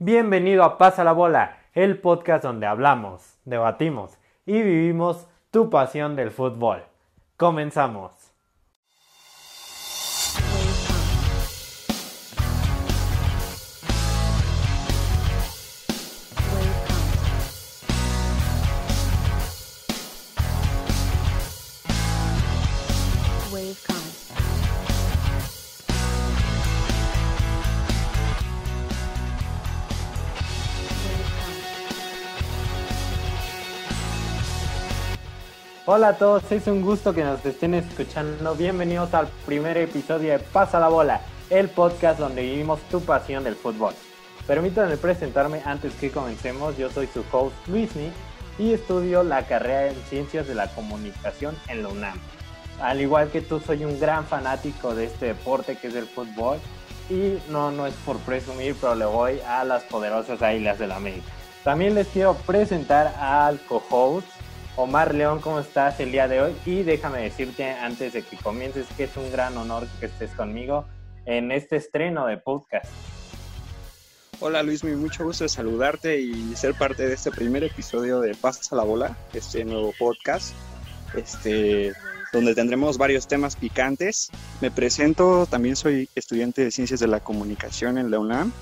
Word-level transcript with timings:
Bienvenido 0.00 0.64
a 0.64 0.76
Pasa 0.76 1.04
la 1.04 1.12
Bola, 1.12 1.56
el 1.72 2.00
podcast 2.00 2.42
donde 2.42 2.66
hablamos, 2.66 3.38
debatimos 3.44 4.18
y 4.44 4.60
vivimos 4.60 5.28
tu 5.52 5.70
pasión 5.70 6.16
del 6.16 6.32
fútbol. 6.32 6.82
Comenzamos. 7.36 8.23
Hola 35.96 36.08
a 36.08 36.18
todos, 36.18 36.50
es 36.50 36.66
un 36.66 36.82
gusto 36.82 37.14
que 37.14 37.22
nos 37.22 37.46
estén 37.46 37.72
escuchando. 37.72 38.56
Bienvenidos 38.56 39.14
al 39.14 39.28
primer 39.46 39.78
episodio 39.78 40.32
de 40.32 40.40
Pasa 40.40 40.80
la 40.80 40.88
Bola, 40.88 41.20
el 41.50 41.68
podcast 41.68 42.18
donde 42.18 42.42
vivimos 42.42 42.80
tu 42.90 43.00
pasión 43.00 43.44
del 43.44 43.54
fútbol. 43.54 43.94
Permítanme 44.44 44.96
presentarme 44.96 45.62
antes 45.64 45.94
que 45.94 46.10
comencemos. 46.10 46.76
Yo 46.76 46.90
soy 46.90 47.06
su 47.06 47.22
host 47.30 47.54
Luismi 47.68 48.10
y 48.58 48.72
estudio 48.72 49.22
la 49.22 49.46
carrera 49.46 49.86
en 49.86 49.94
Ciencias 50.10 50.48
de 50.48 50.56
la 50.56 50.66
Comunicación 50.66 51.56
en 51.68 51.84
la 51.84 51.90
UNAM. 51.90 52.18
Al 52.80 53.00
igual 53.00 53.30
que 53.30 53.40
tú, 53.40 53.60
soy 53.60 53.84
un 53.84 54.00
gran 54.00 54.24
fanático 54.24 54.96
de 54.96 55.04
este 55.04 55.26
deporte 55.26 55.76
que 55.76 55.86
es 55.86 55.94
el 55.94 56.08
fútbol. 56.08 56.58
Y 57.08 57.38
no, 57.50 57.70
no 57.70 57.86
es 57.86 57.94
por 58.04 58.16
presumir, 58.18 58.74
pero 58.80 58.96
le 58.96 59.04
voy 59.04 59.38
a 59.46 59.62
las 59.62 59.84
poderosas 59.84 60.42
Águilas 60.42 60.76
del 60.80 60.88
la 60.88 60.96
América. 60.96 61.28
También 61.62 61.94
les 61.94 62.08
quiero 62.08 62.34
presentar 62.34 63.14
al 63.20 63.60
co-host 63.60 64.26
Omar 64.76 65.14
León, 65.14 65.40
¿cómo 65.40 65.60
estás 65.60 66.00
el 66.00 66.10
día 66.10 66.26
de 66.26 66.40
hoy? 66.40 66.52
Y 66.66 66.82
déjame 66.82 67.22
decirte 67.22 67.70
antes 67.70 68.12
de 68.12 68.22
que 68.22 68.36
comiences 68.36 68.86
que 68.96 69.04
es 69.04 69.16
un 69.16 69.30
gran 69.30 69.56
honor 69.56 69.86
que 70.00 70.06
estés 70.06 70.32
conmigo 70.32 70.84
en 71.26 71.52
este 71.52 71.76
estreno 71.76 72.26
de 72.26 72.38
podcast. 72.38 72.86
Hola 74.40 74.64
Luis, 74.64 74.82
muy 74.82 74.96
mucho 74.96 75.24
gusto 75.24 75.48
saludarte 75.48 76.20
y 76.20 76.56
ser 76.56 76.74
parte 76.74 77.06
de 77.06 77.14
este 77.14 77.30
primer 77.30 77.62
episodio 77.62 78.20
de 78.20 78.34
Pasa 78.34 78.74
la 78.74 78.82
Bola, 78.82 79.16
este 79.32 79.64
nuevo 79.64 79.94
podcast, 79.96 80.54
este, 81.16 81.92
donde 82.32 82.56
tendremos 82.56 82.98
varios 82.98 83.28
temas 83.28 83.54
picantes. 83.54 84.30
Me 84.60 84.72
presento, 84.72 85.46
también 85.46 85.76
soy 85.76 86.08
estudiante 86.16 86.64
de 86.64 86.72
Ciencias 86.72 86.98
de 86.98 87.06
la 87.06 87.20
Comunicación 87.20 87.96
en 87.96 88.10
la 88.10 88.18
UNAM. 88.18 88.52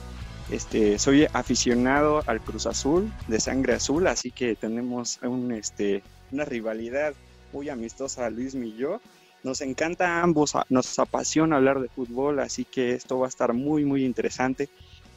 Este, 0.51 0.99
soy 0.99 1.27
aficionado 1.33 2.23
al 2.27 2.41
Cruz 2.41 2.67
Azul, 2.67 3.11
de 3.29 3.41
sangre 3.41 3.75
azul, 3.75 4.07
así 4.07 4.31
que 4.31 4.55
tenemos 4.55 5.19
este, 5.55 6.03
una 6.31 6.45
rivalidad 6.45 7.15
muy 7.53 7.69
amistosa 7.69 8.29
Luis 8.31 8.55
y 8.55 8.77
yo. 8.77 9.01
Nos 9.45 9.61
encanta 9.61 10.19
a 10.19 10.23
ambos, 10.23 10.53
nos 10.69 10.99
apasiona 10.99 11.57
hablar 11.57 11.81
de 11.81 11.89
fútbol, 11.89 12.39
así 12.41 12.65
que 12.65 12.93
esto 12.93 13.19
va 13.19 13.27
a 13.27 13.29
estar 13.29 13.53
muy, 13.53 13.85
muy 13.85 14.05
interesante. 14.05 14.69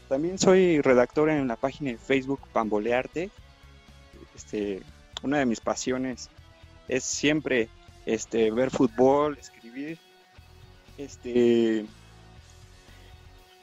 También 0.09 0.40
soy 0.40 0.81
redactor 0.81 1.30
en 1.30 1.48
la 1.48 1.56
página 1.56 1.92
de 1.92 1.98
Facebook 1.98 2.42
Pambolearte. 2.53 3.30
Este, 4.36 4.81
una 5.22 5.40
de 5.40 5.46
mis 5.46 5.59
pasiones 5.59 6.30
es 6.88 7.03
siempre 7.03 7.70
ver 8.31 8.72
fútbol, 8.72 9.38
escribir. 9.38 10.00
Este, 10.98 11.86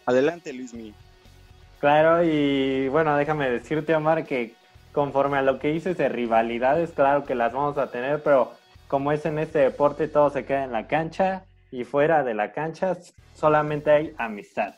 adelante, 0.07 0.53
Luismi. 0.53 0.95
Claro, 1.83 2.23
y 2.23 2.87
bueno, 2.91 3.17
déjame 3.17 3.51
decirte, 3.51 3.93
Omar, 3.97 4.25
que 4.25 4.55
conforme 4.93 5.39
a 5.39 5.43
lo 5.43 5.59
que 5.59 5.73
dices 5.73 5.99
de 5.99 6.09
rivalidades, 6.09 6.93
claro 6.93 7.25
que 7.25 7.35
las 7.35 7.53
vamos 7.53 7.77
a 7.77 7.91
tener, 7.91 8.23
pero 8.23 8.53
como 8.87 9.11
es 9.11 9.27
en 9.27 9.41
este 9.41 9.59
deporte, 9.59 10.07
todo 10.07 10.31
se 10.31 10.45
queda 10.45 10.63
en 10.63 10.71
la 10.71 10.87
cancha 10.87 11.43
y 11.73 11.83
fuera 11.83 12.23
de 12.23 12.35
la 12.35 12.53
cancha 12.53 12.97
solamente 13.35 13.91
hay 13.91 14.15
amistad. 14.17 14.75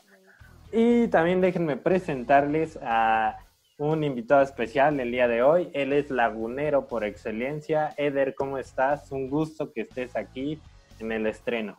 Y 0.71 1.07
también 1.09 1.41
déjenme 1.41 1.77
presentarles 1.77 2.79
a 2.81 3.37
un 3.77 4.03
invitado 4.03 4.41
especial 4.41 4.99
el 4.99 5.11
día 5.11 5.27
de 5.27 5.43
hoy. 5.43 5.69
Él 5.75 5.93
es 5.93 6.09
lagunero 6.09 6.87
por 6.87 7.03
excelencia. 7.03 7.93
Eder, 7.97 8.33
¿cómo 8.33 8.57
estás? 8.57 9.11
Un 9.11 9.29
gusto 9.29 9.71
que 9.71 9.81
estés 9.81 10.15
aquí 10.15 10.59
en 10.99 11.11
el 11.11 11.27
estreno. 11.27 11.77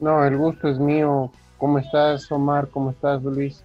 No, 0.00 0.24
el 0.24 0.38
gusto 0.38 0.70
es 0.70 0.78
mío. 0.78 1.30
¿Cómo 1.58 1.78
estás, 1.78 2.32
Omar? 2.32 2.68
¿Cómo 2.68 2.92
estás, 2.92 3.22
Luis? 3.22 3.62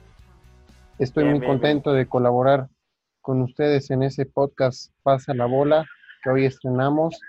Estoy 1.03 1.25
Bien, 1.25 1.33
muy 1.33 1.39
bien, 1.41 1.51
contento 1.51 1.91
de 1.91 2.07
colaborar 2.07 2.69
con 3.19 3.41
ustedes 3.41 3.91
en 3.91 4.03
ese 4.03 4.25
podcast 4.25 4.93
Pasa 5.03 5.33
la 5.33 5.45
Bola 5.45 5.85
que 6.23 6.29
hoy 6.29 6.45
estrenamos. 6.45 7.19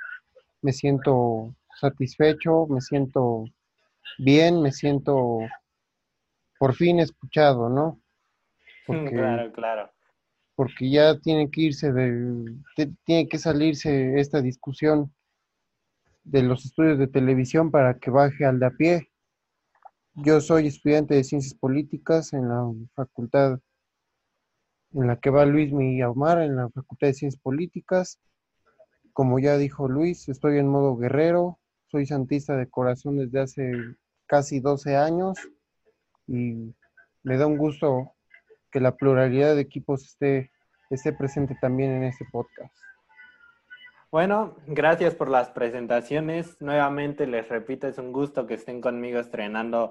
Me 0.63 0.73
siento 0.73 1.57
satisfecho, 1.81 2.69
me 2.69 2.81
siento 2.81 3.45
bien, 4.19 4.63
me 4.63 4.71
siento 4.71 5.41
por 6.57 6.75
fin 6.75 7.01
escuchado, 7.01 7.69
¿no? 7.69 8.01
Porque, 8.87 9.11
Claro, 9.11 9.53
claro. 9.53 9.91
porque 10.55 10.89
ya 10.89 11.19
tiene 11.19 11.51
que 11.51 11.63
irse 11.63 11.93
de, 11.93 12.55
tiene 13.05 13.27
que 13.29 13.39
salirse 13.39 14.21
esta 14.21 14.41
discusión 14.41 15.13
de 16.23 16.45
los 16.45 16.65
estudios 16.65 16.97
de 17.01 17.09
televisión 17.09 17.73
para 17.73 17.99
que 17.99 18.11
baje 18.13 18.45
al 18.45 18.61
de 18.61 18.67
a 18.67 18.71
pie. 18.71 19.11
Yo 20.17 20.41
soy 20.41 20.69
estudiante 20.69 21.15
de 21.15 21.25
Ciencias 21.25 21.55
Políticas 21.55 22.33
en 22.35 22.49
la 22.49 22.73
facultad 22.95 23.59
en 24.93 25.09
la 25.09 25.19
que 25.19 25.31
va 25.31 25.45
Luis 25.45 25.73
Omar, 26.05 26.41
en 26.41 26.55
la 26.55 26.71
Facultad 26.71 27.09
de 27.09 27.15
Ciencias 27.15 27.43
Políticas. 27.43 28.21
Como 29.13 29.41
ya 29.41 29.57
dijo 29.59 29.89
Luis, 29.89 30.29
estoy 30.29 30.59
en 30.59 30.69
modo 30.69 30.97
guerrero, 30.97 31.59
soy 31.89 32.07
santista 32.07 32.57
de 32.57 32.71
corazón 32.71 33.17
desde 33.17 33.41
hace 33.41 33.73
casi 34.27 34.61
12 34.61 34.97
años 34.97 35.37
y 36.29 36.73
me 37.25 37.37
da 37.37 37.49
un 37.49 37.59
gusto 37.59 38.15
que 38.71 38.79
la 38.79 38.97
pluralidad 38.97 39.57
de 39.57 39.63
equipos 39.63 40.05
esté, 40.05 40.53
esté 40.91 41.13
presente 41.13 41.57
también 41.61 41.91
en 41.91 42.05
este 42.05 42.25
podcast. 42.31 42.73
Bueno, 44.15 44.55
gracias 44.69 45.17
por 45.17 45.29
las 45.29 45.51
presentaciones. 45.51 46.61
Nuevamente 46.61 47.27
les 47.27 47.49
repito, 47.49 47.89
es 47.89 47.99
un 47.99 48.13
gusto 48.13 48.47
que 48.47 48.55
estén 48.55 48.81
conmigo 48.81 49.19
estrenando 49.19 49.91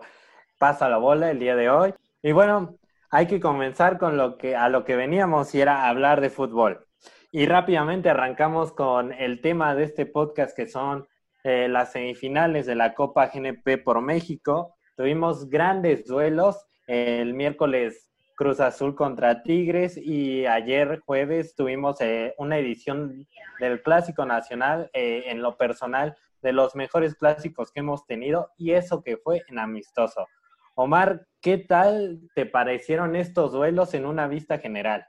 Pasa 0.58 0.88
la 0.88 0.96
bola 0.96 1.30
el 1.30 1.40
día 1.40 1.58
de 1.58 1.70
hoy. 1.70 1.94
Y 2.22 2.32
bueno, 2.32 2.78
hay 3.10 3.28
que 3.28 3.42
comenzar 3.42 3.98
con 3.98 4.16
lo 4.16 4.38
que 4.38 4.56
a 4.56 4.70
lo 4.70 4.86
que 4.86 4.96
veníamos 4.96 5.54
y 5.54 5.60
era 5.60 5.90
hablar 5.90 6.22
de 6.22 6.30
fútbol. 6.30 6.88
Y 7.34 7.48
rápidamente 7.48 8.10
arrancamos 8.10 8.72
con 8.72 9.12
el 9.12 9.42
tema 9.42 9.76
de 9.76 9.84
este 9.84 10.06
podcast 10.06 10.56
que 10.56 10.68
son 10.68 11.06
eh, 11.44 11.68
las 11.68 11.92
semifinales 11.92 12.66
de 12.66 12.76
la 12.76 12.94
Copa 12.94 13.28
GNP 13.28 13.78
por 13.84 14.00
México. 14.00 14.78
Tuvimos 14.96 15.50
grandes 15.50 16.06
duelos. 16.06 16.66
El 16.88 17.34
miércoles 17.34 18.10
Cruz 18.36 18.60
Azul 18.60 18.96
contra 18.96 19.44
Tigres 19.44 19.98
y 19.98 20.46
ayer 20.46 21.02
jueves 21.06 21.56
tuvimos 21.56 22.02
eh, 22.02 22.34
una 22.38 22.58
edición 22.58 23.28
del 23.60 23.82
Clásico 23.82 24.26
Nacional 24.26 24.90
eh, 24.94 25.24
en 25.28 25.42
lo 25.42 25.58
personal 25.58 26.18
de 26.42 26.52
los 26.52 26.76
mejores 26.76 27.16
clásicos 27.16 27.72
que 27.72 27.82
hemos 27.82 28.06
tenido 28.06 28.50
y 28.58 28.72
eso 28.72 29.04
que 29.04 29.18
fue 29.18 29.44
en 29.48 29.60
amistoso. 29.60 30.28
Omar, 30.76 31.28
¿qué 31.42 31.60
tal 31.60 32.22
te 32.34 32.46
parecieron 32.46 33.16
estos 33.16 33.52
duelos 33.52 33.94
en 33.94 34.06
una 34.06 34.28
vista 34.28 34.58
general? 34.58 35.06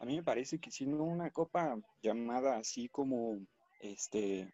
A 0.00 0.04
mí 0.04 0.16
me 0.16 0.22
parece 0.22 0.58
que 0.58 0.70
siendo 0.70 1.04
una 1.04 1.30
copa 1.30 1.76
llamada 2.02 2.56
así 2.56 2.88
como 2.88 3.38
este 3.80 4.52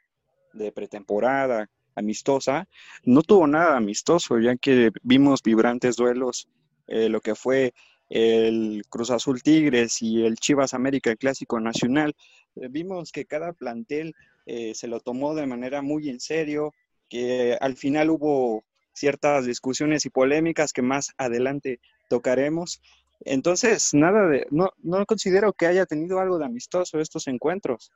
de 0.53 0.73
pretemporada, 0.73 1.69
amistosa, 1.95 2.69
no 3.05 3.23
tuvo 3.23 3.47
nada 3.47 3.77
amistoso, 3.77 4.39
ya 4.39 4.57
que 4.57 4.91
vimos 5.03 5.43
vibrantes 5.43 5.97
duelos, 5.97 6.49
eh, 6.89 7.09
lo 7.09 7.21
que 7.21 7.35
fue 7.35 7.73
el 8.09 8.83
Cruz 8.89 9.11
Azul 9.11 9.43
Tigres 9.43 10.01
y 10.03 10.25
el 10.25 10.37
Chivas 10.37 10.75
América, 10.75 11.11
el 11.11 11.19
Clásico 11.19 11.61
Nacional. 11.61 12.15
Eh, 12.57 12.69
vimos 12.71 13.13
que 13.13 13.27
cada 13.27 13.53
plantel 13.53 14.15
eh, 14.47 14.75
se 14.75 14.89
lo 14.89 15.01
tomó 15.01 15.35
de 15.35 15.47
manera 15.47 15.83
muy 15.83 16.09
en 16.09 16.21
serio, 16.21 16.73
que 17.09 17.57
al 17.61 17.77
final 17.77 18.11
hubo 18.11 18.65
ciertas 18.93 19.47
discusiones 19.47 20.07
y 20.07 20.11
polémicas 20.11 20.73
que 20.73 20.83
más 20.83 21.13
adelante 21.19 21.81
tocaremos. 22.09 22.81
Entonces, 23.21 23.95
nada 23.95 24.27
de, 24.27 24.47
no, 24.51 24.71
no 24.83 25.05
considero 25.07 25.53
que 25.53 25.67
haya 25.67 25.87
tenido 25.87 26.21
algo 26.21 26.39
de 26.39 26.47
amistoso 26.47 27.01
estos 27.01 27.27
encuentros. 27.29 27.93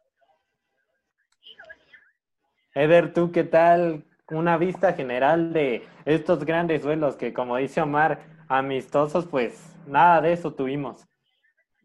Eder, 2.74 3.12
¿tú 3.12 3.32
qué 3.32 3.44
tal? 3.44 4.04
Una 4.30 4.56
vista 4.56 4.94
general 4.94 5.52
de 5.52 5.84
estos 6.06 6.44
grandes 6.44 6.82
duelos 6.82 7.16
que, 7.16 7.32
como 7.34 7.56
dice 7.58 7.82
Omar, 7.82 8.41
amistosos, 8.58 9.26
pues 9.26 9.74
nada 9.86 10.20
de 10.20 10.32
eso 10.32 10.52
tuvimos. 10.52 11.06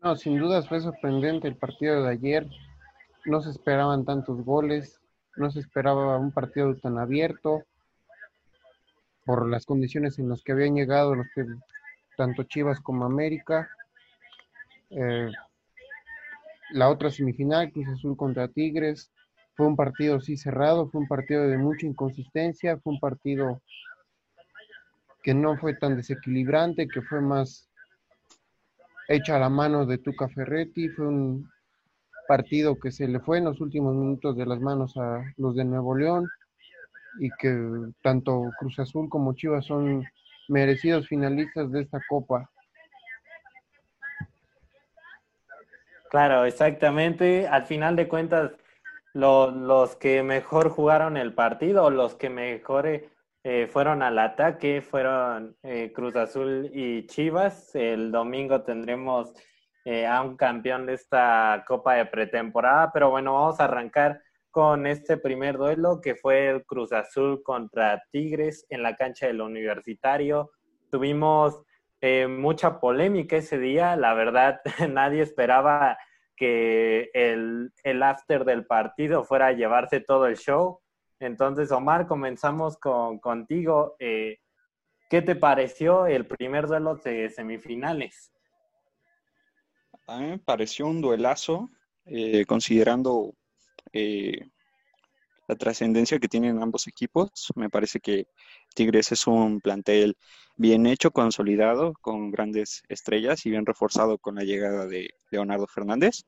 No, 0.03 0.15
sin 0.15 0.37
dudas 0.37 0.67
fue 0.67 0.81
sorprendente 0.81 1.47
el 1.47 1.55
partido 1.55 2.03
de 2.03 2.11
ayer. 2.11 2.47
No 3.25 3.41
se 3.41 3.49
esperaban 3.49 4.05
tantos 4.05 4.43
goles, 4.43 5.01
no 5.37 5.49
se 5.49 5.59
esperaba 5.59 6.17
un 6.17 6.31
partido 6.31 6.75
tan 6.75 6.97
abierto 6.97 7.63
por 9.25 9.49
las 9.49 9.65
condiciones 9.65 10.19
en 10.19 10.29
las 10.29 10.43
que 10.43 10.51
habían 10.51 10.75
llegado 10.75 11.15
los 11.15 11.27
tanto 12.15 12.43
Chivas 12.43 12.79
como 12.79 13.05
América. 13.05 13.69
Eh, 14.89 15.31
la 16.71 16.89
otra 16.89 17.09
semifinal, 17.11 17.71
Cruz 17.71 17.87
Azul 17.87 18.17
contra 18.17 18.47
Tigres, 18.47 19.11
fue 19.55 19.67
un 19.67 19.75
partido 19.75 20.19
sí 20.19 20.37
cerrado, 20.37 20.89
fue 20.89 21.01
un 21.01 21.07
partido 21.07 21.47
de 21.47 21.57
mucha 21.57 21.85
inconsistencia, 21.85 22.77
fue 22.77 22.93
un 22.93 22.99
partido 22.99 23.61
que 25.27 25.33
no 25.33 25.57
fue 25.57 25.73
tan 25.73 25.97
desequilibrante, 25.97 26.87
que 26.87 27.01
fue 27.01 27.19
más 27.19 27.69
hecha 29.09 29.35
a 29.35 29.39
la 29.39 29.49
mano 29.49 29.85
de 29.85 29.97
Tuca 29.97 30.29
Ferretti, 30.29 30.87
fue 30.87 31.05
un 31.05 31.49
partido 32.29 32.79
que 32.79 32.93
se 32.93 33.09
le 33.09 33.19
fue 33.19 33.39
en 33.39 33.43
los 33.43 33.59
últimos 33.59 33.93
minutos 33.93 34.37
de 34.37 34.45
las 34.45 34.61
manos 34.61 34.95
a 34.95 35.21
los 35.35 35.53
de 35.57 35.65
Nuevo 35.65 35.97
León 35.97 36.29
y 37.19 37.29
que 37.41 37.59
tanto 38.01 38.51
Cruz 38.57 38.79
Azul 38.79 39.09
como 39.09 39.33
Chivas 39.33 39.65
son 39.65 40.05
merecidos 40.47 41.09
finalistas 41.09 41.73
de 41.73 41.81
esta 41.81 41.99
copa. 42.07 42.49
Claro, 46.09 46.45
exactamente. 46.45 47.49
Al 47.49 47.65
final 47.65 47.97
de 47.97 48.07
cuentas, 48.07 48.53
lo- 49.13 49.51
los 49.51 49.97
que 49.97 50.23
mejor 50.23 50.69
jugaron 50.69 51.17
el 51.17 51.33
partido, 51.33 51.89
los 51.89 52.15
que 52.15 52.29
mejor 52.29 52.87
eh, 53.49 53.65
fueron 53.65 54.03
al 54.03 54.19
ataque, 54.19 54.81
fueron 54.81 55.55
eh, 55.63 55.93
Cruz 55.95 56.17
Azul 56.17 56.69
y 56.73 57.07
Chivas. 57.07 57.73
El 57.75 58.11
domingo 58.11 58.63
tendremos 58.63 59.31
eh, 59.85 60.05
a 60.05 60.21
un 60.21 60.35
campeón 60.35 60.85
de 60.85 60.95
esta 60.95 61.63
Copa 61.65 61.93
de 61.93 62.05
pretemporada, 62.07 62.91
pero 62.91 63.09
bueno, 63.09 63.35
vamos 63.35 63.61
a 63.61 63.63
arrancar 63.63 64.19
con 64.51 64.85
este 64.85 65.15
primer 65.15 65.57
duelo 65.57 66.01
que 66.01 66.15
fue 66.15 66.49
el 66.49 66.65
Cruz 66.65 66.91
Azul 66.91 67.41
contra 67.41 68.03
Tigres 68.11 68.65
en 68.67 68.83
la 68.83 68.97
cancha 68.97 69.27
del 69.27 69.39
Universitario. 69.39 70.51
Tuvimos 70.91 71.63
eh, 72.01 72.27
mucha 72.27 72.81
polémica 72.81 73.37
ese 73.37 73.59
día, 73.59 73.95
la 73.95 74.13
verdad 74.13 74.59
nadie 74.89 75.21
esperaba 75.21 75.97
que 76.35 77.11
el, 77.13 77.71
el 77.85 78.03
after 78.03 78.43
del 78.43 78.65
partido 78.65 79.23
fuera 79.23 79.47
a 79.47 79.53
llevarse 79.53 80.01
todo 80.01 80.27
el 80.27 80.35
show. 80.35 80.81
Entonces, 81.19 81.71
Omar, 81.71 82.07
comenzamos 82.07 82.77
con, 82.77 83.19
contigo. 83.19 83.95
Eh, 83.99 84.39
¿Qué 85.09 85.21
te 85.21 85.35
pareció 85.35 86.05
el 86.05 86.25
primer 86.25 86.67
duelo 86.67 86.95
de 86.95 87.29
semifinales? 87.29 88.31
A 90.07 90.19
mí 90.19 90.27
me 90.27 90.39
pareció 90.39 90.87
un 90.87 91.01
duelazo, 91.01 91.69
eh, 92.05 92.45
considerando 92.45 93.33
eh, 93.93 94.39
la 95.47 95.55
trascendencia 95.55 96.19
que 96.19 96.27
tienen 96.27 96.61
ambos 96.61 96.87
equipos. 96.87 97.51
Me 97.55 97.69
parece 97.69 97.99
que 97.99 98.27
Tigres 98.75 99.11
es 99.11 99.27
un 99.27 99.59
plantel 99.61 100.17
bien 100.55 100.85
hecho, 100.85 101.11
consolidado, 101.11 101.93
con 102.01 102.31
grandes 102.31 102.83
estrellas 102.89 103.45
y 103.45 103.49
bien 103.49 103.65
reforzado 103.65 104.17
con 104.17 104.35
la 104.35 104.43
llegada 104.43 104.85
de 104.87 105.09
Leonardo 105.31 105.67
Fernández. 105.67 106.23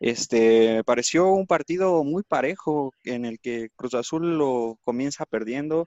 Este, 0.00 0.74
me 0.74 0.84
pareció 0.84 1.32
un 1.32 1.46
partido 1.46 2.04
muy 2.04 2.22
parejo 2.22 2.92
en 3.04 3.24
el 3.24 3.40
que 3.40 3.68
Cruz 3.76 3.94
Azul 3.94 4.38
lo 4.38 4.78
comienza 4.82 5.26
perdiendo 5.26 5.86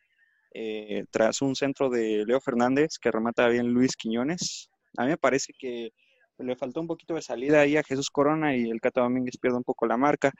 eh, 0.53 1.05
tras 1.11 1.41
un 1.41 1.55
centro 1.55 1.89
de 1.89 2.25
Leo 2.25 2.41
Fernández 2.41 2.97
que 2.99 3.11
remata 3.11 3.47
bien 3.47 3.71
Luis 3.71 3.95
Quiñones. 3.95 4.69
A 4.97 5.03
mí 5.03 5.09
me 5.11 5.17
parece 5.17 5.53
que 5.57 5.91
le 6.37 6.55
faltó 6.55 6.81
un 6.81 6.87
poquito 6.87 7.15
de 7.15 7.21
salida 7.21 7.61
ahí 7.61 7.77
a 7.77 7.83
Jesús 7.83 8.09
Corona 8.09 8.55
y 8.55 8.69
el 8.69 8.81
Cata 8.81 9.01
Domínguez 9.01 9.37
pierde 9.37 9.57
un 9.57 9.63
poco 9.63 9.85
la 9.85 9.95
marca. 9.95 10.33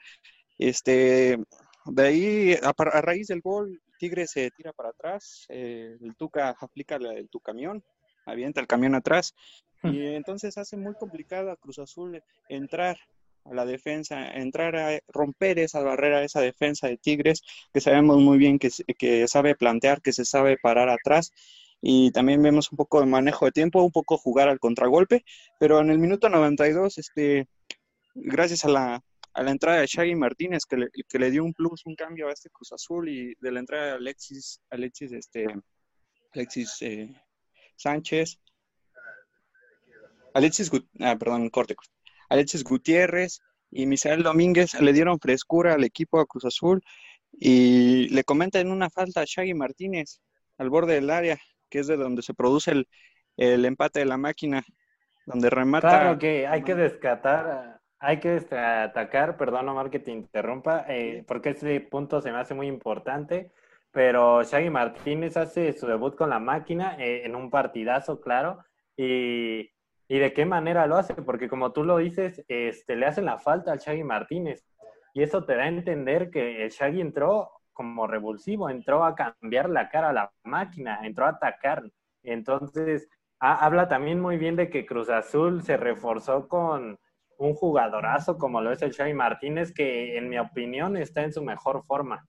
Este, 0.58 1.38
de 1.86 2.06
ahí, 2.06 2.54
a, 2.62 2.74
a 2.76 3.00
raíz 3.00 3.28
del 3.28 3.40
gol, 3.40 3.80
Tigres 3.98 4.32
se 4.32 4.50
tira 4.50 4.72
para 4.72 4.90
atrás, 4.90 5.46
eh, 5.48 5.96
el 6.00 6.16
Tuca 6.16 6.56
aplica 6.60 6.98
la 6.98 7.10
del 7.10 7.28
tu 7.28 7.40
camión, 7.40 7.82
avienta 8.26 8.60
el 8.60 8.66
camión 8.66 8.94
atrás, 8.94 9.32
y 9.84 10.06
entonces 10.14 10.58
hace 10.58 10.76
muy 10.76 10.94
complicado 10.94 11.50
a 11.50 11.56
Cruz 11.56 11.78
Azul 11.78 12.22
entrar 12.48 12.96
a 13.44 13.54
la 13.54 13.64
defensa, 13.64 14.30
entrar 14.32 14.76
a 14.76 15.00
romper 15.08 15.58
esa 15.58 15.80
barrera, 15.80 16.22
esa 16.24 16.40
defensa 16.40 16.88
de 16.88 16.96
Tigres, 16.96 17.42
que 17.72 17.80
sabemos 17.80 18.18
muy 18.18 18.38
bien 18.38 18.58
que, 18.58 18.70
que 18.98 19.28
sabe 19.28 19.54
plantear, 19.54 20.02
que 20.02 20.12
se 20.12 20.24
sabe 20.24 20.56
parar 20.58 20.88
atrás, 20.88 21.32
y 21.80 22.12
también 22.12 22.42
vemos 22.42 22.70
un 22.70 22.76
poco 22.76 23.00
de 23.00 23.06
manejo 23.06 23.44
de 23.46 23.52
tiempo, 23.52 23.82
un 23.82 23.90
poco 23.90 24.16
jugar 24.16 24.48
al 24.48 24.60
contragolpe, 24.60 25.24
pero 25.58 25.80
en 25.80 25.90
el 25.90 25.98
minuto 25.98 26.28
92, 26.28 26.98
este, 26.98 27.48
gracias 28.14 28.64
a 28.64 28.68
la, 28.68 29.04
a 29.34 29.42
la 29.42 29.50
entrada 29.50 29.80
de 29.80 29.86
Shaggy 29.86 30.14
Martínez, 30.14 30.64
que 30.64 30.76
le, 30.76 30.90
que 31.08 31.18
le, 31.18 31.30
dio 31.30 31.44
un 31.44 31.52
plus, 31.52 31.84
un 31.86 31.96
cambio 31.96 32.28
a 32.28 32.32
este 32.32 32.50
Cruz 32.50 32.72
Azul, 32.72 33.08
y 33.08 33.34
de 33.40 33.50
la 33.50 33.60
entrada 33.60 33.86
de 33.86 33.92
Alexis, 33.92 34.60
Alexis, 34.70 35.12
este, 35.12 35.46
Alexis 36.32 36.76
eh, 36.82 37.20
Sánchez, 37.76 38.38
Alexis, 40.34 40.70
ah, 41.00 41.16
perdón, 41.18 41.50
corte, 41.50 41.76
Alexis 42.32 42.64
Gutiérrez 42.64 43.40
y 43.70 43.84
Misael 43.84 44.22
Domínguez 44.22 44.80
le 44.80 44.94
dieron 44.94 45.20
frescura 45.20 45.74
al 45.74 45.84
equipo 45.84 46.18
a 46.18 46.24
Cruz 46.24 46.46
Azul 46.46 46.82
y 47.30 48.08
le 48.08 48.24
comentan 48.24 48.70
una 48.70 48.88
falta 48.88 49.20
a 49.20 49.24
Shaggy 49.26 49.52
Martínez 49.52 50.20
al 50.56 50.70
borde 50.70 50.94
del 50.94 51.10
área, 51.10 51.38
que 51.68 51.80
es 51.80 51.86
de 51.88 51.96
donde 51.96 52.22
se 52.22 52.32
produce 52.32 52.70
el, 52.70 52.88
el 53.36 53.64
empate 53.66 54.00
de 54.00 54.06
la 54.06 54.16
máquina, 54.16 54.62
donde 55.26 55.50
remata. 55.50 55.88
Claro 55.88 56.18
que 56.18 56.46
hay 56.46 56.62
que 56.62 56.74
descatar, 56.74 57.80
hay 57.98 58.18
que 58.18 58.40
atacar, 58.56 59.36
perdón 59.36 59.68
Omar 59.68 59.90
que 59.90 59.98
te 59.98 60.10
interrumpa, 60.10 60.86
eh, 60.88 61.24
porque 61.26 61.50
ese 61.50 61.80
punto 61.80 62.22
se 62.22 62.32
me 62.32 62.38
hace 62.38 62.54
muy 62.54 62.66
importante, 62.66 63.52
pero 63.90 64.42
Shaggy 64.42 64.70
Martínez 64.70 65.36
hace 65.36 65.74
su 65.74 65.86
debut 65.86 66.16
con 66.16 66.30
la 66.30 66.38
máquina 66.38 66.96
eh, 66.98 67.26
en 67.26 67.34
un 67.36 67.50
partidazo, 67.50 68.22
claro, 68.22 68.64
y, 68.96 69.71
y, 70.12 70.18
de 70.18 70.32
qué 70.32 70.44
manera 70.44 70.86
lo 70.86 70.96
hace, 70.96 71.14
porque 71.14 71.48
como 71.48 71.72
tú 71.72 71.84
lo 71.84 71.98
dices, 71.98 72.44
este, 72.48 72.96
le 72.96 73.06
hacen 73.06 73.24
la 73.24 73.38
falta 73.38 73.72
al 73.72 73.78
Shaggy 73.78 74.04
Martínez, 74.04 74.64
y 75.14 75.22
eso 75.22 75.44
te 75.44 75.56
da 75.56 75.64
a 75.64 75.68
entender 75.68 76.30
que 76.30 76.64
el 76.64 76.70
Shaggy 76.70 77.00
entró 77.00 77.50
como 77.72 78.06
revulsivo, 78.06 78.68
entró 78.68 79.04
a 79.04 79.14
cambiar 79.14 79.70
la 79.70 79.88
cara 79.88 80.10
a 80.10 80.12
la 80.12 80.32
máquina, 80.44 81.00
entró 81.02 81.26
a 81.26 81.30
atacar. 81.30 81.82
Entonces, 82.22 83.08
ha, 83.40 83.64
habla 83.64 83.88
también 83.88 84.20
muy 84.20 84.36
bien 84.36 84.56
de 84.56 84.68
que 84.70 84.86
Cruz 84.86 85.08
Azul 85.08 85.62
se 85.62 85.76
reforzó 85.76 86.48
con 86.48 86.98
un 87.38 87.54
jugadorazo 87.54 88.38
como 88.38 88.60
lo 88.60 88.72
es 88.72 88.82
el 88.82 88.92
Shaggy 88.92 89.14
Martínez, 89.14 89.72
que 89.72 90.16
en 90.16 90.28
mi 90.28 90.38
opinión 90.38 90.96
está 90.96 91.22
en 91.22 91.32
su 91.32 91.42
mejor 91.42 91.84
forma. 91.86 92.26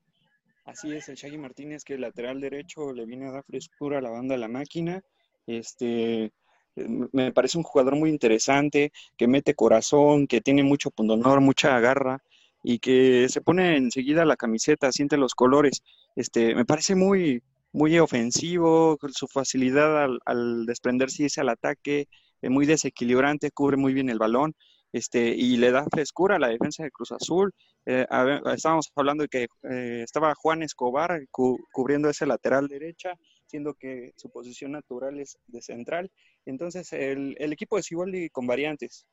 Así 0.65 0.95
es, 0.95 1.09
el 1.09 1.15
Shaggy 1.15 1.37
Martínez, 1.37 1.83
que 1.83 1.95
el 1.95 2.01
lateral 2.01 2.39
derecho 2.39 2.93
le 2.93 3.05
viene 3.05 3.27
a 3.27 3.31
dar 3.31 3.43
frescura 3.43 3.97
a 3.97 4.01
la 4.01 4.09
banda 4.09 4.35
de 4.35 4.39
la 4.39 4.47
máquina. 4.47 5.01
Este, 5.45 6.31
me 6.75 7.31
parece 7.31 7.57
un 7.57 7.63
jugador 7.63 7.95
muy 7.95 8.09
interesante, 8.09 8.91
que 9.17 9.27
mete 9.27 9.53
corazón, 9.55 10.27
que 10.27 10.41
tiene 10.41 10.63
mucho 10.63 10.91
pundonor, 10.91 11.41
mucha 11.41 11.79
garra 11.79 12.23
y 12.63 12.79
que 12.79 13.27
se 13.29 13.41
pone 13.41 13.75
enseguida 13.77 14.25
la 14.25 14.37
camiseta, 14.37 14.91
siente 14.91 15.17
los 15.17 15.35
colores. 15.35 15.83
Este, 16.15 16.55
me 16.55 16.65
parece 16.65 16.95
muy, 16.95 17.43
muy 17.73 17.99
ofensivo, 17.99 18.97
su 19.11 19.27
facilidad 19.27 20.07
al, 20.25 20.65
desprenderse 20.65 21.23
y 21.23 21.39
al 21.39 21.49
ataque, 21.49 22.07
eh, 22.41 22.49
muy 22.49 22.65
desequilibrante, 22.65 23.51
cubre 23.51 23.77
muy 23.77 23.93
bien 23.93 24.09
el 24.09 24.19
balón. 24.19 24.55
Este, 24.93 25.29
y 25.29 25.57
le 25.57 25.71
da 25.71 25.85
frescura 25.91 26.35
a 26.35 26.39
la 26.39 26.49
defensa 26.49 26.83
de 26.83 26.91
Cruz 26.91 27.11
Azul. 27.11 27.51
Eh, 27.85 28.05
estábamos 28.53 28.91
hablando 28.95 29.23
de 29.23 29.27
que 29.27 29.47
eh, 29.63 30.01
estaba 30.03 30.35
Juan 30.35 30.61
Escobar 30.61 31.19
cu 31.31 31.57
cubriendo 31.71 32.09
ese 32.09 32.27
lateral 32.27 32.67
derecha, 32.67 33.15
siendo 33.47 33.73
que 33.73 34.11
su 34.15 34.29
posición 34.29 34.71
natural 34.71 35.19
es 35.19 35.39
de 35.47 35.63
central. 35.63 36.11
Entonces, 36.45 36.91
el, 36.93 37.35
el 37.39 37.53
equipo 37.53 37.77
de 37.77 37.83
Ciboldi 37.83 38.29
con 38.29 38.47
variantes. 38.47 39.07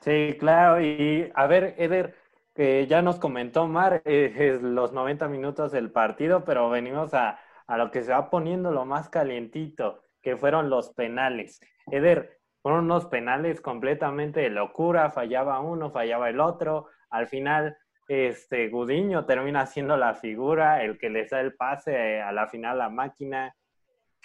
Sí, 0.00 0.36
claro. 0.38 0.80
Y 0.80 1.30
a 1.34 1.46
ver, 1.46 1.74
Eder, 1.78 2.14
que 2.54 2.86
ya 2.86 3.02
nos 3.02 3.18
comentó 3.18 3.66
Mar 3.66 4.02
eh, 4.04 4.58
los 4.62 4.92
90 4.92 5.28
minutos 5.28 5.72
del 5.72 5.90
partido, 5.90 6.44
pero 6.44 6.70
venimos 6.70 7.12
a, 7.12 7.40
a, 7.66 7.76
lo 7.76 7.90
que 7.90 8.02
se 8.02 8.12
va 8.12 8.30
poniendo 8.30 8.70
lo 8.70 8.84
más 8.84 9.08
calientito, 9.08 10.02
que 10.22 10.36
fueron 10.36 10.70
los 10.70 10.90
penales. 10.90 11.60
Eder, 11.90 12.38
fueron 12.62 12.84
unos 12.86 13.06
penales 13.06 13.60
completamente 13.60 14.40
de 14.40 14.50
locura, 14.50 15.10
fallaba 15.10 15.60
uno, 15.60 15.90
fallaba 15.90 16.30
el 16.30 16.40
otro. 16.40 16.86
Al 17.10 17.28
final, 17.28 17.76
este 18.08 18.68
Gudiño 18.68 19.26
termina 19.26 19.66
siendo 19.66 19.96
la 19.96 20.14
figura, 20.14 20.82
el 20.82 20.98
que 20.98 21.10
les 21.10 21.30
da 21.30 21.40
el 21.40 21.54
pase 21.54 22.20
a 22.20 22.32
la 22.32 22.46
final 22.48 22.78
la 22.78 22.88
máquina. 22.88 23.54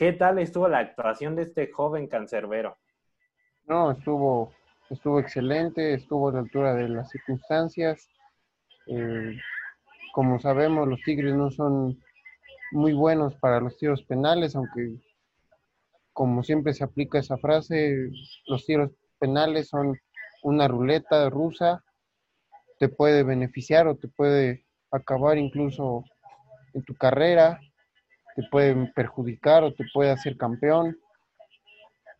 ¿Qué 0.01 0.13
tal 0.13 0.39
estuvo 0.39 0.67
la 0.67 0.79
actuación 0.79 1.35
de 1.35 1.43
este 1.43 1.71
joven 1.71 2.07
cancerbero? 2.07 2.75
No, 3.67 3.91
estuvo 3.91 4.51
estuvo 4.89 5.19
excelente, 5.19 5.93
estuvo 5.93 6.29
a 6.29 6.33
la 6.33 6.39
altura 6.39 6.73
de 6.73 6.89
las 6.89 7.11
circunstancias. 7.11 8.09
Eh, 8.87 9.37
como 10.11 10.39
sabemos, 10.39 10.87
los 10.87 10.99
Tigres 11.03 11.35
no 11.35 11.51
son 11.51 12.01
muy 12.71 12.93
buenos 12.93 13.35
para 13.35 13.59
los 13.59 13.77
tiros 13.77 14.01
penales, 14.01 14.55
aunque 14.55 14.95
como 16.13 16.41
siempre 16.41 16.73
se 16.73 16.83
aplica 16.83 17.19
esa 17.19 17.37
frase, 17.37 18.09
los 18.47 18.65
tiros 18.65 18.89
penales 19.19 19.69
son 19.69 19.99
una 20.41 20.67
ruleta 20.67 21.29
rusa, 21.29 21.83
te 22.79 22.89
puede 22.89 23.21
beneficiar 23.21 23.87
o 23.87 23.95
te 23.95 24.07
puede 24.07 24.65
acabar 24.89 25.37
incluso 25.37 26.03
en 26.73 26.83
tu 26.85 26.95
carrera. 26.95 27.61
Te 28.35 28.43
puede 28.49 28.91
perjudicar 28.93 29.63
o 29.63 29.73
te 29.73 29.85
puede 29.93 30.11
hacer 30.11 30.37
campeón. 30.37 30.97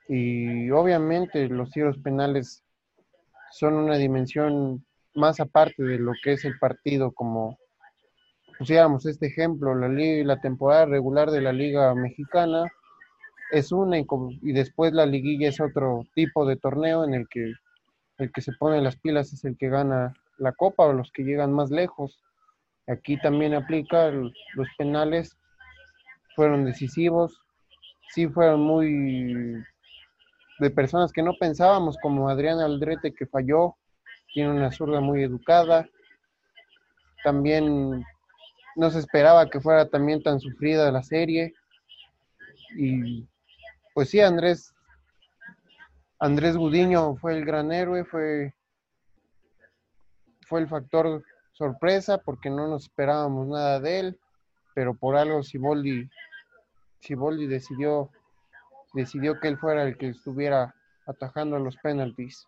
Y 0.08 0.70
obviamente 0.72 1.48
los 1.48 1.72
tiros 1.72 1.98
penales 2.00 2.64
son 3.52 3.76
una 3.76 3.98
dimensión 3.98 4.86
más 5.16 5.40
aparte 5.40 5.84
de 5.84 6.00
lo 6.00 6.14
que 6.24 6.34
es 6.34 6.46
el 6.46 6.58
partido, 6.60 7.12
como 7.12 7.58
pusiéramos 8.58 9.06
este 9.06 9.28
ejemplo, 9.28 9.76
la, 9.76 9.88
li- 9.90 10.24
la 10.24 10.40
temporada 10.40 10.86
regular 10.86 11.32
de 11.32 11.42
la 11.42 11.52
Liga 11.52 11.94
Mexicana 11.96 12.72
es 13.52 13.72
una 13.72 14.00
y, 14.00 14.06
y 14.42 14.54
después 14.54 14.94
la 14.94 15.06
liguilla 15.06 15.50
es 15.50 15.60
otro 15.60 16.06
tipo 16.14 16.46
de 16.46 16.56
torneo 16.56 17.04
en 17.04 17.14
el 17.14 17.28
que 17.28 17.54
el 18.18 18.32
que 18.32 18.42
se 18.42 18.54
pone 18.54 18.82
las 18.82 18.98
pilas 18.98 19.34
es 19.34 19.44
el 19.46 19.58
que 19.58 19.70
gana 19.70 20.14
la 20.38 20.52
copa 20.52 20.86
o 20.86 20.94
los 20.94 21.12
que 21.12 21.24
llegan 21.24 21.52
más 21.52 21.72
lejos. 21.72 22.20
Aquí 22.88 23.18
también 23.20 23.54
aplica 23.56 24.12
los 24.12 24.68
penales, 24.78 25.38
fueron 26.36 26.66
decisivos, 26.66 27.42
sí 28.14 28.28
fueron 28.28 28.62
muy 28.62 29.64
de 30.60 30.70
personas 30.70 31.12
que 31.12 31.24
no 31.24 31.34
pensábamos, 31.40 31.98
como 32.02 32.30
Adrián 32.30 32.60
Aldrete 32.60 33.14
que 33.14 33.26
falló, 33.26 33.76
tiene 34.34 34.52
una 34.52 34.72
zurda 34.72 35.02
muy 35.02 35.24
educada. 35.24 35.88
También 37.24 38.06
no 38.76 38.90
se 38.92 39.00
esperaba 39.00 39.50
que 39.50 39.60
fuera 39.60 39.90
también 39.90 40.22
tan 40.22 40.40
sufrida 40.40 40.92
la 40.92 41.04
serie. 41.04 41.54
Y 42.78 43.28
pues 43.94 44.10
sí, 44.10 44.22
Andrés, 44.22 44.74
Andrés 46.20 46.56
Gudiño 46.56 47.16
fue 47.16 47.34
el 47.38 47.46
gran 47.46 47.72
héroe, 47.72 48.06
fue, 48.06 48.54
fue 50.48 50.62
el 50.62 50.68
factor 50.68 51.24
sorpresa 51.54 52.20
porque 52.20 52.50
no 52.50 52.68
nos 52.68 52.84
esperábamos 52.84 53.48
nada 53.48 53.80
de 53.80 54.00
él, 54.00 54.20
pero 54.74 54.94
por 54.94 55.16
algo 55.16 55.44
Siboldi, 55.44 56.10
Siboldi 57.00 57.48
decidió, 57.48 58.10
decidió 58.94 59.40
que 59.40 59.48
él 59.48 59.58
fuera 59.58 59.84
el 59.84 59.98
que 59.98 60.10
estuviera 60.10 60.76
atajando 61.08 61.60
los 61.60 61.78
penaltis. 61.78 62.48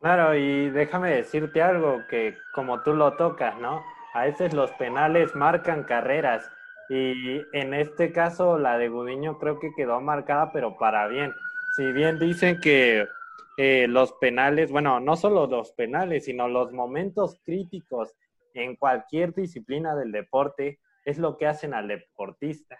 Claro, 0.00 0.34
y 0.34 0.70
déjame 0.70 1.10
decirte 1.10 1.60
algo 1.60 1.98
que 2.08 2.36
como 2.54 2.82
tú 2.82 2.94
lo 2.94 3.16
tocas, 3.16 3.58
¿no? 3.58 3.82
A 4.14 4.24
veces 4.24 4.54
los 4.54 4.70
penales 4.72 5.34
marcan 5.34 5.84
carreras 5.84 6.48
y 6.88 7.42
en 7.52 7.74
este 7.74 8.12
caso 8.12 8.58
la 8.58 8.78
de 8.78 8.88
Gudiño 8.88 9.38
creo 9.38 9.58
que 9.58 9.74
quedó 9.74 10.00
marcada, 10.00 10.52
pero 10.52 10.76
para 10.78 11.08
bien. 11.08 11.32
Si 11.76 11.92
bien 11.92 12.18
dicen 12.18 12.60
que 12.60 13.06
eh, 13.56 13.86
los 13.88 14.12
penales, 14.14 14.70
bueno, 14.70 15.00
no 15.00 15.16
solo 15.16 15.46
los 15.46 15.72
penales, 15.72 16.26
sino 16.26 16.48
los 16.48 16.72
momentos 16.72 17.40
críticos 17.44 18.14
en 18.54 18.76
cualquier 18.76 19.34
disciplina 19.34 19.94
del 19.96 20.12
deporte 20.12 20.78
es 21.08 21.18
lo 21.18 21.38
que 21.38 21.46
hacen 21.46 21.72
al 21.72 21.88
deportista. 21.88 22.78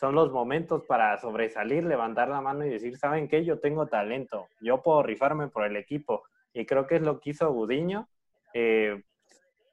Son 0.00 0.14
los 0.14 0.32
momentos 0.32 0.84
para 0.84 1.18
sobresalir, 1.18 1.84
levantar 1.84 2.28
la 2.28 2.40
mano 2.40 2.64
y 2.64 2.70
decir, 2.70 2.96
¿saben 2.96 3.28
qué? 3.28 3.44
Yo 3.44 3.60
tengo 3.60 3.86
talento, 3.86 4.46
yo 4.62 4.82
puedo 4.82 5.02
rifarme 5.02 5.48
por 5.48 5.66
el 5.66 5.76
equipo. 5.76 6.22
Y 6.54 6.64
creo 6.64 6.86
que 6.86 6.96
es 6.96 7.02
lo 7.02 7.20
que 7.20 7.30
hizo 7.30 7.52
Gudiño. 7.52 8.08
Eh, 8.54 9.02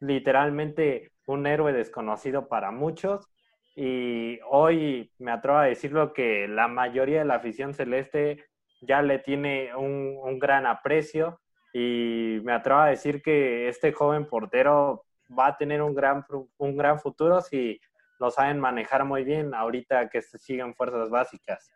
literalmente 0.01 1.13
un 1.27 1.48
héroe 1.48 1.72
desconocido 1.72 2.50
para 2.50 2.72
muchos. 2.72 3.25
Y 3.74 4.38
hoy 4.50 5.10
me 5.17 5.31
atrevo 5.31 5.60
a 5.60 5.65
decirlo 5.65 6.12
que 6.12 6.50
la 6.50 6.67
mayoría 6.67 7.19
de 7.19 7.25
la 7.25 7.36
afición 7.36 7.74
celeste 7.74 8.43
ya 8.81 9.01
le 9.01 9.19
tiene 9.19 9.74
un, 9.75 10.17
un 10.22 10.39
gran 10.39 10.65
aprecio. 10.65 11.39
Y 11.74 12.41
me 12.43 12.51
atrevo 12.51 12.81
a 12.81 12.89
decir 12.89 13.22
que 13.22 13.69
este 13.69 13.93
joven 13.93 14.27
portero 14.27 15.05
va 15.38 15.48
a 15.48 15.57
tener 15.57 15.81
un 15.81 15.93
gran, 15.93 16.25
un 16.57 16.77
gran 16.77 17.00
futuro 17.00 17.41
si 17.41 17.79
lo 18.24 18.32
saben 18.32 18.58
manejar 18.58 19.03
muy 19.03 19.25
bien 19.25 19.53
ahorita 19.53 20.08
que 20.08 20.22
se 20.22 20.38
siguen 20.38 20.74
fuerzas 20.74 21.10
básicas. 21.10 21.70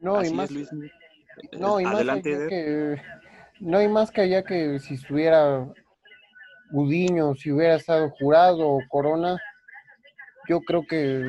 No, 0.00 0.16
Así 0.16 0.28
y 0.28 0.30
es, 0.30 0.34
más, 0.34 0.50
Luis. 0.50 0.70
no, 1.52 1.78
y 1.78 1.84
más 1.84 1.94
Adelante, 1.96 2.32
Eder. 2.32 2.48
que, 2.48 3.02
no, 3.60 3.82
y 3.82 3.88
más 3.88 4.10
que 4.10 4.22
allá 4.22 4.42
que 4.42 4.78
si 4.78 4.94
estuviera 4.94 5.68
Gudiño, 6.70 7.34
si 7.34 7.52
hubiera 7.52 7.74
estado 7.74 8.08
jurado 8.18 8.66
o 8.66 8.80
Corona, 8.88 9.38
yo 10.48 10.62
creo 10.62 10.86
que 10.86 11.22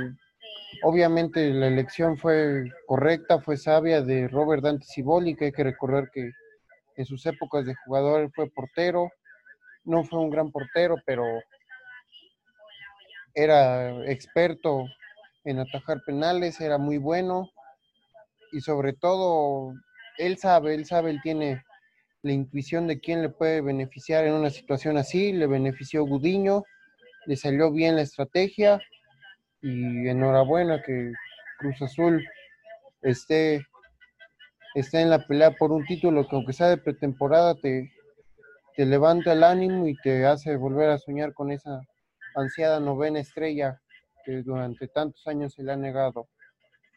obviamente 0.84 1.50
la 1.50 1.68
elección 1.68 2.18
fue 2.18 2.64
correcta, 2.88 3.42
fue 3.42 3.58
sabia 3.58 4.02
de 4.02 4.30
Robert 4.30 4.64
Dante 4.64 4.86
Ciboli, 4.86 5.36
que 5.36 5.46
hay 5.46 5.52
que 5.52 5.66
recordar 5.66 6.10
que 6.12 6.32
en 6.96 7.06
sus 7.06 7.26
épocas 7.26 7.66
de 7.66 7.76
jugador 7.76 8.22
él 8.22 8.32
fue 8.34 8.50
portero, 8.50 9.12
no 9.84 10.06
fue 10.06 10.20
un 10.20 10.30
gran 10.30 10.50
portero, 10.50 10.96
pero 11.06 11.26
era 13.36 14.10
experto 14.10 14.86
en 15.44 15.60
atajar 15.60 16.02
penales, 16.06 16.60
era 16.62 16.78
muy 16.78 16.98
bueno 16.98 17.52
y 18.52 18.62
sobre 18.62 18.94
todo 18.94 19.74
él 20.18 20.38
sabe, 20.38 20.74
él 20.74 20.86
sabe, 20.86 21.12
él 21.12 21.20
tiene 21.22 21.62
la 22.24 22.32
intuición 22.32 22.88
de 22.88 23.00
quién 23.00 23.22
le 23.22 23.30
puede 23.30 23.62
beneficiar 23.62 24.26
en 24.26 24.34
una 24.34 24.50
situación 24.50 24.98
así, 24.98 25.34
le 25.34 25.46
benefició 25.46 26.06
Gudiño, 26.06 26.64
le 27.26 27.36
salió 27.36 27.72
bien 27.72 27.98
la 27.98 28.02
estrategia 28.02 28.82
y 29.62 30.08
enhorabuena 30.08 30.82
que 30.82 31.12
Cruz 31.60 31.82
Azul 31.82 32.26
esté, 33.02 33.66
esté 34.74 35.02
en 35.02 35.10
la 35.10 35.28
pelea 35.28 35.52
por 35.52 35.72
un 35.72 35.86
título 35.86 36.28
que 36.28 36.36
aunque 36.36 36.54
sea 36.54 36.70
de 36.70 36.78
pretemporada 36.78 37.56
te, 37.56 37.92
te 38.76 38.86
levanta 38.86 39.34
el 39.34 39.44
ánimo 39.44 39.88
y 39.88 39.96
te 39.98 40.26
hace 40.26 40.56
volver 40.56 40.90
a 40.90 40.98
soñar 40.98 41.34
con 41.34 41.52
esa 41.52 41.82
ansiada 42.36 42.80
novena 42.80 43.20
estrella 43.20 43.82
que 44.26 44.42
durante 44.44 44.88
tantos 44.88 45.26
años 45.28 45.54
se 45.54 45.64
le 45.64 45.72
ha 45.72 45.78
negado. 45.78 46.28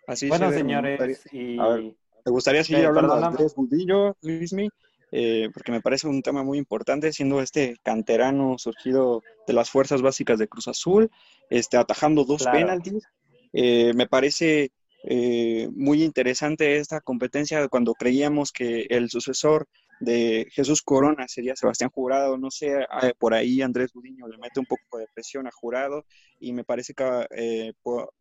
Así 0.07 0.27
es, 0.27 0.31
bueno, 0.31 0.51
señores, 0.53 0.99
gustaría- 0.99 1.19
y... 1.33 1.59
A 1.59 1.69
ver. 1.69 1.95
Me 2.25 2.33
gustaría 2.33 2.65
seguir 2.65 2.85
Eh, 2.85 2.87
hablando 2.87 3.17
de. 3.17 3.25
Andrés 3.25 3.55
Budillo, 3.55 4.17
Luismi, 4.23 4.69
eh, 5.13 5.49
porque 5.55 5.73
me 5.73 5.81
parece 5.81 6.09
un 6.09 6.21
tema 6.21 6.43
muy 6.43 6.59
importante, 6.59 7.13
siendo 7.13 7.41
este 7.41 7.77
canterano 7.83 8.59
surgido 8.59 9.23
de 9.47 9.53
las 9.55 9.71
fuerzas 9.71 10.03
básicas 10.03 10.39
de 10.39 10.49
Cruz 10.49 10.69
Azul, 10.69 11.11
este, 11.49 11.77
atajando 11.79 12.25
dos 12.25 12.43
Claro. 12.43 12.59
penaltis. 12.59 13.05
Eh, 13.53 13.93
me 13.95 14.07
parece 14.07 14.73
eh, 15.05 15.69
muy 15.75 16.03
interesante 16.03 16.77
esta 16.77 17.01
competencia 17.01 17.69
cuando 17.69 17.95
creíamos 17.95 18.51
que 18.53 18.87
el 18.91 19.09
sucesor 19.09 19.67
de 20.01 20.49
Jesús 20.51 20.83
Corona 20.83 21.27
sería 21.29 21.57
Sebastián 21.57 21.91
Jurado. 21.91 22.39
No 22.39 22.51
sé, 22.51 22.81
eh, 23.03 23.13
por 23.19 23.35
ahí 23.35 23.63
Andrés 23.63 23.93
Budiño 23.93 24.27
le 24.29 24.39
mete 24.39 24.61
un 24.61 24.67
poco 24.67 24.99
de 24.99 25.07
presión 25.13 25.47
a 25.47 25.51
Jurado 25.51 26.05
y 26.41 26.53
me 26.53 26.65
parece 26.65 26.95
que 26.95 27.27
eh, 27.37 27.73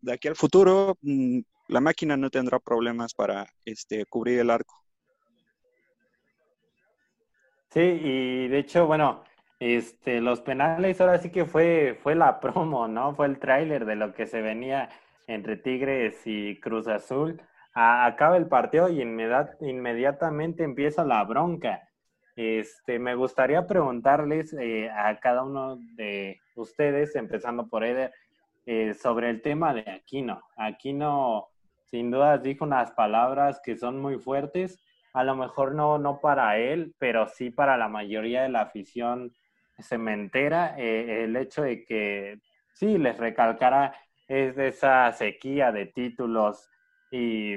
de 0.02 0.14
aquí 0.14 0.28
al 0.28 0.36
futuro 0.36 0.98
mm, 1.02 1.40
la 1.68 1.82
máquina 1.82 2.18
no 2.18 2.30
tendrá 2.30 2.60
problemas 2.60 3.14
para 3.14 3.48
este, 3.66 4.06
cubrir 4.06 4.40
el 4.40 4.50
arco. 4.50 4.76
Sí, 7.70 7.82
y 7.82 8.48
de 8.48 8.60
hecho, 8.60 8.88
bueno, 8.88 9.24
este, 9.60 10.22
los 10.22 10.42
penales 10.42 11.02
ahora 11.02 11.18
sí 11.18 11.30
que 11.30 11.46
fue, 11.46 12.00
fue 12.02 12.16
la 12.16 12.40
promo, 12.40 12.88
¿no? 12.88 13.16
Fue 13.16 13.26
el 13.26 13.40
tráiler 13.40 13.86
de 13.86 13.96
lo 13.96 14.14
que 14.14 14.26
se 14.26 14.42
venía 14.42 14.90
entre 15.28 15.58
Tigres 15.58 16.22
y 16.26 16.60
Cruz 16.60 16.88
Azul. 16.88 17.42
Acaba 17.80 18.38
el 18.38 18.48
partido 18.48 18.90
y 18.90 19.02
inmediat- 19.02 19.56
inmediatamente 19.62 20.64
empieza 20.64 21.06
la 21.06 21.24
bronca. 21.24 21.88
Este, 22.36 22.98
me 22.98 23.14
gustaría 23.14 23.68
preguntarles 23.68 24.52
eh, 24.54 24.90
a 24.90 25.20
cada 25.20 25.44
uno 25.44 25.78
de 25.96 26.40
ustedes, 26.56 27.16
empezando 27.16 27.68
por 27.68 27.84
Eder, 27.84 28.12
eh, 28.66 28.96
sobre 28.96 29.30
el 29.30 29.44
tema 29.44 29.76
de 29.76 29.82
Aquino. 29.92 30.42
Aquino, 30.56 31.50
sin 31.86 32.10
dudas, 32.10 32.42
dijo 32.42 32.66
unas 32.66 32.92
palabras 32.94 33.62
que 33.64 33.78
son 33.78 34.00
muy 34.02 34.18
fuertes 34.18 34.80
a 35.14 35.24
lo 35.24 35.36
mejor 35.36 35.74
no, 35.74 35.98
no 35.98 36.20
para 36.20 36.58
él, 36.58 36.94
pero 37.00 37.28
sí 37.28 37.50
para 37.50 37.76
la 37.78 37.88
mayoría 37.88 38.44
de 38.44 38.50
la 38.50 38.62
afición 38.62 39.32
cementera, 39.80 40.76
eh, 40.78 41.24
el 41.24 41.36
hecho 41.36 41.64
de 41.64 41.84
que 41.86 42.40
sí 42.74 42.98
les 43.00 43.18
recalcara 43.18 43.94
es 44.28 44.56
de 44.56 44.68
esa 44.68 45.12
sequía 45.14 45.72
de 45.72 45.88
títulos 45.88 46.70
y 47.12 47.56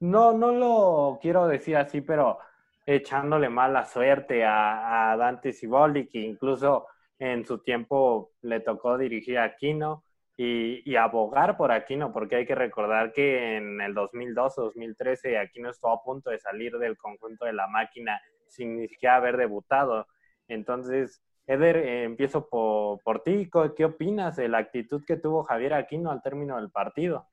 no, 0.00 0.32
no 0.32 0.52
lo 0.52 1.18
quiero 1.20 1.46
decir 1.46 1.76
así, 1.76 2.00
pero 2.00 2.38
echándole 2.86 3.48
mala 3.48 3.86
suerte 3.86 4.44
a, 4.44 5.12
a 5.12 5.16
Dante 5.16 5.52
Siboldi, 5.52 6.08
que 6.08 6.20
incluso 6.20 6.86
en 7.18 7.44
su 7.46 7.58
tiempo 7.58 8.32
le 8.42 8.60
tocó 8.60 8.98
dirigir 8.98 9.38
a 9.38 9.44
Aquino 9.44 10.04
y, 10.36 10.82
y 10.90 10.96
abogar 10.96 11.56
por 11.56 11.72
Aquino, 11.72 12.12
porque 12.12 12.36
hay 12.36 12.46
que 12.46 12.54
recordar 12.54 13.12
que 13.12 13.56
en 13.56 13.80
el 13.80 13.94
2012-2013 13.94 15.38
Aquino 15.38 15.70
estuvo 15.70 15.92
a 15.92 16.02
punto 16.02 16.30
de 16.30 16.38
salir 16.38 16.76
del 16.78 16.96
conjunto 16.98 17.44
de 17.44 17.52
la 17.52 17.66
máquina 17.68 18.20
sin 18.48 18.76
ni 18.76 18.88
siquiera 18.88 19.16
haber 19.16 19.36
debutado. 19.36 20.06
Entonces, 20.48 21.22
Eder, 21.46 21.76
eh, 21.76 22.04
empiezo 22.04 22.48
por, 22.48 23.00
por 23.02 23.22
ti. 23.22 23.50
¿Qué 23.52 23.72
qué 23.76 23.84
opinas 23.84 24.36
de 24.36 24.48
la 24.48 24.58
actitud 24.58 25.04
que 25.06 25.16
tuvo 25.16 25.44
Javier 25.44 25.74
Aquino 25.74 26.10
al 26.10 26.22
término 26.22 26.56
del 26.56 26.70
partido? 26.70 27.26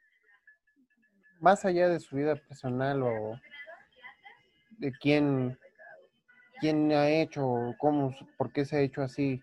Más 1.41 1.65
allá 1.65 1.89
de 1.89 1.99
su 1.99 2.15
vida 2.15 2.35
personal 2.35 3.01
o 3.01 3.39
de 4.77 4.91
quién, 4.91 5.57
quién 6.59 6.91
ha 6.91 7.09
hecho, 7.09 7.73
cómo, 7.79 8.15
por 8.37 8.53
qué 8.53 8.63
se 8.63 8.77
ha 8.77 8.81
hecho 8.81 9.01
así, 9.01 9.41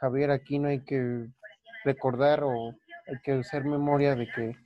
Javier 0.00 0.30
Aquino 0.30 0.68
hay 0.68 0.80
que 0.80 1.26
recordar 1.84 2.42
o 2.42 2.70
hay 3.06 3.18
que 3.22 3.32
hacer 3.32 3.64
memoria 3.64 4.14
de 4.14 4.26
que 4.26 4.56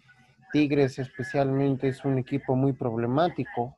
Tigres 0.53 1.01
especialmente 1.01 1.89
es 1.89 2.05
un 2.05 2.19
equipo 2.19 2.55
muy 2.55 2.73
problemático. 2.73 3.77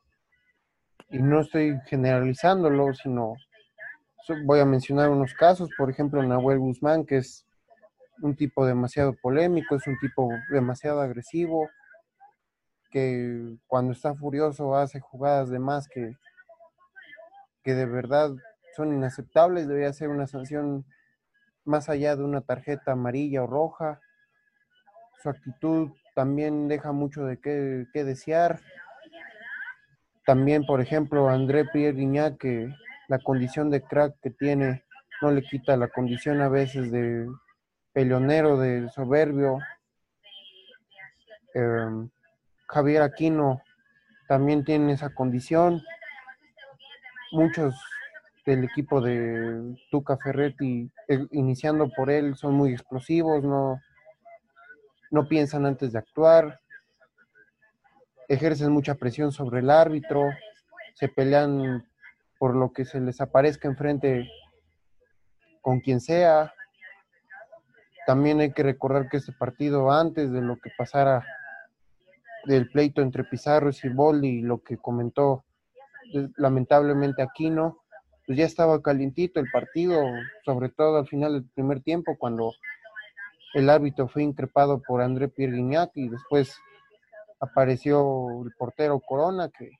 Y 1.09 1.17
no 1.17 1.41
estoy 1.41 1.79
generalizándolo, 1.87 2.93
sino 2.93 3.33
voy 4.45 4.59
a 4.59 4.65
mencionar 4.65 5.09
unos 5.09 5.33
casos, 5.33 5.67
por 5.75 5.89
ejemplo, 5.89 6.21
Nahuel 6.21 6.59
Guzmán, 6.59 7.07
que 7.07 7.17
es 7.17 7.47
un 8.21 8.35
tipo 8.35 8.67
demasiado 8.67 9.15
polémico, 9.19 9.77
es 9.77 9.87
un 9.87 9.97
tipo 9.97 10.29
demasiado 10.51 11.01
agresivo, 11.01 11.67
que 12.93 13.57
cuando 13.65 13.91
está 13.91 14.13
furioso 14.13 14.75
hace 14.75 14.99
jugadas 14.99 15.49
de 15.49 15.57
más 15.57 15.87
que, 15.87 16.15
que 17.63 17.73
de 17.73 17.87
verdad 17.87 18.29
son 18.75 18.93
inaceptables, 18.93 19.67
debería 19.67 19.91
ser 19.93 20.09
una 20.09 20.27
sanción 20.27 20.85
más 21.65 21.89
allá 21.89 22.15
de 22.15 22.23
una 22.23 22.41
tarjeta 22.41 22.91
amarilla 22.91 23.41
o 23.41 23.47
roja. 23.47 23.99
Su 25.23 25.29
actitud 25.29 25.89
también 26.13 26.67
deja 26.67 26.91
mucho 26.91 27.25
de 27.25 27.39
qué, 27.39 27.87
qué 27.93 28.03
desear. 28.03 28.59
También, 30.27 30.63
por 30.63 30.79
ejemplo, 30.79 31.29
André 31.29 31.65
Pierre 31.65 31.97
Guignac, 31.97 32.37
que 32.37 32.69
la 33.07 33.17
condición 33.17 33.71
de 33.71 33.81
crack 33.81 34.19
que 34.21 34.29
tiene 34.29 34.83
no 35.23 35.31
le 35.31 35.41
quita 35.41 35.77
la 35.77 35.87
condición 35.87 36.41
a 36.41 36.49
veces 36.49 36.91
de 36.91 37.27
peleonero, 37.91 38.59
de 38.59 38.87
soberbio. 38.89 39.57
Em, 41.55 42.09
Javier 42.67 43.01
Aquino 43.01 43.61
también 44.27 44.63
tiene 44.63 44.93
esa 44.93 45.13
condición. 45.13 45.81
Muchos 47.31 47.75
del 48.45 48.63
equipo 48.63 49.01
de 49.01 49.75
Tuca 49.89 50.17
Ferretti, 50.17 50.91
eh, 51.07 51.27
iniciando 51.31 51.89
por 51.89 52.09
él, 52.09 52.35
son 52.35 52.55
muy 52.55 52.73
explosivos, 52.73 53.43
no, 53.43 53.79
no 55.11 55.27
piensan 55.27 55.65
antes 55.65 55.93
de 55.93 55.99
actuar, 55.99 56.59
ejercen 58.27 58.71
mucha 58.71 58.95
presión 58.95 59.31
sobre 59.31 59.59
el 59.59 59.69
árbitro, 59.69 60.29
se 60.95 61.07
pelean 61.07 61.87
por 62.37 62.55
lo 62.55 62.73
que 62.73 62.85
se 62.85 62.99
les 62.99 63.21
aparezca 63.21 63.67
enfrente 63.67 64.29
con 65.61 65.79
quien 65.79 66.01
sea. 66.01 66.53
También 68.05 68.41
hay 68.41 68.51
que 68.51 68.63
recordar 68.63 69.09
que 69.09 69.17
este 69.17 69.31
partido, 69.31 69.91
antes 69.91 70.31
de 70.31 70.41
lo 70.41 70.57
que 70.57 70.69
pasara 70.77 71.25
del 72.45 72.69
pleito 72.69 73.01
entre 73.01 73.23
Pizarro 73.23 73.69
y 73.69 73.73
Siboldi, 73.73 74.27
y 74.27 74.41
lo 74.41 74.61
que 74.61 74.77
comentó 74.77 75.45
eh, 76.13 76.27
lamentablemente 76.37 77.21
Aquino, 77.21 77.83
pues 78.25 78.37
ya 78.37 78.45
estaba 78.45 78.81
calientito 78.81 79.39
el 79.39 79.49
partido, 79.51 80.01
sobre 80.45 80.69
todo 80.69 80.97
al 80.97 81.07
final 81.07 81.33
del 81.33 81.49
primer 81.49 81.81
tiempo, 81.81 82.17
cuando 82.17 82.51
el 83.53 83.69
árbitro 83.69 84.07
fue 84.07 84.23
increpado 84.23 84.81
por 84.81 85.01
André 85.01 85.27
Pierre 85.27 85.55
Guignac 85.55 85.91
y 85.95 86.09
después 86.09 86.55
apareció 87.39 88.43
el 88.43 88.51
portero 88.57 88.99
Corona, 88.99 89.49
que 89.49 89.71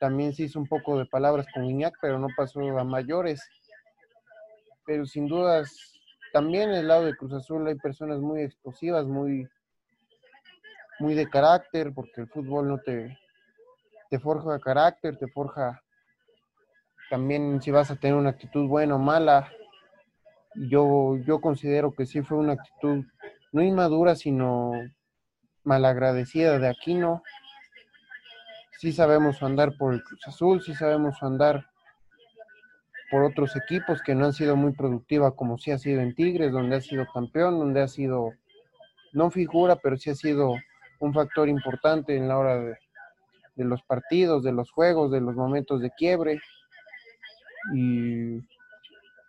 también 0.00 0.32
se 0.34 0.44
hizo 0.44 0.58
un 0.58 0.66
poco 0.66 0.98
de 0.98 1.06
palabras 1.06 1.46
con 1.52 1.66
Guignac, 1.66 1.94
pero 2.00 2.18
no 2.18 2.28
pasó 2.36 2.60
a 2.60 2.84
mayores. 2.84 3.42
Pero 4.86 5.06
sin 5.06 5.26
dudas, 5.26 5.70
también 6.32 6.70
el 6.70 6.88
lado 6.88 7.06
de 7.06 7.16
Cruz 7.16 7.32
Azul 7.32 7.66
hay 7.66 7.74
personas 7.76 8.20
muy 8.20 8.42
explosivas, 8.42 9.06
muy, 9.06 9.48
muy 10.98 11.14
de 11.14 11.28
carácter, 11.28 11.92
porque 11.94 12.22
el 12.22 12.28
fútbol 12.28 12.68
no 12.68 12.78
te, 12.78 13.18
te 14.10 14.18
forja 14.18 14.58
carácter, 14.58 15.16
te 15.16 15.28
forja 15.28 15.82
también 17.10 17.60
si 17.62 17.70
vas 17.70 17.90
a 17.90 17.96
tener 17.96 18.16
una 18.16 18.30
actitud 18.30 18.66
buena 18.68 18.96
o 18.96 18.98
mala. 18.98 19.50
Yo, 20.54 21.16
yo 21.18 21.40
considero 21.40 21.92
que 21.92 22.06
sí 22.06 22.22
fue 22.22 22.38
una 22.38 22.52
actitud 22.54 23.04
no 23.52 23.62
inmadura, 23.62 24.16
sino 24.16 24.72
malagradecida 25.64 26.58
de 26.58 26.68
Aquino. 26.68 27.22
Sí 28.78 28.92
sabemos 28.92 29.42
andar 29.42 29.76
por 29.76 29.94
el 29.94 30.02
Cruz 30.02 30.20
Azul, 30.26 30.62
sí 30.62 30.74
sabemos 30.74 31.22
andar 31.22 31.66
por 33.10 33.22
otros 33.22 33.54
equipos 33.56 34.02
que 34.02 34.14
no 34.14 34.26
han 34.26 34.32
sido 34.32 34.56
muy 34.56 34.72
productiva 34.72 35.36
como 35.36 35.58
sí 35.58 35.70
ha 35.70 35.78
sido 35.78 36.00
en 36.00 36.14
Tigres, 36.14 36.52
donde 36.52 36.76
ha 36.76 36.80
sido 36.80 37.06
campeón, 37.12 37.58
donde 37.58 37.80
ha 37.80 37.88
sido, 37.88 38.32
no 39.12 39.30
figura, 39.30 39.76
pero 39.76 39.96
sí 39.96 40.10
ha 40.10 40.14
sido 40.14 40.56
un 41.00 41.12
factor 41.12 41.48
importante 41.48 42.16
en 42.16 42.28
la 42.28 42.38
hora 42.38 42.60
de, 42.60 42.76
los 43.56 43.82
partidos, 43.82 44.42
de 44.42 44.52
los 44.52 44.70
juegos, 44.70 45.10
de 45.10 45.20
los 45.20 45.34
momentos 45.34 45.80
de 45.80 45.90
quiebre. 45.90 46.40
Y 47.74 48.40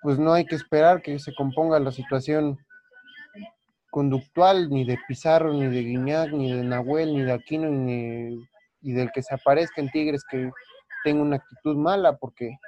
pues 0.02 0.20
no 0.20 0.34
hay 0.34 0.46
que 0.46 0.56
esperar 0.56 1.02
que 1.02 1.20
se 1.20 1.34
componga 1.34 1.80
la 1.80 1.92
situación 1.92 2.58
conductual 3.90 4.70
ni 4.70 4.86
de 4.86 4.98
Pizarro, 5.08 5.54
ni 5.54 5.68
de 5.68 5.82
Guiñac, 5.82 6.32
ni 6.32 6.52
de 6.52 6.64
Nahuel, 6.64 7.14
ni 7.14 7.24
de 7.24 7.32
Aquino, 7.32 7.70
ni 7.70 8.46
y 8.82 8.94
del 8.94 9.12
que 9.12 9.24
se 9.24 9.34
aparezca 9.34 9.82
en 9.82 9.90
Tigres 9.90 10.24
que 10.30 10.52
tenga 11.04 11.24
una 11.24 11.38
actitud 11.38 11.76
mala, 11.76 12.18
porque 12.18 12.60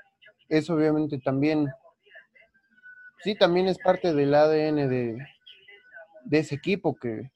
eso 0.50 0.74
obviamente 0.74 1.20
también, 1.20 1.68
sí, 3.20 3.36
también 3.36 3.68
es 3.68 3.78
parte 3.78 4.14
del 4.14 4.34
ADN 4.34 4.90
de, 4.90 5.18
de 6.26 6.40
ese 6.40 6.56
equipo 6.56 6.96
que, 6.96 7.30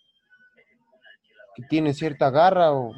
que 1.56 1.64
tiene 1.64 1.94
cierta 1.94 2.30
garra 2.30 2.74
o, 2.74 2.94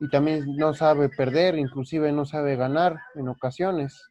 y 0.00 0.08
también 0.08 0.44
no 0.56 0.74
sabe 0.74 1.08
perder, 1.08 1.56
inclusive 1.56 2.12
no 2.12 2.24
sabe 2.24 2.56
ganar 2.56 2.98
en 3.14 3.28
ocasiones. 3.28 4.10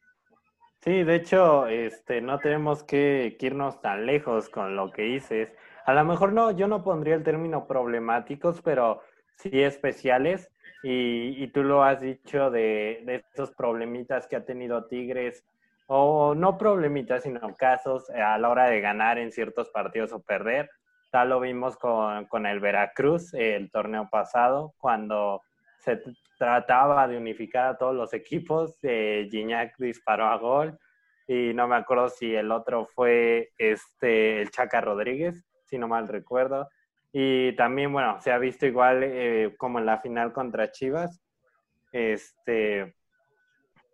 Sí, 0.82 1.04
de 1.04 1.16
hecho, 1.16 1.68
este, 1.68 2.22
no 2.22 2.40
tenemos 2.40 2.84
que, 2.84 3.38
irnos 3.40 3.82
tan 3.82 4.06
lejos 4.06 4.50
con 4.50 4.76
lo 4.76 4.92
que 4.92 5.04
dices. 5.04 5.50
A 5.86 5.94
lo 5.94 6.04
mejor 6.04 6.34
no, 6.34 6.52
yo 6.52 6.68
no 6.68 6.84
pondría 6.84 7.16
el 7.16 7.24
término 7.24 7.68
problemáticos, 7.68 8.62
pero 8.62 9.02
sí 9.38 9.62
especiales. 9.62 10.50
Y, 10.84 11.42
y 11.42 11.48
tú 11.48 11.64
lo 11.64 11.84
has 11.84 12.02
dicho 12.02 12.52
de, 12.52 13.04
de 13.06 13.16
estos 13.16 13.52
problemitas 13.52 14.28
que 14.28 14.36
ha 14.36 14.46
tenido 14.46 14.86
Tigres, 14.88 15.46
o 15.88 16.34
no 16.36 16.58
problemitas, 16.58 17.24
sino 17.24 17.56
casos 17.56 18.10
a 18.10 18.38
la 18.38 18.50
hora 18.50 18.70
de 18.70 18.82
ganar 18.82 19.18
en 19.18 19.32
ciertos 19.32 19.70
partidos 19.70 20.12
o 20.12 20.22
perder. 20.22 20.70
Tal 21.14 21.30
lo 21.30 21.40
vimos 21.40 21.78
con, 21.78 22.26
con 22.26 22.48
el 22.48 22.60
Veracruz 22.60 23.36
el 23.36 23.70
torneo 23.70 24.10
pasado, 24.10 24.74
cuando 24.80 25.44
se 25.78 26.02
trataba 26.40 27.08
de 27.08 27.18
unificar 27.18 27.68
a 27.68 27.78
todos 27.78 27.94
los 27.94 28.16
equipos. 28.16 28.80
Eh, 28.82 29.28
Gignac 29.30 29.78
disparó 29.78 30.26
a 30.26 30.38
gol 30.40 30.80
y 31.28 31.54
no 31.54 31.68
me 31.68 31.76
acuerdo 31.76 32.10
si 32.10 32.34
el 32.34 32.50
otro 32.50 32.88
fue 32.88 33.52
este 33.60 34.42
el 34.42 34.50
Chaca 34.50 34.82
Rodríguez, 34.82 35.46
si 35.66 35.78
no 35.78 35.88
mal 35.88 36.08
recuerdo. 36.08 36.68
Y 37.12 37.56
también, 37.58 37.94
bueno, 37.94 38.20
se 38.20 38.32
ha 38.32 38.40
visto 38.40 38.66
igual 38.66 39.04
eh, 39.04 39.54
como 39.60 39.78
en 39.78 39.86
la 39.86 40.00
final 40.00 40.34
contra 40.34 40.72
Chivas, 40.72 41.22
este, 41.92 42.96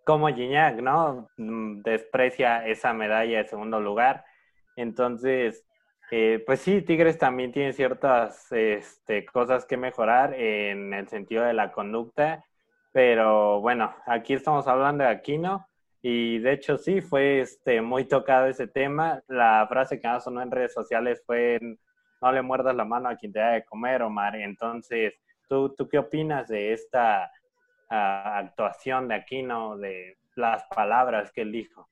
como 0.05 0.29
Gignac, 0.29 0.77
¿no? 0.77 1.27
Mm, 1.35 1.81
Desprecia 1.81 2.65
esa 2.65 2.93
medalla 2.93 3.39
de 3.39 3.49
segundo 3.49 3.81
lugar. 3.81 4.23
Entonces, 4.77 5.65
eh, 6.11 6.43
pues 6.45 6.61
sí, 6.61 6.81
Tigres 6.81 7.17
también 7.17 7.51
tiene 7.51 7.73
ciertas 7.73 8.51
este, 8.51 9.25
cosas 9.25 9.65
que 9.65 9.77
mejorar 9.77 10.33
en 10.33 10.93
el 10.93 11.07
sentido 11.07 11.43
de 11.43 11.53
la 11.53 11.71
conducta, 11.71 12.45
pero 12.91 13.61
bueno, 13.61 13.93
aquí 14.05 14.33
estamos 14.33 14.67
hablando 14.67 15.03
de 15.03 15.11
Aquino 15.11 15.67
y 16.01 16.39
de 16.39 16.53
hecho 16.53 16.77
sí, 16.77 17.01
fue 17.01 17.41
este, 17.41 17.81
muy 17.81 18.05
tocado 18.05 18.47
ese 18.47 18.67
tema. 18.67 19.21
La 19.27 19.65
frase 19.69 19.99
que 19.99 20.07
más 20.07 20.23
sonó 20.23 20.41
en 20.41 20.51
redes 20.51 20.73
sociales 20.73 21.21
fue 21.25 21.59
no 22.21 22.31
le 22.31 22.41
muerdas 22.41 22.75
la 22.75 22.85
mano 22.85 23.09
a 23.09 23.15
quien 23.15 23.31
te 23.31 23.39
da 23.39 23.51
de 23.51 23.65
comer, 23.65 24.01
Omar. 24.01 24.35
Entonces, 24.35 25.13
¿tú, 25.47 25.75
qué 25.89 25.97
opinas 25.99 26.47
de 26.47 26.73
esta 26.73 27.31
ah, 27.89 28.37
actuación 28.37 29.07
de 29.07 29.15
Aquino, 29.15 29.77
de 29.77 30.17
las 30.35 30.63
palabras 30.65 31.31
que 31.31 31.41
él 31.41 31.51
dijo? 31.51 31.87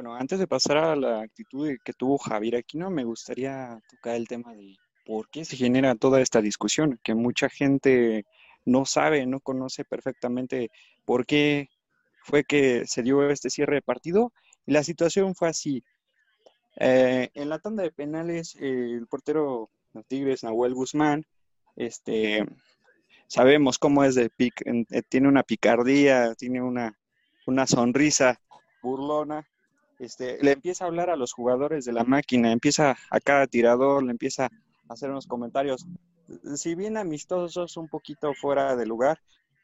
Bueno, 0.00 0.16
antes 0.16 0.38
de 0.38 0.46
pasar 0.46 0.78
a 0.78 0.96
la 0.96 1.20
actitud 1.20 1.76
que 1.84 1.92
tuvo 1.92 2.16
Javier 2.16 2.56
Aquino, 2.56 2.88
me 2.88 3.04
gustaría 3.04 3.78
tocar 3.86 4.14
el 4.14 4.26
tema 4.26 4.54
de 4.54 4.78
por 5.04 5.28
qué 5.28 5.44
se 5.44 5.58
genera 5.58 5.94
toda 5.94 6.22
esta 6.22 6.40
discusión, 6.40 6.98
que 7.02 7.14
mucha 7.14 7.50
gente 7.50 8.24
no 8.64 8.86
sabe, 8.86 9.26
no 9.26 9.40
conoce 9.40 9.84
perfectamente 9.84 10.70
por 11.04 11.26
qué 11.26 11.68
fue 12.24 12.44
que 12.44 12.86
se 12.86 13.02
dio 13.02 13.28
este 13.28 13.50
cierre 13.50 13.74
de 13.74 13.82
partido. 13.82 14.32
La 14.64 14.82
situación 14.84 15.34
fue 15.34 15.48
así. 15.48 15.84
Eh, 16.76 17.28
en 17.34 17.50
la 17.50 17.58
tanda 17.58 17.82
de 17.82 17.92
penales, 17.92 18.56
eh, 18.58 18.94
el 18.94 19.06
portero 19.06 19.68
de 19.92 20.02
Tigres, 20.04 20.44
Nahuel 20.44 20.72
Guzmán, 20.72 21.26
este, 21.76 22.46
sabemos 23.26 23.78
cómo 23.78 24.02
es 24.02 24.14
de 24.14 24.30
pic, 24.30 24.62
eh, 24.64 25.02
tiene 25.10 25.28
una 25.28 25.42
picardía, 25.42 26.34
tiene 26.36 26.62
una, 26.62 26.98
una 27.44 27.66
sonrisa 27.66 28.40
burlona 28.80 29.46
este, 30.00 30.42
le 30.42 30.52
empieza 30.52 30.84
a 30.84 30.88
hablar 30.88 31.10
a 31.10 31.16
los 31.16 31.32
jugadores 31.32 31.84
de 31.84 31.92
la 31.92 32.04
máquina, 32.04 32.50
empieza 32.50 32.96
a 33.10 33.20
cada 33.20 33.46
tirador, 33.46 34.02
le 34.02 34.10
empieza 34.10 34.46
a 34.46 34.50
hacer 34.92 35.10
unos 35.10 35.26
comentarios, 35.26 35.86
si 36.56 36.74
bien 36.74 36.96
amistosos, 36.96 37.76
un 37.76 37.88
poquito 37.88 38.32
fuera 38.34 38.74
de 38.76 38.86
lugar, 38.86 39.20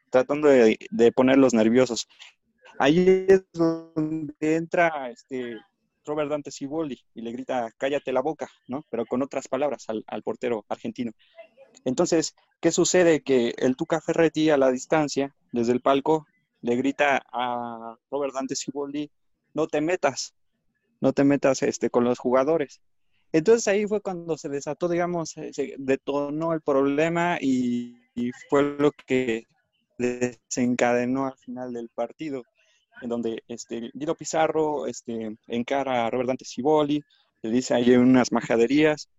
tratando 0.09 0.47
de, 0.47 0.77
de 0.91 1.11
ponerlos 1.11 1.53
nerviosos. 1.53 2.07
Ahí 2.79 3.25
es 3.27 3.43
donde 3.51 4.35
entra 4.39 5.09
este 5.09 5.57
Robert 6.07 6.29
Dante 6.29 6.51
Siboldi 6.51 6.99
y 7.13 7.21
le 7.21 7.31
grita, 7.31 7.69
cállate 7.77 8.11
la 8.11 8.21
boca, 8.21 8.49
¿no? 8.67 8.83
Pero 8.89 9.05
con 9.05 9.21
otras 9.21 9.47
palabras 9.47 9.85
al, 9.89 10.23
portero 10.23 10.65
argentino. 10.69 11.11
Entonces, 11.85 12.35
¿qué 12.59 12.71
sucede? 12.71 13.21
Que 13.21 13.53
el 13.57 13.75
Tuca 13.75 14.01
Ferretti 14.01 14.49
a 14.49 14.57
la 14.57 14.71
distancia, 14.71 15.35
desde 15.51 15.73
el 15.73 15.81
palco, 15.81 16.25
le 16.61 16.75
grita 16.75 17.23
a 17.31 17.97
Robert 18.09 18.33
Dante 18.33 18.55
Siboldi, 18.55 19.11
no 19.57 19.65
te 19.65 19.81
metas, 19.81 20.35
no 21.01 21.13
te 21.13 21.23
metas 21.23 21.63
este, 21.63 21.89
con 21.89 22.03
los 22.03 22.19
jugadores. 22.19 22.79
Entonces 23.31 23.67
ahí 23.67 23.87
fue 23.87 24.01
cuando 24.01 24.37
se 24.37 24.49
desató, 24.49 24.87
digamos, 24.87 25.35
eh, 25.37 25.51
se 25.51 25.73
detonó 25.79 26.53
el 26.53 26.61
problema 26.61 27.39
y, 27.41 27.97
fue 28.49 28.63
lo 28.79 28.91
que 28.91 29.45
desencadenó 29.97 31.27
al 31.27 31.37
final 31.37 31.73
del 31.73 31.89
partido, 31.89 32.43
en 33.01 33.09
donde 33.09 33.43
este, 33.47 33.91
Guido 33.93 34.15
Pizarro 34.15 34.87
este, 34.87 35.35
encara 35.47 36.05
a 36.05 36.09
Robert 36.09 36.27
Dante 36.27 36.45
Ciboli, 36.45 37.03
le 37.43 37.49
dice 37.51 37.75
ahí 37.75 37.95
unas 37.95 38.31
majaderías, 38.31 39.09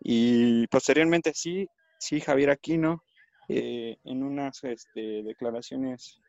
y 0.00 0.66
posteriormente 0.68 1.32
sí, 1.34 1.68
sí, 1.98 2.20
Javier 2.20 2.50
Aquino, 2.50 3.02
eh, 3.48 3.96
en 4.04 4.22
unas 4.22 4.62
este, 4.64 5.22
declaraciones 5.22 6.20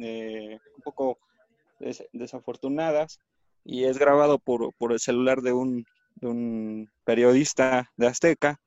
eh, 0.00 0.58
un 0.76 0.82
poco 0.82 1.18
des- 1.78 2.06
desafortunadas, 2.12 3.20
y 3.64 3.84
es 3.84 3.98
grabado 3.98 4.38
por, 4.38 4.72
por 4.74 4.92
el 4.92 5.00
celular 5.00 5.42
de 5.42 5.52
un, 5.52 5.86
periodista 7.04 7.90
de 7.96 8.06
Azteca, 8.06 8.58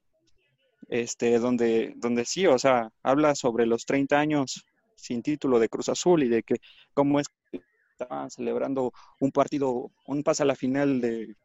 este, 0.90 1.40
donde, 1.40 1.94
donde 1.98 2.26
sí, 2.26 2.46
o 2.48 2.60
sea, 2.60 2.90
habla 3.04 3.36
sobre 3.36 3.66
los 3.66 3.86
30 3.86 4.20
años 4.20 4.66
sin 4.96 5.22
título 5.22 5.60
de 5.60 5.70
Cruz 5.70 5.90
Azul 5.90 6.24
y 6.24 6.30
de 6.30 6.44
que 6.44 6.58
cómo 6.94 7.20
es 7.20 7.28
que 7.52 7.62
estaban 7.92 8.30
celebrando 8.30 8.92
un 9.20 9.32
partido, 9.32 9.92
un 10.06 10.24
pase 10.24 10.44
a 10.44 10.46
la 10.46 10.56
final 10.56 11.02
de, 11.02 11.36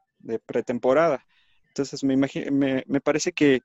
pretemporada. 0.46 1.24
Entonces 1.68 2.04
me, 2.04 2.16
me, 2.16 2.84
me 2.86 3.00
parece 3.00 3.32
que 3.32 3.60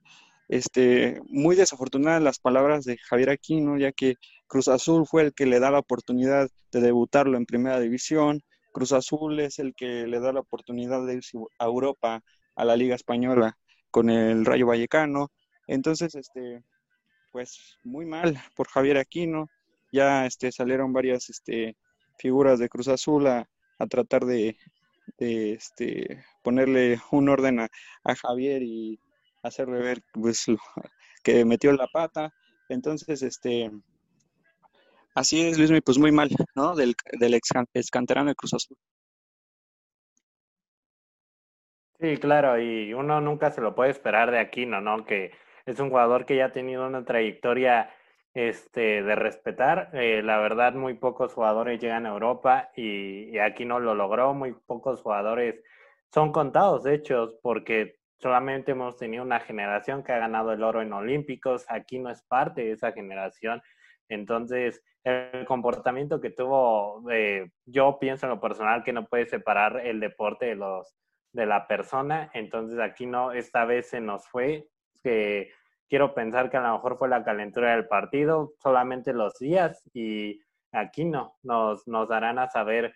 este, 0.48 1.20
muy 1.28 1.54
desafortunadas 1.56 2.22
las 2.22 2.38
palabras 2.40 2.84
de 2.84 2.98
Javier 2.98 3.30
Aquino, 3.30 3.78
ya 3.78 3.92
que 3.92 4.16
Cruz 4.50 4.66
Azul 4.66 5.06
fue 5.06 5.22
el 5.22 5.32
que 5.32 5.46
le 5.46 5.60
da 5.60 5.70
la 5.70 5.78
oportunidad 5.78 6.50
de 6.72 6.80
debutarlo 6.80 7.36
en 7.36 7.46
primera 7.46 7.78
división. 7.78 8.42
Cruz 8.72 8.90
Azul 8.90 9.38
es 9.38 9.60
el 9.60 9.76
que 9.76 10.08
le 10.08 10.18
da 10.18 10.32
la 10.32 10.40
oportunidad 10.40 11.06
de 11.06 11.14
irse 11.14 11.38
a 11.60 11.66
Europa, 11.66 12.20
a 12.56 12.64
la 12.64 12.74
Liga 12.74 12.96
Española, 12.96 13.56
con 13.92 14.10
el 14.10 14.44
Rayo 14.44 14.66
Vallecano. 14.66 15.28
Entonces, 15.68 16.16
este, 16.16 16.64
pues 17.30 17.78
muy 17.84 18.06
mal 18.06 18.42
por 18.56 18.66
Javier 18.66 18.96
Aquino. 18.96 19.46
Ya 19.92 20.26
este, 20.26 20.50
salieron 20.50 20.92
varias 20.92 21.30
este, 21.30 21.76
figuras 22.18 22.58
de 22.58 22.68
Cruz 22.68 22.88
Azul 22.88 23.28
a, 23.28 23.48
a 23.78 23.86
tratar 23.86 24.24
de, 24.24 24.56
de, 25.16 25.52
este, 25.52 26.24
ponerle 26.42 27.00
un 27.12 27.28
orden 27.28 27.60
a, 27.60 27.68
a 28.02 28.16
Javier 28.16 28.64
y 28.64 28.98
hacerle 29.44 29.78
ver 29.78 30.02
pues, 30.12 30.46
que 31.22 31.44
metió 31.44 31.70
la 31.72 31.86
pata. 31.86 32.34
Entonces, 32.68 33.22
este, 33.22 33.70
así 35.20 35.48
es, 35.48 35.58
Luis, 35.58 35.70
pues 35.84 35.98
muy 35.98 36.12
mal, 36.12 36.28
¿no? 36.54 36.74
Del, 36.74 36.94
del 37.18 37.34
ex, 37.34 37.50
ex 37.74 37.90
canterano 37.90 38.30
de 38.30 38.34
Cruz 38.34 38.54
Azul. 38.54 38.76
Sí, 42.00 42.16
claro, 42.16 42.58
y 42.58 42.94
uno 42.94 43.20
nunca 43.20 43.50
se 43.50 43.60
lo 43.60 43.74
puede 43.74 43.90
esperar 43.90 44.30
de 44.30 44.38
Aquino, 44.38 44.80
¿no? 44.80 45.04
Que 45.04 45.32
es 45.66 45.78
un 45.80 45.90
jugador 45.90 46.24
que 46.24 46.36
ya 46.36 46.46
ha 46.46 46.52
tenido 46.52 46.86
una 46.86 47.04
trayectoria 47.04 47.90
este, 48.32 49.02
de 49.02 49.14
respetar. 49.14 49.90
Eh, 49.92 50.22
la 50.22 50.38
verdad, 50.38 50.72
muy 50.72 50.94
pocos 50.94 51.34
jugadores 51.34 51.78
llegan 51.78 52.06
a 52.06 52.10
Europa 52.10 52.70
y, 52.74 53.24
y 53.30 53.38
Aquino 53.38 53.78
lo 53.80 53.94
logró. 53.94 54.32
Muy 54.32 54.52
pocos 54.52 55.02
jugadores 55.02 55.62
son 56.12 56.32
contados, 56.32 56.84
de 56.84 56.94
hecho, 56.94 57.38
porque 57.42 57.98
solamente 58.16 58.72
hemos 58.72 58.96
tenido 58.96 59.22
una 59.22 59.40
generación 59.40 60.02
que 60.02 60.12
ha 60.12 60.18
ganado 60.18 60.52
el 60.52 60.62
oro 60.62 60.80
en 60.80 60.94
Olímpicos. 60.94 61.66
Aquino 61.68 62.08
es 62.10 62.22
parte 62.22 62.62
de 62.62 62.72
esa 62.72 62.92
generación. 62.92 63.60
Entonces, 64.08 64.82
el 65.04 65.44
comportamiento 65.46 66.20
que 66.20 66.30
tuvo, 66.30 67.10
eh, 67.10 67.50
yo 67.64 67.98
pienso 67.98 68.26
en 68.26 68.30
lo 68.30 68.40
personal 68.40 68.84
que 68.84 68.92
no 68.92 69.06
puede 69.06 69.26
separar 69.26 69.80
el 69.84 70.00
deporte 70.00 70.46
de 70.46 70.56
los 70.56 70.94
de 71.32 71.46
la 71.46 71.68
persona, 71.68 72.30
entonces 72.34 72.78
aquí 72.80 73.06
no, 73.06 73.32
esta 73.32 73.64
vez 73.64 73.88
se 73.88 74.00
nos 74.00 74.26
fue, 74.26 74.66
que 75.02 75.52
quiero 75.88 76.12
pensar 76.14 76.50
que 76.50 76.56
a 76.56 76.60
lo 76.60 76.72
mejor 76.72 76.98
fue 76.98 77.08
la 77.08 77.24
calentura 77.24 77.72
del 77.72 77.86
partido, 77.86 78.54
solamente 78.60 79.12
los 79.12 79.38
días, 79.38 79.88
y 79.94 80.40
aquí 80.72 81.04
no, 81.04 81.36
nos, 81.42 81.86
nos 81.86 82.08
darán 82.08 82.38
a 82.38 82.48
saber 82.48 82.94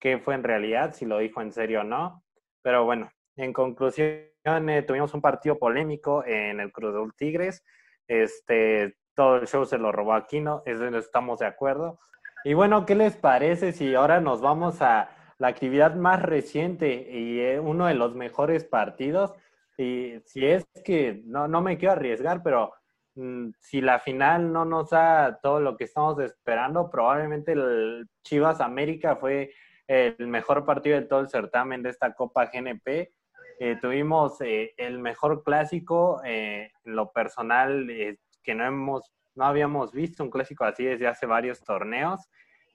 qué 0.00 0.18
fue 0.18 0.34
en 0.34 0.42
realidad, 0.42 0.94
si 0.94 1.06
lo 1.06 1.18
dijo 1.18 1.40
en 1.40 1.52
serio 1.52 1.82
o 1.82 1.84
no, 1.84 2.24
pero 2.62 2.84
bueno, 2.84 3.10
en 3.36 3.52
conclusión, 3.52 4.28
eh, 4.44 4.82
tuvimos 4.82 5.14
un 5.14 5.20
partido 5.20 5.58
polémico 5.58 6.24
en 6.24 6.60
el 6.60 6.72
Cruz 6.72 7.14
Tigres, 7.16 7.62
este, 8.08 8.96
todo 9.16 9.36
el 9.36 9.48
show 9.48 9.64
se 9.64 9.78
lo 9.78 9.90
robó 9.90 10.12
Aquino, 10.12 10.62
eso 10.64 10.86
estamos 10.96 11.40
de 11.40 11.46
acuerdo, 11.46 11.98
y 12.44 12.54
bueno, 12.54 12.86
¿qué 12.86 12.94
les 12.94 13.16
parece 13.16 13.72
si 13.72 13.94
ahora 13.96 14.20
nos 14.20 14.40
vamos 14.40 14.80
a 14.82 15.10
la 15.38 15.48
actividad 15.48 15.94
más 15.94 16.22
reciente 16.22 17.08
y 17.10 17.40
eh, 17.40 17.60
uno 17.60 17.86
de 17.86 17.94
los 17.94 18.14
mejores 18.14 18.64
partidos. 18.64 19.34
Y 19.76 20.14
si 20.24 20.46
es 20.46 20.66
que 20.84 21.22
no, 21.26 21.48
no 21.48 21.60
me 21.60 21.76
quiero 21.76 21.92
arriesgar, 21.92 22.42
pero 22.42 22.72
mm, 23.16 23.50
si 23.60 23.80
la 23.80 23.98
final 23.98 24.52
no 24.52 24.64
nos 24.64 24.90
da 24.90 25.38
todo 25.42 25.60
lo 25.60 25.76
que 25.76 25.84
estamos 25.84 26.18
esperando, 26.20 26.90
probablemente 26.90 27.52
el 27.52 28.08
Chivas 28.22 28.60
América 28.60 29.16
fue 29.16 29.52
el 29.88 30.26
mejor 30.26 30.64
partido 30.64 30.98
de 30.98 31.06
todo 31.06 31.20
el 31.20 31.28
certamen 31.28 31.82
de 31.82 31.90
esta 31.90 32.12
Copa 32.14 32.46
GNP. 32.46 33.12
Eh, 33.58 33.78
tuvimos 33.80 34.40
eh, 34.40 34.74
el 34.76 34.98
mejor 34.98 35.42
clásico 35.42 36.20
eh, 36.24 36.72
en 36.84 36.96
lo 36.96 37.10
personal 37.12 37.88
eh, 37.88 38.18
que 38.46 38.54
no 38.54 38.64
hemos 38.64 39.12
no 39.34 39.44
habíamos 39.44 39.92
visto 39.92 40.24
un 40.24 40.30
clásico 40.30 40.64
así 40.64 40.84
desde 40.84 41.06
hace 41.06 41.26
varios 41.26 41.60
torneos. 41.60 42.20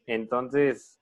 Entonces, 0.05 1.01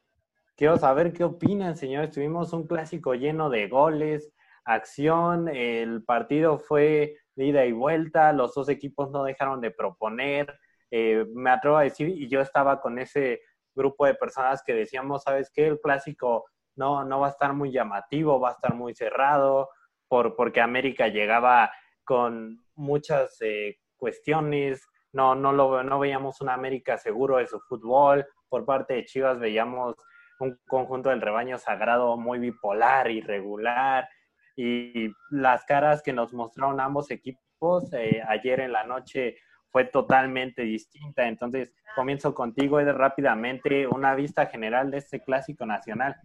Quiero 0.60 0.78
saber 0.78 1.14
qué 1.14 1.24
opinan, 1.24 1.78
señores. 1.78 2.12
Tuvimos 2.12 2.52
un 2.52 2.68
clásico 2.68 3.14
lleno 3.16 3.50
de 3.50 3.70
goles, 3.70 4.34
acción, 4.66 5.48
el 5.48 6.04
partido 6.04 6.60
fue 6.60 7.16
ida 7.38 7.66
y 7.66 7.72
vuelta, 7.72 8.34
los 8.34 8.54
dos 8.56 8.68
equipos 8.68 9.10
no 9.10 9.24
dejaron 9.24 9.62
de 9.62 9.72
proponer. 9.72 10.60
Eh, 10.92 11.26
me 11.34 11.50
atrevo 11.50 11.78
a 11.78 11.84
decir, 11.84 12.10
y 12.10 12.28
yo 12.28 12.42
estaba 12.42 12.82
con 12.82 13.00
ese 13.00 13.40
grupo 13.74 14.06
de 14.06 14.16
personas 14.16 14.62
que 14.62 14.74
decíamos, 14.74 15.24
¿sabes 15.24 15.50
qué? 15.50 15.66
El 15.66 15.80
clásico 15.80 16.44
no, 16.76 17.06
no 17.06 17.22
va 17.22 17.28
a 17.28 17.32
estar 17.32 17.54
muy 17.54 17.72
llamativo, 17.72 18.42
va 18.42 18.50
a 18.50 18.56
estar 18.56 18.76
muy 18.76 18.94
cerrado, 18.94 19.70
por, 20.10 20.36
porque 20.36 20.60
América 20.60 21.08
llegaba 21.08 21.72
con 22.04 22.66
muchas 22.76 23.38
eh, 23.40 23.78
cuestiones, 24.00 24.88
no, 25.12 25.36
no, 25.36 25.52
lo, 25.52 25.84
no 25.84 26.00
veíamos 26.00 26.42
una 26.42 26.56
América 26.56 26.98
seguro 26.98 27.38
de 27.38 27.48
su 27.48 27.60
fútbol, 27.60 28.26
por 28.48 28.66
parte 28.66 28.96
de 28.96 29.06
Chivas 29.06 29.40
veíamos 29.40 29.96
un 30.40 30.58
conjunto 30.68 31.10
del 31.10 31.22
rebaño 31.22 31.58
sagrado 31.58 32.18
muy 32.18 32.40
bipolar, 32.40 33.12
irregular, 33.12 34.08
y 34.56 35.12
las 35.30 35.64
caras 35.66 36.02
que 36.02 36.14
nos 36.14 36.34
mostraron 36.34 36.80
ambos 36.80 37.12
equipos 37.12 37.92
eh, 37.94 38.22
ayer 38.28 38.62
en 38.62 38.72
la 38.72 38.84
noche 38.86 39.36
fue 39.72 39.86
totalmente 39.86 40.64
distinta. 40.64 41.28
Entonces, 41.28 41.74
comienzo 41.96 42.34
contigo, 42.34 42.80
Eder, 42.80 42.96
rápidamente, 42.96 43.88
una 43.88 44.16
vista 44.16 44.48
general 44.48 44.92
de 44.92 44.98
este 44.98 45.22
clásico 45.22 45.66
nacional. 45.66 46.16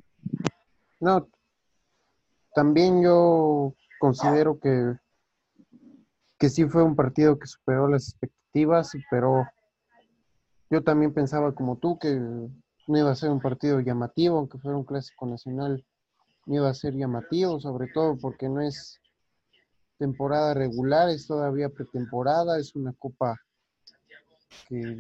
No, 1.01 1.29
también 2.55 3.03
yo 3.03 3.75
considero 3.99 4.59
que, 4.59 4.95
que 6.45 6.51
sí 6.51 6.67
fue 6.67 6.83
un 6.83 6.95
partido 6.95 7.39
que 7.39 7.47
superó 7.47 7.89
las 7.89 8.11
expectativas, 8.11 8.91
superó. 8.91 9.49
Yo 10.69 10.83
también 10.83 11.15
pensaba 11.15 11.55
como 11.55 11.79
tú 11.79 11.99
que 11.99 12.11
no 12.11 12.99
iba 12.99 13.11
a 13.11 13.15
ser 13.15 13.31
un 13.31 13.41
partido 13.41 13.81
llamativo, 13.81 14.37
aunque 14.37 14.59
fuera 14.59 14.77
un 14.77 14.85
clásico 14.85 15.25
nacional, 15.25 15.83
no 16.45 16.55
iba 16.57 16.69
a 16.69 16.75
ser 16.75 16.93
llamativo, 16.97 17.59
sobre 17.61 17.89
todo 17.89 18.19
porque 18.19 18.51
no 18.51 18.61
es 18.61 19.01
temporada 19.97 20.53
regular, 20.53 21.09
es 21.09 21.27
todavía 21.27 21.71
pretemporada, 21.71 22.59
es 22.59 22.77
una 22.77 22.93
copa 22.93 23.41
que 24.69 24.99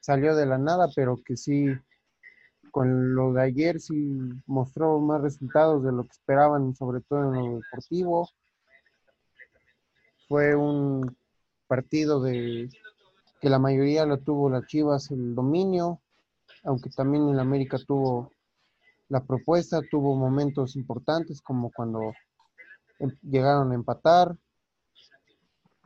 salió 0.00 0.34
de 0.34 0.46
la 0.46 0.56
nada, 0.56 0.88
pero 0.96 1.18
que 1.22 1.36
sí, 1.36 1.76
con 2.70 3.14
lo 3.14 3.34
de 3.34 3.42
ayer 3.42 3.80
sí 3.80 4.32
mostró 4.46 4.98
más 4.98 5.20
resultados 5.20 5.84
de 5.84 5.92
lo 5.92 6.04
que 6.04 6.12
esperaban, 6.12 6.74
sobre 6.74 7.02
todo 7.02 7.24
en 7.24 7.34
lo 7.34 7.56
deportivo. 7.56 8.30
Fue 10.28 10.54
un 10.54 11.16
partido 11.66 12.20
de 12.20 12.68
que 13.40 13.48
la 13.48 13.58
mayoría 13.58 14.04
lo 14.04 14.18
tuvo 14.18 14.50
las 14.50 14.66
Chivas 14.66 15.10
el 15.10 15.34
dominio, 15.34 16.00
aunque 16.64 16.90
también 16.90 17.28
el 17.28 17.38
América 17.38 17.78
tuvo 17.78 18.32
la 19.08 19.24
propuesta, 19.24 19.80
tuvo 19.90 20.14
momentos 20.16 20.76
importantes 20.76 21.40
como 21.40 21.70
cuando 21.70 22.12
em- 22.98 23.16
llegaron 23.22 23.72
a 23.72 23.74
empatar. 23.74 24.36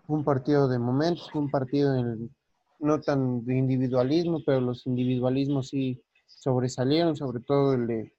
Fue 0.07 0.17
un 0.17 0.25
partido 0.25 0.67
de 0.67 0.79
momentos, 0.79 1.31
fue 1.31 1.41
un 1.41 1.51
partido 1.51 1.95
en- 1.97 2.35
no 2.81 3.01
tan 3.01 3.45
de 3.45 3.57
individualismo, 3.57 4.41
pero 4.45 4.61
los 4.61 4.87
individualismos 4.87 5.69
sí 5.69 6.03
sobresalieron, 6.27 7.17
sobre 7.17 7.41
todo 7.41 7.75
el 7.75 7.87
de 7.87 8.13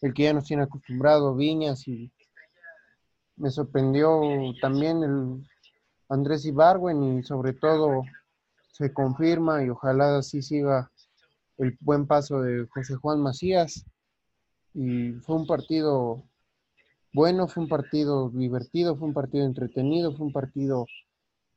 el 0.00 0.14
que 0.14 0.22
ya 0.22 0.32
nos 0.32 0.44
tiene 0.44 0.62
acostumbrado, 0.62 1.34
Viñas, 1.34 1.86
y 1.88 2.10
me 3.38 3.50
sorprendió 3.50 4.20
también 4.60 5.02
el, 5.02 5.46
Andrés 6.08 6.46
Ibargüen 6.46 7.18
y 7.18 7.22
sobre 7.22 7.52
todo 7.52 8.02
se 8.72 8.92
confirma 8.92 9.62
y 9.62 9.68
ojalá 9.68 10.18
así 10.18 10.40
siga 10.40 10.90
el 11.58 11.76
buen 11.80 12.06
paso 12.06 12.40
de 12.40 12.66
José 12.68 12.94
Juan 12.94 13.20
Macías. 13.20 13.84
Y 14.72 15.12
fue 15.20 15.36
un 15.36 15.46
partido 15.46 16.24
bueno, 17.12 17.48
fue 17.48 17.62
un 17.64 17.68
partido 17.68 18.30
divertido, 18.30 18.96
fue 18.96 19.08
un 19.08 19.14
partido 19.14 19.44
entretenido, 19.44 20.14
fue 20.14 20.26
un 20.26 20.32
partido 20.32 20.86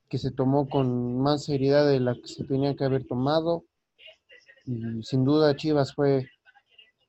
que 0.09 0.17
se 0.17 0.31
tomó 0.31 0.67
con 0.67 1.21
más 1.21 1.45
seriedad 1.45 1.87
de 1.87 1.99
la 1.99 2.15
que 2.15 2.27
se 2.27 2.43
tenía 2.43 2.75
que 2.75 2.83
haber 2.83 3.05
tomado. 3.05 3.65
Y 4.65 5.03
sin 5.03 5.23
duda 5.23 5.55
Chivas 5.55 5.93
fue 5.93 6.29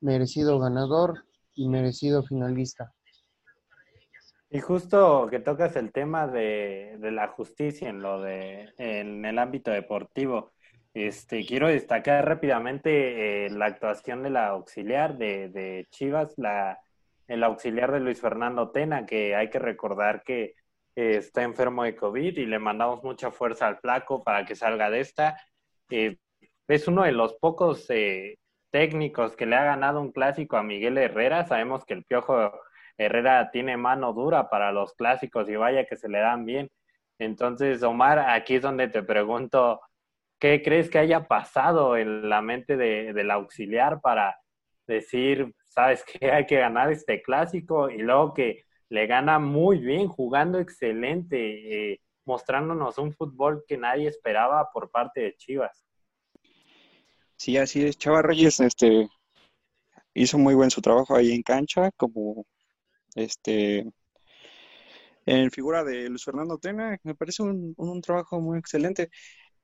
merecido 0.01 0.59
ganador 0.59 1.25
y 1.55 1.67
merecido 1.67 2.23
finalista. 2.23 2.93
Y 4.53 4.59
justo 4.59 5.27
que 5.31 5.39
tocas 5.39 5.75
el 5.77 5.91
tema 5.91 6.27
de, 6.27 6.97
de 6.99 7.11
la 7.11 7.27
justicia 7.27 7.89
en 7.89 8.03
lo 8.03 8.21
de 8.21 8.69
en 8.77 9.25
el 9.25 9.39
ámbito 9.39 9.71
deportivo. 9.71 10.53
Este, 10.93 11.43
quiero 11.43 11.69
destacar 11.69 12.23
rápidamente 12.23 13.47
eh, 13.47 13.49
la 13.49 13.65
actuación 13.65 14.21
de 14.21 14.29
la 14.29 14.49
auxiliar 14.49 15.17
de, 15.17 15.49
de 15.49 15.87
Chivas, 15.89 16.35
la, 16.37 16.79
el 17.27 17.43
auxiliar 17.43 17.91
de 17.91 17.99
Luis 17.99 18.21
Fernando 18.21 18.69
Tena, 18.69 19.07
que 19.07 19.35
hay 19.35 19.49
que 19.49 19.57
recordar 19.57 20.21
que 20.21 20.53
eh, 20.95 21.15
está 21.17 21.41
enfermo 21.41 21.83
de 21.83 21.95
COVID 21.95 22.37
y 22.37 22.45
le 22.45 22.59
mandamos 22.59 23.03
mucha 23.03 23.31
fuerza 23.31 23.65
al 23.65 23.79
flaco 23.79 24.23
para 24.23 24.45
que 24.45 24.55
salga 24.55 24.91
de 24.91 24.99
esta. 24.99 25.35
Eh, 25.89 26.17
es 26.67 26.87
uno 26.87 27.01
de 27.01 27.11
los 27.11 27.33
pocos 27.39 27.87
técnicos 28.69 29.35
que 29.35 29.47
le 29.47 29.55
ha 29.55 29.63
ganado 29.63 29.99
un 29.99 30.11
clásico 30.11 30.57
a 30.57 30.63
Miguel 30.63 30.99
Herrera. 30.99 31.43
Sabemos 31.47 31.85
que 31.85 31.95
el 31.95 32.03
Piojo 32.03 32.51
Herrera 32.97 33.49
tiene 33.51 33.77
mano 33.77 34.13
dura 34.13 34.49
para 34.49 34.71
los 34.71 34.93
clásicos 34.93 35.49
y 35.49 35.55
vaya 35.55 35.85
que 35.85 35.97
se 35.97 36.09
le 36.09 36.19
dan 36.19 36.45
bien. 36.45 36.69
Entonces, 37.19 37.83
Omar, 37.83 38.19
aquí 38.19 38.55
es 38.55 38.61
donde 38.61 38.87
te 38.87 39.03
pregunto, 39.03 39.81
¿qué 40.39 40.61
crees 40.61 40.89
que 40.89 40.99
haya 40.99 41.27
pasado 41.27 41.97
en 41.97 42.29
la 42.29 42.41
mente 42.41 42.77
de, 42.77 43.13
del 43.13 43.31
auxiliar 43.31 44.01
para 44.01 44.37
decir, 44.87 45.53
sabes 45.65 46.03
que 46.03 46.31
hay 46.31 46.45
que 46.45 46.57
ganar 46.57 46.91
este 46.91 47.21
clásico 47.21 47.89
y 47.89 47.99
luego 47.99 48.33
que 48.33 48.63
le 48.89 49.07
gana 49.07 49.39
muy 49.39 49.79
bien, 49.79 50.07
jugando 50.07 50.59
excelente, 50.59 51.93
eh, 51.93 52.01
mostrándonos 52.25 52.97
un 52.97 53.13
fútbol 53.13 53.63
que 53.67 53.77
nadie 53.77 54.07
esperaba 54.07 54.69
por 54.71 54.91
parte 54.91 55.21
de 55.21 55.35
Chivas. 55.35 55.85
Sí, 57.35 57.57
así 57.57 57.85
es. 57.85 57.97
Chava 57.97 58.21
Reyes 58.21 58.59
este, 58.59 59.09
hizo 60.13 60.37
muy 60.37 60.53
buen 60.53 60.69
su 60.69 60.81
trabajo 60.81 61.15
ahí 61.15 61.31
en 61.31 61.41
cancha, 61.41 61.89
como 61.97 62.45
este 63.15 63.85
en 65.25 65.51
figura 65.51 65.83
de 65.83 66.09
Luis 66.09 66.23
Fernando 66.23 66.57
Tena, 66.57 66.97
me 67.03 67.15
parece 67.15 67.43
un, 67.43 67.73
un 67.77 68.01
trabajo 68.01 68.41
muy 68.41 68.59
excelente. 68.59 69.09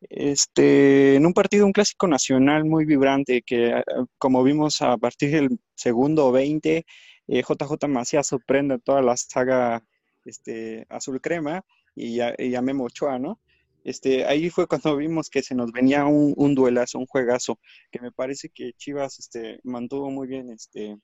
Este, 0.02 1.16
en 1.16 1.26
un 1.26 1.34
partido, 1.34 1.66
un 1.66 1.74
clásico 1.74 2.08
nacional 2.08 2.64
muy 2.66 2.86
vibrante, 2.86 3.42
que 3.42 3.74
ah, 3.74 3.84
como 4.18 4.44
vimos 4.44 4.82
a 4.82 4.98
partir 4.98 5.32
del 5.32 5.60
segundo 5.76 6.32
20, 6.32 6.86
eh, 7.28 7.44
JJ 7.44 7.88
Macías 7.90 8.28
sorprende 8.28 8.80
toda 8.80 9.02
la 9.02 9.18
saga 9.18 9.84
este, 10.26 10.86
azul 10.90 11.20
crema 11.22 11.64
y 11.96 12.22
a, 12.22 12.34
y 12.38 12.56
a 12.56 12.62
Memo 12.62 12.86
Ochoa, 12.86 13.20
¿no? 13.20 13.40
Este, 13.84 14.26
ahí 14.26 14.50
fue 14.50 14.68
cuando 14.68 14.96
vimos 14.98 15.30
que 15.30 15.42
se 15.42 15.56
nos 15.56 15.72
venía 15.72 16.06
un, 16.06 16.34
un 16.38 16.56
duelazo, 16.56 17.00
un 17.00 17.06
juegazo, 17.06 17.60
que 17.92 18.00
me 18.02 18.12
parece 18.12 18.50
que 18.50 18.74
Chivas 18.74 19.20
este, 19.20 19.60
mantuvo 19.64 20.10
muy 20.12 20.28
bien 20.28 20.50
este, 20.52 20.98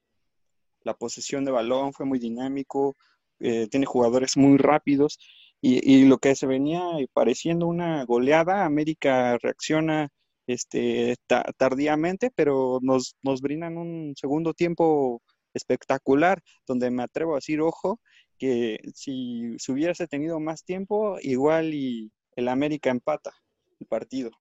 la 0.85 0.93
posesión 0.93 1.43
de 1.45 1.51
balón, 1.51 1.93
fue 1.93 2.05
muy 2.05 2.19
dinámico, 2.19 2.95
eh, 3.39 3.67
tiene 3.69 3.85
jugadores 3.85 4.37
muy 4.37 4.57
rápidos 4.57 5.19
y, 5.61 6.05
lo 6.05 6.19
que 6.19 6.35
se 6.35 6.45
venía 6.47 6.81
pareciendo 7.13 7.67
una 7.67 8.05
goleada, 8.05 8.65
América 8.65 9.37
reacciona 9.41 10.09
este, 10.47 11.15
ta 11.27 11.43
tardíamente, 11.57 12.31
pero 12.35 12.79
nos, 12.83 13.15
nos 13.23 13.41
brindan 13.41 13.77
un 13.77 14.13
segundo 14.15 14.53
tiempo 14.53 15.21
espectacular, 15.55 16.41
donde 16.67 16.91
me 16.91 17.03
atrevo 17.03 17.33
a 17.33 17.37
decir, 17.37 17.61
ojo, 17.61 17.99
que 18.37 18.79
si, 18.93 19.57
si 19.57 19.71
hubiese 19.71 20.07
tenido 20.07 20.39
más 20.39 20.63
tiempo, 20.63 21.17
igual 21.21 21.73
y 21.73 22.11
el 22.35 22.47
América 22.47 22.91
empata 22.91 23.31
el 23.79 23.87
partido. 23.87 24.31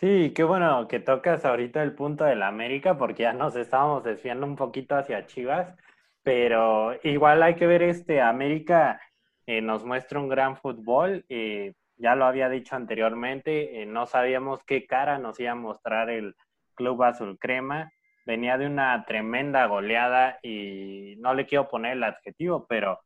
Sí, 0.00 0.32
qué 0.34 0.44
bueno 0.44 0.88
que 0.88 0.98
tocas 0.98 1.44
ahorita 1.44 1.82
el 1.82 1.94
punto 1.94 2.24
del 2.24 2.42
América, 2.42 2.96
porque 2.96 3.24
ya 3.24 3.34
nos 3.34 3.54
estábamos 3.54 4.02
desviando 4.02 4.46
un 4.46 4.56
poquito 4.56 4.96
hacia 4.96 5.26
Chivas, 5.26 5.76
pero 6.22 6.98
igual 7.02 7.42
hay 7.42 7.54
que 7.56 7.66
ver 7.66 7.82
este 7.82 8.22
América 8.22 8.98
eh, 9.46 9.60
nos 9.60 9.84
muestra 9.84 10.18
un 10.18 10.28
gran 10.30 10.56
fútbol, 10.56 11.26
eh, 11.28 11.74
ya 11.98 12.14
lo 12.14 12.24
había 12.24 12.48
dicho 12.48 12.76
anteriormente, 12.76 13.82
eh, 13.82 13.86
no 13.86 14.06
sabíamos 14.06 14.64
qué 14.64 14.86
cara 14.86 15.18
nos 15.18 15.38
iba 15.38 15.52
a 15.52 15.54
mostrar 15.54 16.08
el 16.08 16.34
Club 16.74 17.02
Azul 17.02 17.38
Crema, 17.38 17.92
venía 18.24 18.56
de 18.56 18.66
una 18.66 19.04
tremenda 19.06 19.66
goleada 19.66 20.38
y 20.42 21.16
no 21.18 21.34
le 21.34 21.44
quiero 21.44 21.68
poner 21.68 21.92
el 21.92 22.04
adjetivo, 22.04 22.66
pero 22.66 23.00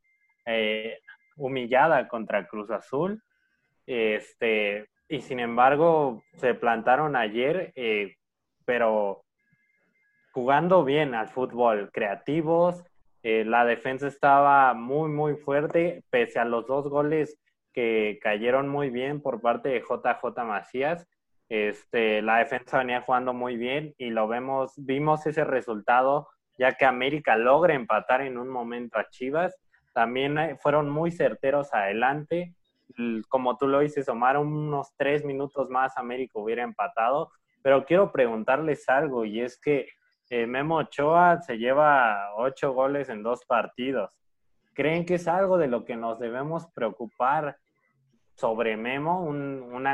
humillada 1.36 2.06
contra 2.06 2.46
Cruz 2.46 2.70
Azul. 2.70 3.22
Este, 3.86 4.88
y 5.14 5.20
sin 5.20 5.40
embargo, 5.40 6.22
se 6.34 6.54
plantaron 6.54 7.16
ayer, 7.16 7.72
eh, 7.76 8.16
pero 8.64 9.24
jugando 10.32 10.84
bien 10.84 11.14
al 11.14 11.28
fútbol, 11.28 11.90
creativos. 11.92 12.84
Eh, 13.22 13.44
la 13.44 13.64
defensa 13.64 14.08
estaba 14.08 14.74
muy, 14.74 15.08
muy 15.08 15.36
fuerte, 15.36 16.02
pese 16.10 16.40
a 16.40 16.44
los 16.44 16.66
dos 16.66 16.88
goles 16.88 17.38
que 17.72 18.18
cayeron 18.22 18.68
muy 18.68 18.90
bien 18.90 19.20
por 19.20 19.40
parte 19.40 19.68
de 19.68 19.80
JJ 19.80 20.44
Macías. 20.44 21.06
Este, 21.48 22.20
la 22.22 22.38
defensa 22.38 22.78
venía 22.78 23.02
jugando 23.02 23.32
muy 23.32 23.56
bien 23.56 23.94
y 23.98 24.10
lo 24.10 24.26
vemos, 24.28 24.74
vimos 24.76 25.26
ese 25.26 25.44
resultado 25.44 26.28
ya 26.58 26.72
que 26.72 26.84
América 26.84 27.36
logra 27.36 27.74
empatar 27.74 28.20
en 28.20 28.38
un 28.38 28.48
momento 28.48 28.98
a 28.98 29.08
Chivas 29.10 29.54
también 29.94 30.36
eh, 30.38 30.56
fueron 30.60 30.90
muy 30.90 31.10
certeros 31.12 31.72
adelante. 31.72 32.52
Como 33.28 33.56
tú 33.56 33.66
lo 33.66 33.80
dices, 33.80 34.08
Omar, 34.08 34.38
unos 34.38 34.94
tres 34.96 35.24
minutos 35.24 35.68
más 35.70 35.96
América 35.96 36.38
hubiera 36.38 36.62
empatado. 36.62 37.30
Pero 37.62 37.84
quiero 37.84 38.12
preguntarles 38.12 38.88
algo 38.88 39.24
y 39.24 39.40
es 39.40 39.58
que 39.58 39.88
eh, 40.30 40.46
Memo 40.46 40.76
Ochoa 40.76 41.40
se 41.40 41.58
lleva 41.58 42.34
ocho 42.36 42.72
goles 42.72 43.08
en 43.08 43.22
dos 43.22 43.44
partidos. 43.46 44.18
¿Creen 44.74 45.06
que 45.06 45.14
es 45.14 45.28
algo 45.28 45.56
de 45.56 45.68
lo 45.68 45.84
que 45.84 45.96
nos 45.96 46.18
debemos 46.18 46.66
preocupar 46.74 47.56
sobre 48.34 48.76
Memo? 48.76 49.22
Un, 49.22 49.86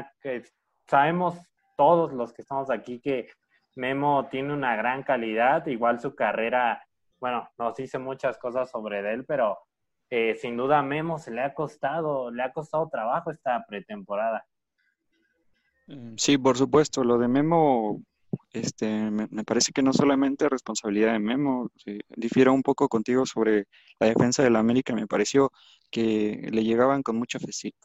sabemos 0.86 1.38
todos 1.76 2.12
los 2.12 2.32
que 2.32 2.42
estamos 2.42 2.70
aquí 2.70 3.00
que 3.00 3.28
Memo 3.76 4.28
tiene 4.30 4.52
una 4.52 4.76
gran 4.76 5.02
calidad, 5.02 5.66
igual 5.66 6.00
su 6.00 6.14
carrera, 6.14 6.84
bueno, 7.20 7.48
nos 7.56 7.76
dice 7.76 7.98
muchas 7.98 8.38
cosas 8.38 8.70
sobre 8.70 8.98
él, 9.12 9.24
pero 9.24 9.58
eh, 10.10 10.34
sin 10.34 10.56
duda 10.56 10.80
a 10.80 10.82
Memo 10.82 11.18
se 11.18 11.30
le 11.30 11.40
ha 11.42 11.54
costado, 11.54 12.30
le 12.32 12.42
ha 12.42 12.52
costado 12.52 12.88
trabajo 12.88 13.30
esta 13.30 13.64
pretemporada. 13.64 14.44
Mm, 15.86 16.16
sí, 16.16 16.36
por 16.36 16.58
supuesto, 16.58 17.04
lo 17.04 17.16
de 17.16 17.28
Memo, 17.28 18.02
este, 18.52 18.88
me, 18.88 19.28
parece 19.44 19.70
que 19.72 19.82
no 19.82 19.92
solamente 19.92 20.44
es 20.44 20.50
responsabilidad 20.50 21.12
de 21.12 21.20
Memo, 21.20 21.70
difiero 22.08 22.52
un 22.52 22.62
poco 22.62 22.88
contigo 22.88 23.24
sobre 23.24 23.66
la 24.00 24.08
defensa 24.08 24.42
de 24.42 24.50
la 24.50 24.58
América, 24.58 24.94
me 24.94 25.06
pareció 25.06 25.52
que 25.92 26.48
le 26.50 26.64
llegaban 26.64 27.02
con 27.02 27.16
mucha 27.16 27.38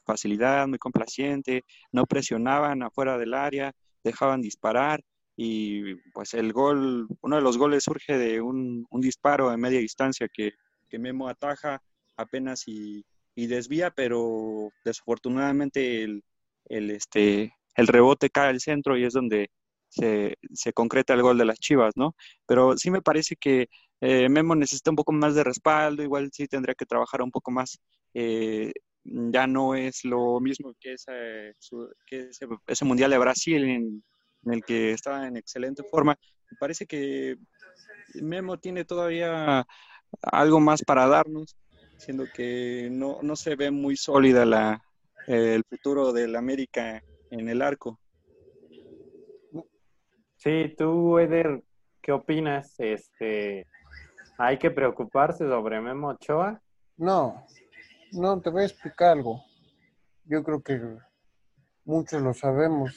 facilidad, 0.03 0.67
muy 0.67 0.79
complaciente, 0.79 1.63
no 1.91 2.05
presionaban 2.05 2.81
afuera 2.81 3.19
del 3.19 3.35
área, 3.35 3.71
dejaban 4.03 4.41
disparar 4.41 5.01
y 5.37 5.95
pues 6.11 6.33
el 6.33 6.53
gol, 6.53 7.07
uno 7.21 7.35
de 7.35 7.41
los 7.41 7.57
goles 7.57 7.83
surge 7.83 8.17
de 8.17 8.41
un, 8.41 8.85
un 8.89 9.01
disparo 9.01 9.49
a 9.49 9.57
media 9.57 9.79
distancia 9.79 10.27
que, 10.31 10.53
que 10.87 10.99
Memo 10.99 11.27
ataja 11.27 11.81
apenas 12.17 12.67
y, 12.67 13.05
y 13.35 13.47
desvía, 13.47 13.91
pero 13.91 14.69
desafortunadamente 14.83 16.03
el, 16.03 16.23
el, 16.65 16.91
este, 16.91 17.53
el 17.75 17.87
rebote 17.87 18.29
cae 18.29 18.49
al 18.49 18.61
centro 18.61 18.97
y 18.97 19.05
es 19.05 19.13
donde 19.13 19.49
se, 19.89 20.35
se, 20.53 20.73
concreta 20.73 21.13
el 21.13 21.21
gol 21.21 21.37
de 21.37 21.45
las 21.45 21.59
Chivas, 21.59 21.93
¿no? 21.95 22.15
Pero 22.47 22.77
sí 22.77 22.91
me 22.91 23.01
parece 23.01 23.35
que 23.35 23.67
eh, 24.01 24.29
Memo 24.29 24.55
necesita 24.55 24.89
un 24.89 24.95
poco 24.95 25.11
más 25.11 25.35
de 25.35 25.43
respaldo, 25.43 26.03
igual 26.03 26.29
sí 26.33 26.47
tendría 26.47 26.75
que 26.75 26.85
trabajar 26.85 27.21
un 27.21 27.31
poco 27.31 27.51
más. 27.51 27.79
Eh, 28.13 28.71
ya 29.03 29.47
no 29.47 29.75
es 29.75 30.03
lo 30.03 30.39
mismo 30.39 30.73
que, 30.79 30.95
su, 31.59 31.89
que 32.07 32.29
ese, 32.29 32.47
ese, 32.67 32.85
Mundial 32.85 33.11
de 33.11 33.17
Brasil 33.19 33.63
en, 33.63 34.03
en, 34.43 34.53
el 34.53 34.63
que 34.63 34.91
estaba 34.91 35.27
en 35.27 35.37
excelente 35.37 35.83
forma. 35.83 36.17
Me 36.51 36.57
parece 36.59 36.85
que 36.85 37.37
Memo 38.15 38.57
tiene 38.57 38.83
todavía 38.85 39.65
algo 40.21 40.59
más 40.59 40.83
para 40.83 41.07
darnos 41.07 41.55
siendo 41.97 42.25
que 42.33 42.89
no, 42.91 43.19
no 43.21 43.35
se 43.35 43.55
ve 43.55 43.71
muy 43.71 43.95
sólida 43.97 44.45
la, 44.45 44.81
eh, 45.27 45.55
el 45.55 45.63
futuro 45.63 46.13
del 46.13 46.35
América 46.35 47.03
en 47.29 47.49
el 47.49 47.61
arco. 47.61 47.99
Sí, 50.35 50.75
tú, 50.77 51.17
Eder, 51.17 51.63
¿qué 52.01 52.11
opinas? 52.11 52.75
Este, 52.77 53.65
¿Hay 54.37 54.57
que 54.59 54.69
preocuparse 54.69 55.45
sobre 55.47 55.81
Memo 55.81 56.09
Ochoa? 56.09 56.61
No, 56.97 57.45
no, 58.11 58.39
te 58.41 58.49
voy 58.49 58.63
a 58.63 58.67
explicar 58.67 59.11
algo. 59.11 59.43
Yo 60.25 60.43
creo 60.43 60.61
que 60.61 60.79
muchos 61.83 62.21
lo 62.21 62.33
sabemos. 62.33 62.93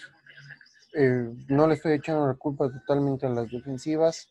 Eh, 0.94 1.30
no 1.48 1.66
le 1.66 1.74
estoy 1.74 1.94
echando 1.94 2.26
la 2.26 2.34
culpa 2.34 2.70
totalmente 2.70 3.26
a 3.26 3.30
las 3.30 3.50
defensivas, 3.50 4.28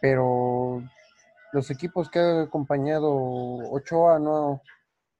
pero 0.00 0.82
los 1.52 1.70
equipos 1.70 2.08
que 2.10 2.18
ha 2.18 2.42
acompañado 2.42 3.12
Ochoa 3.12 4.18
no, 4.18 4.62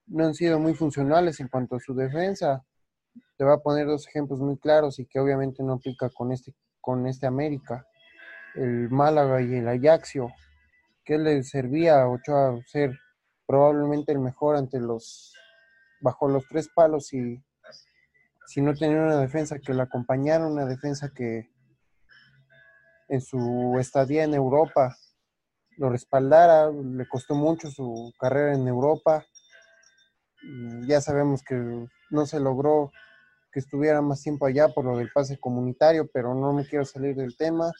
no 0.07 0.25
han 0.25 0.33
sido 0.33 0.59
muy 0.59 0.73
funcionales 0.73 1.39
en 1.39 1.47
cuanto 1.47 1.75
a 1.75 1.79
su 1.79 1.93
defensa. 1.93 2.63
Te 3.37 3.43
va 3.43 3.55
a 3.55 3.61
poner 3.61 3.87
dos 3.87 4.07
ejemplos 4.07 4.39
muy 4.39 4.57
claros 4.57 4.99
y 4.99 5.05
que 5.05 5.19
obviamente 5.19 5.63
no 5.63 5.73
aplica 5.73 6.09
con 6.09 6.31
este, 6.31 6.53
con 6.79 7.07
este 7.07 7.27
América. 7.27 7.85
El 8.55 8.89
Málaga 8.89 9.41
y 9.41 9.55
el 9.55 9.67
Ajaxio. 9.67 10.29
¿Qué 11.03 11.17
le 11.17 11.43
servía 11.43 12.01
a 12.01 12.09
Ochoa 12.09 12.59
ser 12.65 12.97
probablemente 13.45 14.11
el 14.11 14.19
mejor 14.19 14.55
ante 14.55 14.79
los 14.79 15.33
bajo 16.01 16.27
los 16.27 16.47
tres 16.47 16.69
palos 16.73 17.13
y 17.13 17.43
si 18.47 18.61
no 18.61 18.73
tenía 18.73 18.97
una 18.97 19.17
defensa 19.17 19.59
que 19.59 19.73
la 19.73 19.83
acompañara, 19.83 20.47
una 20.47 20.65
defensa 20.65 21.11
que 21.13 21.51
en 23.07 23.21
su 23.21 23.77
estadía 23.79 24.23
en 24.23 24.33
Europa 24.33 24.95
lo 25.77 25.89
respaldara, 25.89 26.71
le 26.71 27.07
costó 27.07 27.35
mucho 27.35 27.69
su 27.69 28.13
carrera 28.19 28.53
en 28.53 28.67
Europa. 28.67 29.25
Y 30.43 30.87
ya 30.87 31.01
sabemos 31.01 31.43
que 31.43 31.55
no 32.09 32.25
se 32.25 32.39
logró 32.39 32.91
que 33.51 33.59
estuviera 33.59 34.01
más 34.01 34.21
tiempo 34.21 34.45
allá 34.45 34.69
por 34.69 34.85
lo 34.85 34.97
del 34.97 35.11
pase 35.11 35.37
comunitario, 35.39 36.09
pero 36.11 36.33
no 36.33 36.53
me 36.53 36.65
quiero 36.65 36.85
salir 36.85 37.15
del 37.15 37.35
tema. 37.35 37.71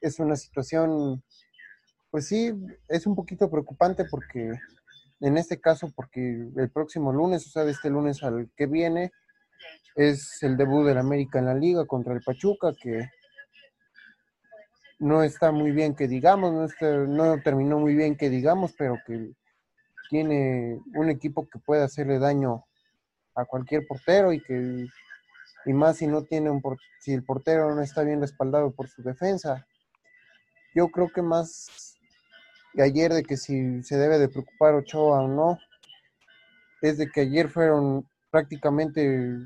Es 0.00 0.18
una 0.18 0.36
situación, 0.36 1.22
pues 2.10 2.28
sí, 2.28 2.52
es 2.88 3.06
un 3.06 3.14
poquito 3.14 3.50
preocupante 3.50 4.04
porque 4.04 4.52
en 5.20 5.36
este 5.38 5.60
caso, 5.60 5.92
porque 5.94 6.48
el 6.56 6.70
próximo 6.70 7.12
lunes, 7.12 7.46
o 7.46 7.50
sea, 7.50 7.64
de 7.64 7.70
este 7.70 7.90
lunes 7.90 8.22
al 8.24 8.50
que 8.56 8.66
viene, 8.66 9.12
es 9.94 10.42
el 10.42 10.56
debut 10.56 10.84
del 10.86 10.98
América 10.98 11.38
en 11.38 11.46
la 11.46 11.54
liga 11.54 11.86
contra 11.86 12.12
el 12.12 12.22
Pachuca, 12.22 12.72
que 12.80 13.08
no 15.02 15.22
está 15.22 15.52
muy 15.52 15.72
bien 15.72 15.94
que 15.96 16.08
digamos, 16.08 16.52
no, 16.54 16.64
está- 16.64 16.96
no 17.06 17.40
terminó 17.42 17.78
muy 17.78 17.94
bien 17.94 18.16
que 18.16 18.30
digamos, 18.30 18.72
pero 18.78 18.98
que 19.06 19.32
tiene 20.10 20.80
un 20.94 21.10
equipo 21.10 21.48
que 21.48 21.58
puede 21.58 21.82
hacerle 21.82 22.18
daño 22.18 22.64
a 23.34 23.44
cualquier 23.44 23.86
portero 23.86 24.32
y 24.32 24.42
que 24.42 24.86
y 25.66 25.72
más 25.72 25.98
si 25.98 26.06
no 26.06 26.24
tiene 26.24 26.50
un 26.50 26.62
si 27.00 27.12
el 27.14 27.24
portero 27.24 27.74
no 27.74 27.82
está 27.82 28.02
bien 28.04 28.20
respaldado 28.20 28.72
por 28.72 28.88
su 28.88 29.02
defensa. 29.02 29.66
Yo 30.74 30.88
creo 30.88 31.08
que 31.12 31.22
más 31.22 31.96
que 32.74 32.82
ayer 32.82 33.12
de 33.12 33.22
que 33.22 33.36
si 33.36 33.82
se 33.82 33.96
debe 33.96 34.18
de 34.18 34.28
preocupar 34.28 34.74
Ochoa 34.74 35.22
o 35.22 35.28
no, 35.28 35.58
es 36.80 36.98
de 36.98 37.10
que 37.10 37.22
ayer 37.22 37.48
fueron 37.48 38.06
prácticamente 38.30 39.38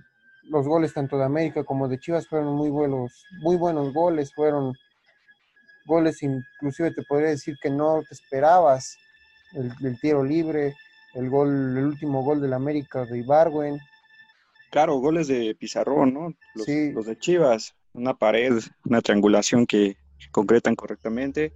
los 0.45 0.67
goles 0.67 0.95
tanto 0.95 1.19
de 1.19 1.25
América 1.25 1.65
como 1.65 1.89
de 1.89 1.99
Chivas 1.99 2.29
fueron 2.29 2.55
muy 2.55 2.71
buenos, 2.71 3.27
muy 3.43 3.57
buenos 3.57 3.93
goles, 3.93 4.33
fueron 4.33 4.75
goles 5.87 6.23
inclusive 6.23 6.91
te 6.93 7.03
podría 7.03 7.31
decir 7.31 7.57
que 7.63 7.71
no 7.71 8.03
te 8.09 8.15
esperabas, 8.15 8.97
el, 9.55 9.71
el 9.87 9.99
tiro 10.01 10.23
libre, 10.25 10.75
el 11.15 11.31
gol, 11.31 11.77
el 11.79 11.85
último 11.85 12.23
gol 12.23 12.41
del 12.41 12.53
América 12.53 13.05
de 13.07 13.19
Ibargüen, 13.19 13.79
Claro, 14.71 14.97
goles 14.97 15.29
de 15.29 15.55
Pizarrón, 15.55 16.13
¿no? 16.13 16.35
Los, 16.55 16.67
Sí. 16.67 16.93
los 16.93 17.07
de 17.07 17.17
Chivas, 17.19 17.75
una 17.95 18.15
pared, 18.15 18.53
una 18.85 19.01
triangulación 19.01 19.65
que 19.67 19.97
concretan 20.33 20.75
correctamente. 20.75 21.53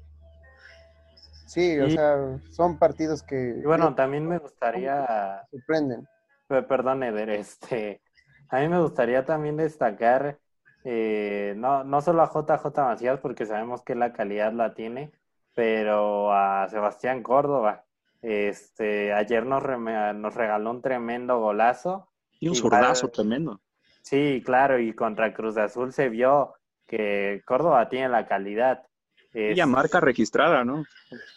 sí, 1.46 1.78
o 1.80 1.88
Y- 1.88 1.90
sea, 1.90 2.16
son 2.52 2.78
partidos 2.78 3.22
que 3.22 3.56
Y 3.58 3.62
bueno, 3.66 3.94
también 3.94 4.26
me 4.26 4.38
gustaría 4.38 5.44
sorprenden. 5.50 6.06
Pe- 6.46 6.62
Perdón, 6.62 7.02
Eder, 7.02 7.30
este, 7.30 8.00
a 8.48 8.60
mí 8.60 8.68
me 8.68 8.80
gustaría 8.80 9.24
también 9.24 9.56
destacar 9.56 10.38
eh, 10.84 11.54
no, 11.56 11.84
no 11.84 12.00
solo 12.00 12.22
a 12.22 12.30
JJ 12.30 12.82
Macías, 12.82 13.20
porque 13.20 13.46
sabemos 13.46 13.82
que 13.82 13.94
la 13.94 14.12
calidad 14.12 14.52
la 14.52 14.74
tiene, 14.74 15.12
pero 15.54 16.32
a 16.32 16.68
Sebastián 16.68 17.22
Córdoba. 17.22 17.84
Este, 18.22 19.12
ayer 19.12 19.46
nos, 19.46 19.62
regaló 19.62 20.70
un 20.70 20.82
tremendo 20.82 21.38
golazo. 21.38 22.08
Y 22.38 22.48
un 22.48 22.54
zurdazo 22.54 23.08
tremendo. 23.08 23.60
Sí, 24.02 24.42
claro, 24.44 24.78
y 24.78 24.94
contra 24.94 25.34
Cruz 25.34 25.56
Azul 25.56 25.92
se 25.92 26.08
vio 26.08 26.54
que 26.86 27.42
Córdoba 27.44 27.88
tiene 27.88 28.08
la 28.08 28.26
calidad. 28.26 28.86
Es- 29.32 29.66
marca 29.66 30.00
registrada, 30.00 30.64
¿no? 30.64 30.84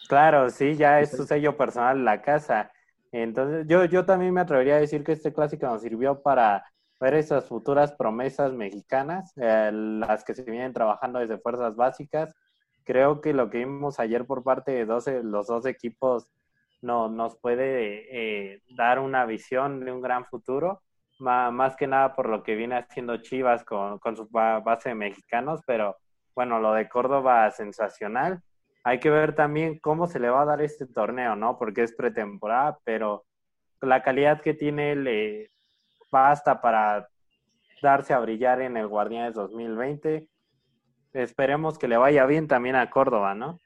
Claro, 0.07 0.49
sí, 0.49 0.75
ya 0.75 0.99
es 0.99 1.11
su 1.11 1.25
sello 1.25 1.57
personal 1.57 1.97
en 1.97 2.05
la 2.05 2.21
casa. 2.21 2.71
Entonces, 3.11 3.65
yo, 3.67 3.85
yo 3.85 4.05
también 4.05 4.33
me 4.33 4.41
atrevería 4.41 4.75
a 4.75 4.79
decir 4.79 5.03
que 5.03 5.11
este 5.11 5.33
clásico 5.33 5.67
nos 5.67 5.81
sirvió 5.81 6.21
para 6.21 6.65
ver 7.03 7.15
esas 7.15 7.47
futuras 7.47 7.93
promesas 7.93 8.53
mexicanas, 8.53 9.33
eh, 9.37 9.71
las 9.73 10.23
que 10.23 10.33
se 10.35 10.43
vienen 10.43 10.73
trabajando 10.73 11.19
desde 11.19 11.37
fuerzas 11.39 11.75
básicas. 11.75 12.33
Creo 12.85 13.21
que 13.21 13.33
lo 13.33 13.49
que 13.49 13.59
vimos 13.59 13.99
ayer 13.99 14.25
por 14.25 14.43
parte 14.43 14.71
de 14.71 14.85
12, 14.85 15.23
los 15.23 15.47
dos 15.47 15.65
equipos 15.65 16.27
no, 16.81 17.09
nos 17.09 17.37
puede 17.39 18.53
eh, 18.55 18.61
dar 18.75 18.99
una 18.99 19.25
visión 19.25 19.83
de 19.85 19.91
un 19.91 20.01
gran 20.01 20.25
futuro, 20.25 20.81
más 21.19 21.75
que 21.77 21.87
nada 21.87 22.15
por 22.15 22.27
lo 22.29 22.43
que 22.43 22.55
viene 22.55 22.75
haciendo 22.77 23.17
Chivas 23.17 23.63
con, 23.63 23.99
con 23.99 24.17
su 24.17 24.27
ba- 24.29 24.59
base 24.59 24.89
de 24.89 24.95
mexicanos, 24.95 25.61
pero 25.65 25.95
bueno, 26.35 26.59
lo 26.59 26.73
de 26.73 26.89
Córdoba 26.89 27.49
sensacional 27.51 28.41
hay 28.83 28.99
que 28.99 29.09
ver 29.09 29.33
también 29.35 29.79
cómo 29.79 30.07
se 30.07 30.19
le 30.19 30.29
va 30.29 30.41
a 30.41 30.45
dar 30.45 30.61
este 30.61 30.85
torneo, 30.87 31.35
¿no? 31.37 31.57
Porque 31.57 31.83
es 31.83 31.93
pretemporada, 31.95 32.77
pero 32.83 33.25
la 33.81 34.03
calidad 34.03 34.41
que 34.41 34.53
tiene 34.53 34.95
le 34.95 35.52
basta 36.13 36.61
para 36.61 37.09
darse 37.81 38.13
a 38.13 38.19
brillar 38.19 38.61
en 38.61 38.77
el 38.77 38.87
Guardianes 38.87 39.33
2020. 39.33 40.29
Esperemos 41.11 41.77
que 41.77 41.87
le 41.87 41.97
vaya 41.97 42.25
bien 42.25 42.47
también 42.47 42.75
a 42.75 42.89
Córdoba, 42.89 43.35
¿no? 43.35 43.59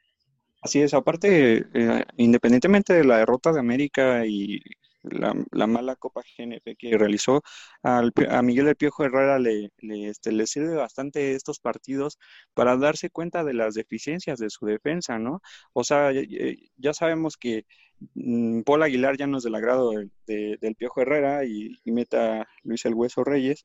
Así 0.60 0.80
es, 0.82 0.92
aparte, 0.94 1.66
eh, 1.72 2.04
independientemente 2.16 2.94
de 2.94 3.04
la 3.04 3.18
derrota 3.18 3.52
de 3.52 3.60
América 3.60 4.26
y 4.26 4.60
la, 5.10 5.34
la 5.52 5.66
mala 5.66 5.96
Copa 5.96 6.22
GNP 6.22 6.76
que 6.76 6.96
realizó, 6.98 7.42
al 7.82 8.12
a 8.30 8.42
Miguel 8.42 8.68
El 8.68 8.76
Piojo 8.76 9.04
Herrera 9.04 9.38
le, 9.38 9.70
le, 9.78 10.08
este, 10.08 10.32
le 10.32 10.46
sirve 10.46 10.74
bastante 10.76 11.32
estos 11.34 11.60
partidos 11.60 12.18
para 12.54 12.76
darse 12.76 13.10
cuenta 13.10 13.44
de 13.44 13.54
las 13.54 13.74
deficiencias 13.74 14.38
de 14.38 14.50
su 14.50 14.66
defensa, 14.66 15.18
¿no? 15.18 15.40
O 15.72 15.84
sea, 15.84 16.12
ya, 16.76 16.92
sabemos 16.94 17.36
que 17.36 17.64
mm, 18.14 18.62
Paul 18.62 18.82
Aguilar 18.82 19.16
ya 19.16 19.26
no 19.26 19.38
es 19.38 19.44
del 19.44 19.54
agrado 19.54 19.90
de- 19.92 20.10
de- 20.26 20.56
del 20.60 20.74
Piojo 20.76 21.00
Herrera 21.02 21.44
y, 21.44 21.76
y 21.84 21.92
meta 21.92 22.46
Luis 22.62 22.84
El 22.84 22.94
Hueso 22.94 23.24
Reyes, 23.24 23.64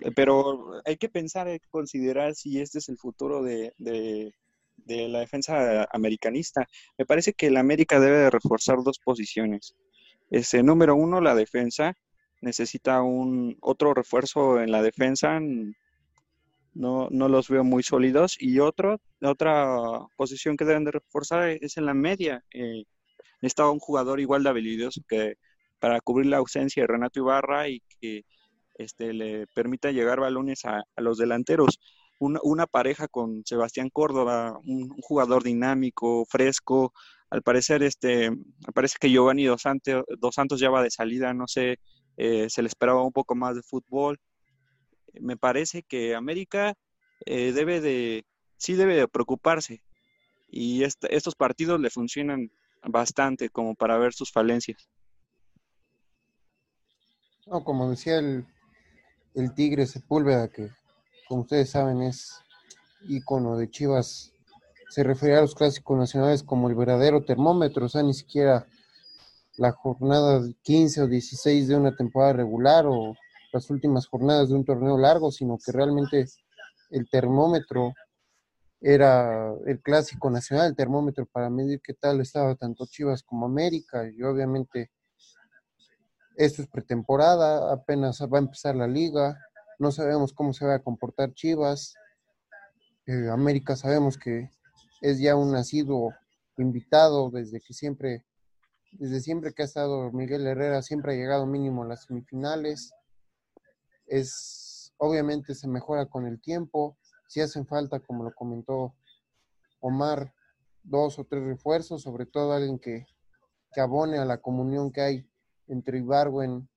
eh, 0.00 0.10
pero 0.14 0.80
hay 0.84 0.96
que 0.96 1.08
pensar, 1.08 1.46
hay 1.48 1.60
que 1.60 1.68
considerar 1.70 2.34
si 2.34 2.60
este 2.60 2.78
es 2.78 2.88
el 2.88 2.98
futuro 2.98 3.42
de, 3.42 3.72
de 3.78 4.32
de 4.86 5.08
la 5.08 5.20
defensa 5.20 5.86
americanista. 5.92 6.66
Me 6.96 7.04
parece 7.04 7.34
que 7.34 7.48
el 7.48 7.58
América 7.58 8.00
debe 8.00 8.16
de 8.18 8.30
reforzar 8.30 8.78
dos 8.82 8.98
posiciones. 8.98 9.74
Este, 10.30 10.62
número 10.62 10.94
uno, 10.96 11.20
la 11.20 11.34
defensa. 11.34 11.94
Necesita 12.40 13.02
un 13.02 13.56
otro 13.60 13.94
refuerzo 13.94 14.60
en 14.60 14.72
la 14.72 14.82
defensa. 14.82 15.40
No, 16.72 17.08
no 17.10 17.28
los 17.28 17.48
veo 17.48 17.64
muy 17.64 17.82
sólidos. 17.82 18.36
Y 18.38 18.60
otro, 18.60 19.00
otra 19.22 19.76
posición 20.16 20.56
que 20.56 20.64
deben 20.64 20.84
de 20.84 20.92
reforzar 20.92 21.48
es 21.50 21.76
en 21.76 21.86
la 21.86 21.94
media. 21.94 22.44
Eh, 22.52 22.84
necesita 23.42 23.68
un 23.70 23.80
jugador 23.80 24.20
igual 24.20 24.42
de 24.42 24.50
habilidoso 24.50 25.02
que 25.08 25.34
para 25.78 26.00
cubrir 26.00 26.26
la 26.26 26.38
ausencia 26.38 26.82
de 26.82 26.86
Renato 26.86 27.20
Ibarra 27.20 27.68
y 27.68 27.82
que 28.00 28.24
este, 28.74 29.12
le 29.12 29.46
permita 29.48 29.90
llegar 29.90 30.20
balones 30.20 30.64
a, 30.64 30.84
los 30.96 31.18
delanteros 31.18 31.80
una, 32.18 32.38
una, 32.42 32.66
pareja 32.66 33.08
con 33.08 33.42
Sebastián 33.46 33.88
Córdoba, 33.90 34.58
un, 34.64 34.90
jugador 35.00 35.42
dinámico, 35.42 36.26
fresco. 36.26 36.92
Al 37.30 37.42
parecer, 37.42 37.82
este, 37.82 38.30
parece 38.74 38.96
que 39.00 39.10
Giovanni 39.10 39.44
Dos 39.44 39.62
Santos, 39.62 40.04
Dos 40.18 40.34
Santos 40.34 40.60
ya 40.60 40.70
va 40.70 40.82
de 40.82 40.90
salida, 40.90 41.32
no 41.32 41.46
sé, 41.46 41.78
eh, 42.16 42.50
se 42.50 42.62
le 42.62 42.68
esperaba 42.68 43.04
un 43.04 43.12
poco 43.12 43.34
más 43.34 43.54
de 43.54 43.62
fútbol. 43.62 44.18
Me 45.20 45.36
parece 45.36 45.82
que 45.82 46.14
América 46.14 46.74
eh, 47.26 47.52
debe 47.52 47.80
de, 47.80 48.24
sí 48.56 48.74
debe 48.74 48.96
de 48.96 49.08
preocuparse 49.08 49.82
y 50.48 50.82
estos 50.82 51.36
partidos 51.36 51.80
le 51.80 51.90
funcionan 51.90 52.50
bastante 52.82 53.48
como 53.48 53.74
para 53.74 53.98
ver 53.98 54.12
sus 54.12 54.32
falencias. 54.32 54.88
No, 57.46 57.62
como 57.64 57.90
decía 57.90 58.18
el, 58.18 58.46
el 59.34 59.54
Tigre 59.54 59.86
Sepúlveda, 59.86 60.48
que 60.48 60.70
como 61.28 61.42
ustedes 61.42 61.70
saben, 61.70 62.02
es 62.02 62.42
ícono 63.08 63.56
de 63.56 63.70
Chivas. 63.70 64.32
Se 64.90 65.02
refería 65.04 65.38
a 65.38 65.42
los 65.42 65.54
clásicos 65.54 65.96
nacionales 65.96 66.42
como 66.42 66.68
el 66.68 66.74
verdadero 66.74 67.24
termómetro, 67.24 67.86
o 67.86 67.88
sea, 67.88 68.02
ni 68.02 68.12
siquiera 68.12 68.66
la 69.56 69.72
jornada 69.72 70.42
15 70.62 71.02
o 71.02 71.06
16 71.06 71.68
de 71.68 71.76
una 71.76 71.94
temporada 71.94 72.32
regular 72.32 72.86
o 72.86 73.14
las 73.52 73.70
últimas 73.70 74.06
jornadas 74.06 74.48
de 74.48 74.56
un 74.56 74.64
torneo 74.64 74.98
largo, 74.98 75.30
sino 75.30 75.58
que 75.64 75.72
realmente 75.72 76.26
el 76.90 77.08
termómetro 77.08 77.94
era 78.80 79.52
el 79.66 79.80
clásico 79.80 80.30
nacional, 80.30 80.68
el 80.68 80.76
termómetro 80.76 81.26
para 81.26 81.50
medir 81.50 81.80
qué 81.82 81.94
tal 81.94 82.20
estaba 82.20 82.54
tanto 82.54 82.86
Chivas 82.86 83.22
como 83.22 83.46
América. 83.46 84.08
Y 84.08 84.22
obviamente 84.22 84.90
esto 86.36 86.62
es 86.62 86.68
pretemporada, 86.68 87.72
apenas 87.72 88.20
va 88.22 88.38
a 88.38 88.40
empezar 88.40 88.74
la 88.74 88.86
liga, 88.86 89.38
no 89.78 89.92
sabemos 89.92 90.32
cómo 90.32 90.52
se 90.52 90.66
va 90.66 90.74
a 90.74 90.82
comportar 90.82 91.32
Chivas. 91.34 91.94
Eh, 93.06 93.28
América 93.30 93.76
sabemos 93.76 94.16
que 94.16 94.50
es 95.00 95.18
ya 95.18 95.36
un 95.36 95.52
nacido 95.52 96.10
invitado 96.58 97.30
desde 97.30 97.60
que 97.60 97.72
siempre, 97.72 98.24
desde 98.92 99.20
siempre 99.20 99.52
que 99.52 99.62
ha 99.62 99.64
estado 99.64 100.10
Miguel 100.12 100.46
Herrera, 100.46 100.82
siempre 100.82 101.12
ha 101.12 101.16
llegado 101.16 101.46
mínimo 101.46 101.82
a 101.82 101.86
las 101.86 102.04
semifinales. 102.04 102.92
Es, 104.06 104.92
obviamente 104.98 105.54
se 105.54 105.68
mejora 105.68 106.06
con 106.06 106.26
el 106.26 106.40
tiempo, 106.40 106.98
si 107.28 107.40
hacen 107.40 107.66
falta, 107.66 108.00
como 108.00 108.24
lo 108.24 108.34
comentó 108.34 108.94
Omar, 109.80 110.34
dos 110.82 111.18
o 111.18 111.24
tres 111.24 111.44
refuerzos, 111.44 112.02
sobre 112.02 112.26
todo 112.26 112.52
alguien 112.52 112.78
que, 112.78 113.06
que 113.72 113.80
abone 113.80 114.18
a 114.18 114.24
la 114.24 114.38
comunión 114.38 114.90
que 114.90 115.00
hay 115.00 115.30
entre 115.68 115.98
Ibarwen 115.98 116.68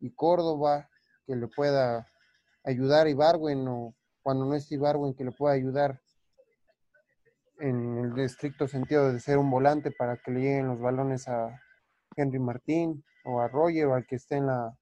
y 0.00 0.10
Córdoba, 0.10 0.90
que 1.26 1.36
le 1.36 1.46
pueda 1.48 2.08
ayudar 2.64 3.06
a 3.06 3.10
Ibarwen 3.10 3.66
o 3.68 3.94
cuando 4.22 4.44
no 4.44 4.54
esté 4.54 4.74
Ibarwen, 4.74 5.14
que 5.14 5.24
le 5.24 5.32
pueda 5.32 5.54
ayudar 5.54 6.02
en 7.58 7.98
el 7.98 8.18
estricto 8.18 8.66
sentido 8.68 9.12
de 9.12 9.20
ser 9.20 9.38
un 9.38 9.50
volante 9.50 9.90
para 9.90 10.16
que 10.16 10.30
le 10.30 10.40
lleguen 10.40 10.68
los 10.68 10.80
balones 10.80 11.28
a 11.28 11.60
Henry 12.16 12.38
Martín 12.38 13.04
o 13.24 13.40
a 13.40 13.48
Roger 13.48 13.86
o 13.86 13.94
al 13.94 14.06
que 14.06 14.16
esté 14.16 14.36
en 14.36 14.46
la, 14.46 14.76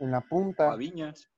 en 0.00 0.10
la 0.10 0.20
punta 0.20 0.72
A 0.72 0.76
Viñas. 0.76 1.28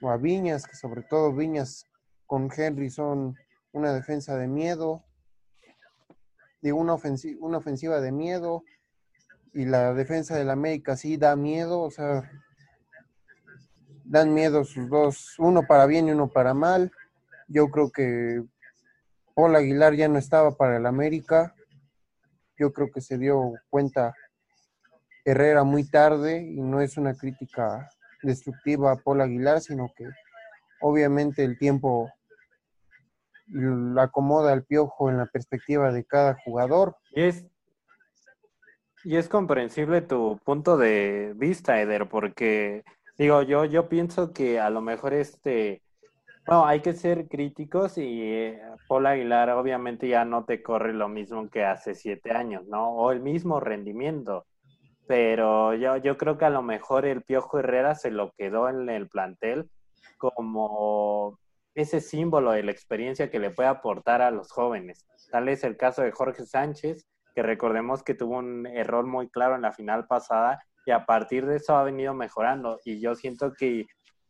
o 0.00 0.10
a 0.10 0.16
Viñas, 0.16 0.66
que 0.66 0.76
sobre 0.76 1.02
todo 1.02 1.32
Viñas 1.34 1.84
con 2.26 2.50
Henry 2.54 2.90
son 2.90 3.36
una 3.72 3.92
defensa 3.92 4.36
de 4.36 4.46
miedo, 4.48 5.04
digo, 6.60 6.78
una, 6.78 6.94
ofensi- 6.94 7.36
una 7.40 7.58
ofensiva 7.58 8.00
de 8.00 8.12
miedo, 8.12 8.62
y 9.52 9.64
la 9.64 9.94
defensa 9.94 10.36
del 10.36 10.50
América 10.50 10.96
sí 10.96 11.16
da 11.16 11.34
miedo, 11.36 11.80
o 11.80 11.90
sea, 11.90 12.30
dan 14.04 14.34
miedo 14.34 14.64
sus 14.64 14.88
dos, 14.88 15.34
uno 15.38 15.66
para 15.66 15.86
bien 15.86 16.08
y 16.08 16.12
uno 16.12 16.28
para 16.28 16.52
mal. 16.54 16.92
Yo 17.48 17.70
creo 17.70 17.90
que 17.90 18.42
Paul 19.36 19.54
Aguilar 19.54 19.94
ya 19.94 20.08
no 20.08 20.18
estaba 20.18 20.56
para 20.56 20.78
el 20.78 20.86
América, 20.86 21.54
yo 22.58 22.72
creo 22.72 22.90
que 22.90 23.02
se 23.02 23.18
dio 23.18 23.52
cuenta 23.68 24.14
Herrera 25.26 25.62
muy 25.62 25.84
tarde 25.84 26.40
y 26.42 26.62
no 26.62 26.80
es 26.80 26.96
una 26.96 27.14
crítica 27.14 27.86
destructiva 28.22 28.92
a 28.92 28.96
Paul 28.96 29.20
Aguilar, 29.20 29.60
sino 29.60 29.92
que 29.94 30.06
obviamente 30.80 31.44
el 31.44 31.58
tiempo 31.58 32.10
lo 33.48 34.00
acomoda 34.00 34.54
al 34.54 34.64
piojo 34.64 35.10
en 35.10 35.18
la 35.18 35.26
perspectiva 35.26 35.92
de 35.92 36.06
cada 36.06 36.38
jugador. 36.42 36.96
Y 37.10 37.24
es, 37.24 37.46
y 39.04 39.16
es 39.16 39.28
comprensible 39.28 40.00
tu 40.00 40.40
punto 40.46 40.78
de 40.78 41.34
vista, 41.36 41.78
Eder, 41.78 42.08
porque 42.08 42.84
digo, 43.18 43.42
yo, 43.42 43.66
yo 43.66 43.90
pienso 43.90 44.32
que 44.32 44.60
a 44.60 44.70
lo 44.70 44.80
mejor 44.80 45.12
este, 45.12 45.82
bueno, 46.46 46.66
hay 46.66 46.80
que 46.80 46.92
ser 46.92 47.28
críticos 47.28 47.98
y 47.98 48.22
eh, 48.22 48.60
Paul 48.88 49.06
Aguilar 49.06 49.50
obviamente 49.50 50.08
ya 50.08 50.24
no 50.24 50.44
te 50.44 50.62
corre 50.62 50.92
lo 50.92 51.08
mismo 51.08 51.48
que 51.50 51.64
hace 51.64 51.94
siete 51.94 52.30
años, 52.32 52.66
¿no? 52.66 52.90
O 52.90 53.10
el 53.10 53.20
mismo 53.20 53.60
rendimiento. 53.60 54.46
Pero 55.06 55.74
yo, 55.74 55.96
yo 55.98 56.16
creo 56.16 56.38
que 56.38 56.44
a 56.44 56.50
lo 56.50 56.62
mejor 56.62 57.04
el 57.06 57.22
Piojo 57.22 57.58
Herrera 57.58 57.94
se 57.94 58.10
lo 58.10 58.32
quedó 58.36 58.68
en 58.68 58.88
el 58.88 59.08
plantel 59.08 59.70
como 60.18 61.38
ese 61.74 62.00
símbolo 62.00 62.52
de 62.52 62.62
la 62.62 62.72
experiencia 62.72 63.30
que 63.30 63.38
le 63.38 63.50
puede 63.50 63.68
aportar 63.68 64.22
a 64.22 64.30
los 64.30 64.50
jóvenes. 64.50 65.04
Tal 65.30 65.48
es 65.48 65.62
el 65.62 65.76
caso 65.76 66.02
de 66.02 66.10
Jorge 66.10 66.46
Sánchez, 66.46 67.06
que 67.34 67.42
recordemos 67.42 68.02
que 68.02 68.14
tuvo 68.14 68.38
un 68.38 68.66
error 68.66 69.06
muy 69.06 69.28
claro 69.28 69.56
en 69.56 69.62
la 69.62 69.72
final 69.72 70.06
pasada 70.06 70.64
y 70.86 70.92
a 70.92 71.04
partir 71.04 71.44
de 71.44 71.56
eso 71.56 71.76
ha 71.76 71.84
venido 71.84 72.14
mejorando. 72.14 72.80
Y 72.84 73.00
yo 73.00 73.14
siento 73.14 73.52
que 73.52 73.86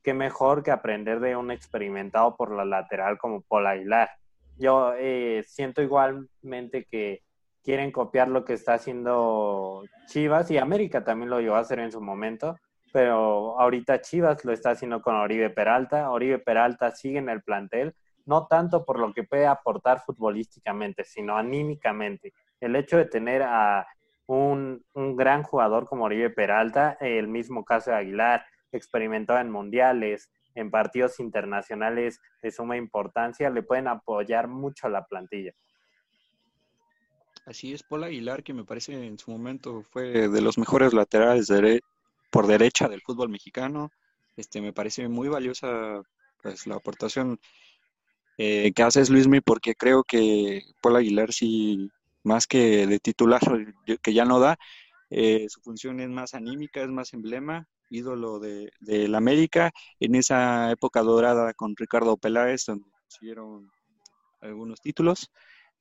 qué 0.07 0.14
mejor 0.14 0.62
que 0.62 0.70
aprender 0.70 1.18
de 1.18 1.34
un 1.34 1.50
experimentado 1.50 2.36
por 2.36 2.52
la 2.52 2.64
lateral 2.64 3.18
como 3.18 3.40
Paul 3.40 3.66
Aguilar. 3.66 4.09
Yo 4.57 4.92
eh, 4.96 5.42
siento 5.44 5.82
igualmente 5.82 6.86
que 6.88 7.24
quieren 7.64 7.90
copiar 7.90 8.28
lo 8.28 8.44
que 8.44 8.52
está 8.52 8.74
haciendo 8.74 9.82
Chivas 10.07 10.48
y 10.52 10.59
América 10.59 11.02
también 11.02 11.28
lo 11.28 11.40
llevó 11.40 11.57
a 11.57 11.59
hacer 11.59 11.80
en 11.80 11.90
su 11.90 12.00
momento, 12.00 12.57
pero 12.92 13.59
ahorita 13.59 14.00
Chivas 14.00 14.44
lo 14.44 14.52
está 14.52 14.70
haciendo 14.70 15.02
con 15.02 15.16
Oribe 15.16 15.50
Peralta. 15.50 16.09
Oribe 16.12 16.38
Peralta 16.38 16.92
sigue 16.92 17.18
en 17.18 17.28
el 17.28 17.42
plantel, 17.42 17.92
no 18.26 18.46
tanto 18.46 18.84
por 18.84 19.00
lo 19.00 19.12
que 19.12 19.24
puede 19.24 19.48
aportar 19.48 20.02
futbolísticamente, 20.07 21.02
sino 21.02 21.36
anímicamente. 21.36 22.32
El 22.61 22.76
hecho 22.76 22.96
de 22.96 23.07
tener 23.07 23.42
a 23.42 23.84
un, 24.26 24.84
un 24.94 25.16
gran 25.16 25.42
jugador 25.42 25.88
como 25.88 26.04
Oribe 26.04 26.30
Peralta, 26.30 26.96
el 27.00 27.26
mismo 27.26 27.64
caso 27.64 27.90
de 27.90 27.96
Aguilar, 27.96 28.46
experimentado 28.72 29.40
en 29.40 29.50
mundiales, 29.50 30.30
en 30.54 30.70
partidos 30.70 31.20
internacionales 31.20 32.20
de 32.42 32.50
suma 32.50 32.76
importancia, 32.76 33.50
le 33.50 33.62
pueden 33.62 33.88
apoyar 33.88 34.48
mucho 34.48 34.86
a 34.86 34.90
la 34.90 35.04
plantilla. 35.04 35.52
Así 37.44 37.72
es, 37.72 37.82
Paul 37.84 38.04
Aguilar, 38.04 38.42
que 38.42 38.52
me 38.52 38.64
parece 38.64 39.06
en 39.06 39.18
su 39.18 39.30
momento 39.30 39.82
fue 39.82 40.28
de 40.28 40.40
los 40.40 40.58
mejores 40.58 40.92
laterales 40.92 41.48
por 42.30 42.46
derecha 42.46 42.88
del 42.88 43.02
fútbol 43.02 43.28
mexicano. 43.28 43.92
Este, 44.36 44.60
me 44.60 44.72
parece 44.72 45.08
muy 45.08 45.28
valiosa 45.28 46.02
pues, 46.42 46.66
la 46.66 46.76
aportación 46.76 47.38
eh, 48.38 48.72
que 48.72 48.82
haces, 48.82 49.10
Luismi, 49.10 49.40
porque 49.40 49.74
creo 49.74 50.02
que 50.02 50.62
Paul 50.82 50.96
Aguilar 50.96 51.32
sí, 51.32 51.88
más 52.24 52.46
que 52.46 52.86
de 52.86 52.98
titular, 52.98 53.40
que 54.02 54.12
ya 54.12 54.24
no 54.24 54.40
da, 54.40 54.58
eh, 55.10 55.46
su 55.48 55.60
función 55.60 56.00
es 56.00 56.08
más 56.08 56.34
anímica, 56.34 56.82
es 56.82 56.88
más 56.88 57.14
emblema, 57.14 57.66
ídolo 57.91 58.39
de, 58.41 58.70
del 58.80 59.14
América, 59.14 59.72
en 60.01 60.14
esa 60.16 60.70
época 60.72 61.03
dorada 61.03 61.55
con 61.55 61.74
Ricardo 61.76 62.16
Peláez, 62.16 62.64
donde 62.66 62.91
consiguieron 63.09 63.72
algunos 64.41 64.80
títulos. 64.80 65.30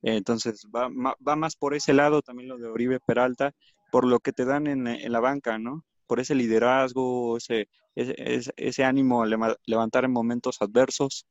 Entonces 0.04 0.68
va, 0.76 0.90
va 1.28 1.36
más 1.36 1.56
por 1.56 1.74
ese 1.76 1.94
lado 1.94 2.22
también 2.22 2.50
lo 2.50 2.58
de 2.58 2.68
Oribe 2.70 3.00
Peralta, 3.02 3.54
por 3.92 4.06
lo 4.06 4.20
que 4.20 4.34
te 4.34 4.46
dan 4.46 4.68
en, 4.68 4.88
en 4.88 5.12
la 5.12 5.20
banca, 5.20 5.58
¿no? 5.60 5.86
Por 6.08 6.20
ese 6.20 6.36
liderazgo, 6.36 7.38
ese, 7.38 7.70
ese, 7.96 8.54
ese- 8.58 8.86
ánimo 8.86 9.24
a 9.24 9.28
levantar 9.68 10.06
en 10.06 10.12
momentos 10.14 10.58
adversos. 10.62 11.28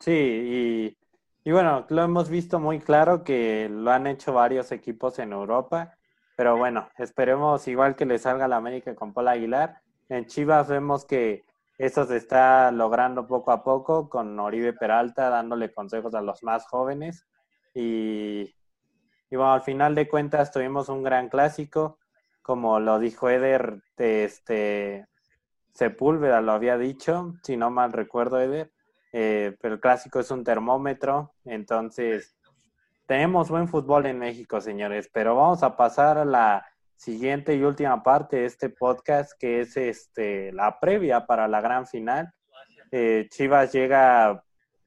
Sí, 0.00 0.10
y, 0.12 0.98
y 1.44 1.52
bueno, 1.52 1.86
lo 1.90 2.02
hemos 2.02 2.28
visto 2.28 2.58
muy 2.58 2.80
claro 2.80 3.22
que 3.24 3.68
lo 3.70 3.90
han 3.92 4.06
hecho 4.08 4.32
varios 4.32 4.72
equipos 4.72 5.18
en 5.20 5.32
Europa, 5.32 5.96
pero 6.36 6.56
bueno, 6.56 6.88
esperemos 6.98 7.66
igual 7.68 7.96
que 7.96 8.06
le 8.06 8.18
salga 8.18 8.46
a 8.46 8.48
la 8.48 8.56
América 8.56 8.94
con 8.94 9.12
Paul 9.12 9.28
Aguilar. 9.28 9.80
En 10.08 10.26
Chivas 10.26 10.68
vemos 10.68 11.04
que 11.04 11.44
eso 11.78 12.04
se 12.04 12.16
está 12.16 12.70
logrando 12.70 13.26
poco 13.26 13.50
a 13.50 13.62
poco 13.62 14.08
con 14.08 14.38
Oribe 14.38 14.72
Peralta 14.72 15.28
dándole 15.30 15.72
consejos 15.72 16.14
a 16.14 16.20
los 16.20 16.42
más 16.42 16.66
jóvenes. 16.66 17.26
Y, 17.74 18.54
y 19.30 19.36
bueno, 19.36 19.52
al 19.52 19.62
final 19.62 19.94
de 19.94 20.08
cuentas 20.08 20.52
tuvimos 20.52 20.88
un 20.88 21.02
gran 21.02 21.28
clásico, 21.28 21.98
como 22.42 22.80
lo 22.80 22.98
dijo 22.98 23.28
Eder, 23.28 23.82
de 23.96 24.24
este 24.24 25.06
Sepúlveda 25.72 26.42
lo 26.42 26.52
había 26.52 26.76
dicho, 26.76 27.34
si 27.42 27.56
no 27.56 27.70
mal 27.70 27.92
recuerdo 27.92 28.38
Eder, 28.40 28.70
eh, 29.12 29.56
pero 29.60 29.74
el 29.74 29.80
clásico 29.80 30.20
es 30.20 30.30
un 30.30 30.44
termómetro, 30.44 31.32
entonces 31.44 32.36
tenemos 33.12 33.50
buen 33.50 33.68
fútbol 33.68 34.06
en 34.06 34.18
México, 34.18 34.58
señores, 34.62 35.10
pero 35.12 35.36
vamos 35.36 35.62
a 35.62 35.76
pasar 35.76 36.16
a 36.16 36.24
la 36.24 36.64
siguiente 36.96 37.54
y 37.54 37.62
última 37.62 38.02
parte 38.02 38.38
de 38.38 38.46
este 38.46 38.70
podcast, 38.70 39.32
que 39.38 39.60
es 39.60 39.76
este 39.76 40.50
la 40.52 40.80
previa 40.80 41.26
para 41.26 41.46
la 41.46 41.60
gran 41.60 41.86
final. 41.86 42.32
Eh, 42.90 43.26
Chivas 43.28 43.70
llega 43.70 44.42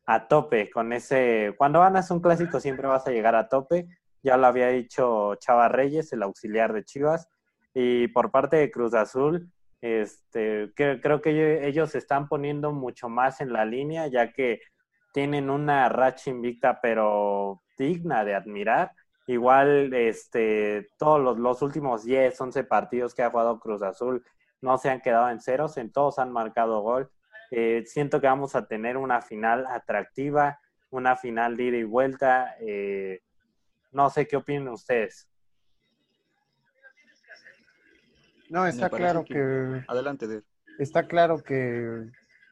a 0.08 0.28
tope 0.28 0.72
con 0.72 0.92
ese. 0.92 1.54
Cuando 1.56 1.82
ganas 1.82 2.10
un 2.10 2.20
clásico 2.20 2.60
siempre 2.60 2.88
vas 2.88 3.06
a 3.06 3.12
llegar 3.12 3.36
a 3.36 3.48
tope. 3.48 3.86
Ya 4.24 4.38
lo 4.38 4.48
había 4.48 4.70
dicho 4.70 5.36
Chava 5.36 5.68
Reyes, 5.68 6.12
el 6.12 6.24
auxiliar 6.24 6.74
de 6.74 6.84
Chivas. 6.84 7.30
Y 7.76 8.08
por 8.08 8.32
parte 8.32 8.56
de 8.58 8.72
Cruz 8.72 8.96
Azul, 8.96 9.52
este, 9.82 10.74
creo 10.74 11.22
que 11.22 11.30
ello- 11.30 11.64
ellos 11.68 11.92
se 11.92 12.00
están 12.00 12.28
poniendo 12.28 12.72
mucho 12.72 13.08
más 13.08 13.40
en 13.40 13.54
la 13.54 13.66
línea, 13.66 14.08
ya 14.08 14.34
que 14.34 14.62
tienen 15.14 15.52
una 15.52 15.90
racha 15.90 16.32
invicta, 16.32 16.80
pero 16.82 17.62
digna 17.78 18.24
de 18.26 18.36
admirar. 18.36 18.92
Igual, 19.28 19.94
este, 19.94 20.88
todos 20.98 21.20
los, 21.22 21.38
los 21.40 21.62
últimos 21.62 22.04
10, 22.04 22.40
11 22.40 22.64
partidos 22.64 23.14
que 23.16 23.24
ha 23.24 23.30
jugado 23.32 23.60
Cruz 23.60 23.82
Azul 23.82 24.24
no 24.62 24.78
se 24.78 24.90
han 24.90 25.02
quedado 25.02 25.30
en 25.30 25.42
ceros, 25.42 25.78
en 25.78 25.92
todos 25.92 26.20
han 26.20 26.32
marcado 26.32 26.80
gol. 26.82 27.10
Eh, 27.52 27.84
siento 27.86 28.20
que 28.22 28.28
vamos 28.28 28.56
a 28.56 28.66
tener 28.68 28.98
una 28.98 29.22
final 29.22 29.66
atractiva, 29.68 30.60
una 30.90 31.16
final 31.16 31.56
de 31.58 31.64
ida 31.64 31.78
y 31.78 31.84
vuelta. 31.84 32.56
eh, 32.60 33.22
no 33.92 34.10
sé 34.10 34.28
qué 34.28 34.36
opinan 34.38 34.68
ustedes. 34.70 35.28
No, 38.50 38.66
está 38.68 38.90
claro 38.90 39.24
que- 39.24 39.34
que 39.34 39.84
Adelante, 39.88 40.28
Der. 40.28 40.44
está 40.80 41.08
claro 41.08 41.42
que 41.42 42.12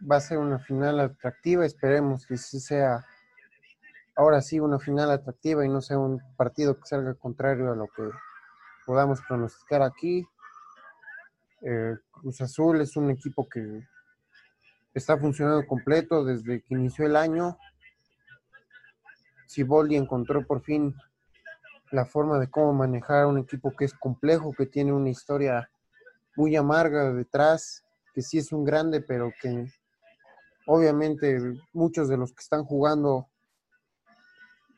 va 0.09 0.15
a 0.17 0.21
ser 0.21 0.37
una 0.39 0.59
final 0.59 0.99
atractiva, 0.99 1.65
esperemos 1.65 2.25
que 2.25 2.37
sí 2.37 2.59
sea 2.59 3.05
ahora 4.15 4.41
sí 4.41 4.59
una 4.59 4.79
final 4.79 5.11
atractiva 5.11 5.65
y 5.65 5.69
no 5.69 5.81
sea 5.81 5.97
un 5.97 6.21
partido 6.35 6.77
que 6.77 6.85
salga 6.85 7.13
contrario 7.15 7.71
a 7.71 7.75
lo 7.75 7.87
que 7.87 8.03
podamos 8.85 9.21
pronosticar 9.27 9.81
aquí. 9.81 10.27
Eh, 11.61 11.95
Cruz 12.11 12.41
Azul 12.41 12.81
es 12.81 12.95
un 12.95 13.09
equipo 13.09 13.47
que 13.47 13.87
está 14.93 15.17
funcionando 15.17 15.65
completo 15.65 16.23
desde 16.23 16.61
que 16.61 16.75
inició 16.75 17.05
el 17.05 17.15
año. 17.15 17.57
Siboldi 19.47 19.95
encontró 19.95 20.45
por 20.45 20.61
fin 20.61 20.95
la 21.91 22.05
forma 22.05 22.39
de 22.39 22.49
cómo 22.49 22.73
manejar 22.73 23.27
un 23.27 23.37
equipo 23.37 23.75
que 23.75 23.85
es 23.85 23.93
complejo, 23.93 24.53
que 24.57 24.65
tiene 24.65 24.91
una 24.91 25.09
historia 25.09 25.69
muy 26.35 26.55
amarga 26.55 27.13
detrás, 27.13 27.83
que 28.13 28.21
sí 28.21 28.39
es 28.39 28.51
un 28.51 28.65
grande, 28.65 29.01
pero 29.01 29.31
que 29.41 29.71
obviamente 30.65 31.39
muchos 31.71 32.09
de 32.09 32.17
los 32.17 32.33
que 32.33 32.41
están 32.41 32.63
jugando 32.63 33.27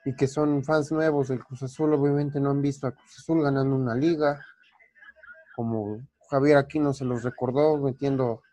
y 0.05 0.15
que 0.15 0.27
son 0.27 0.63
fans 0.63 0.91
nuevos 0.91 1.29
del 1.29 1.43
Cruz 1.43 1.63
Azul 1.63 1.93
obviamente 1.93 2.39
no 2.39 2.51
han 2.51 2.61
visto 2.61 2.85
a 2.87 2.91
Cruz 2.91 3.17
Azul 3.17 3.41
ganando 3.41 3.75
una 3.75 3.95
liga, 3.95 4.39
como 5.55 5.99
Javier 6.29 6.57
Aquino 6.57 6.93
se 6.93 7.05
los 7.05 7.23
recordó 7.23 7.77
metiendo 7.77 8.43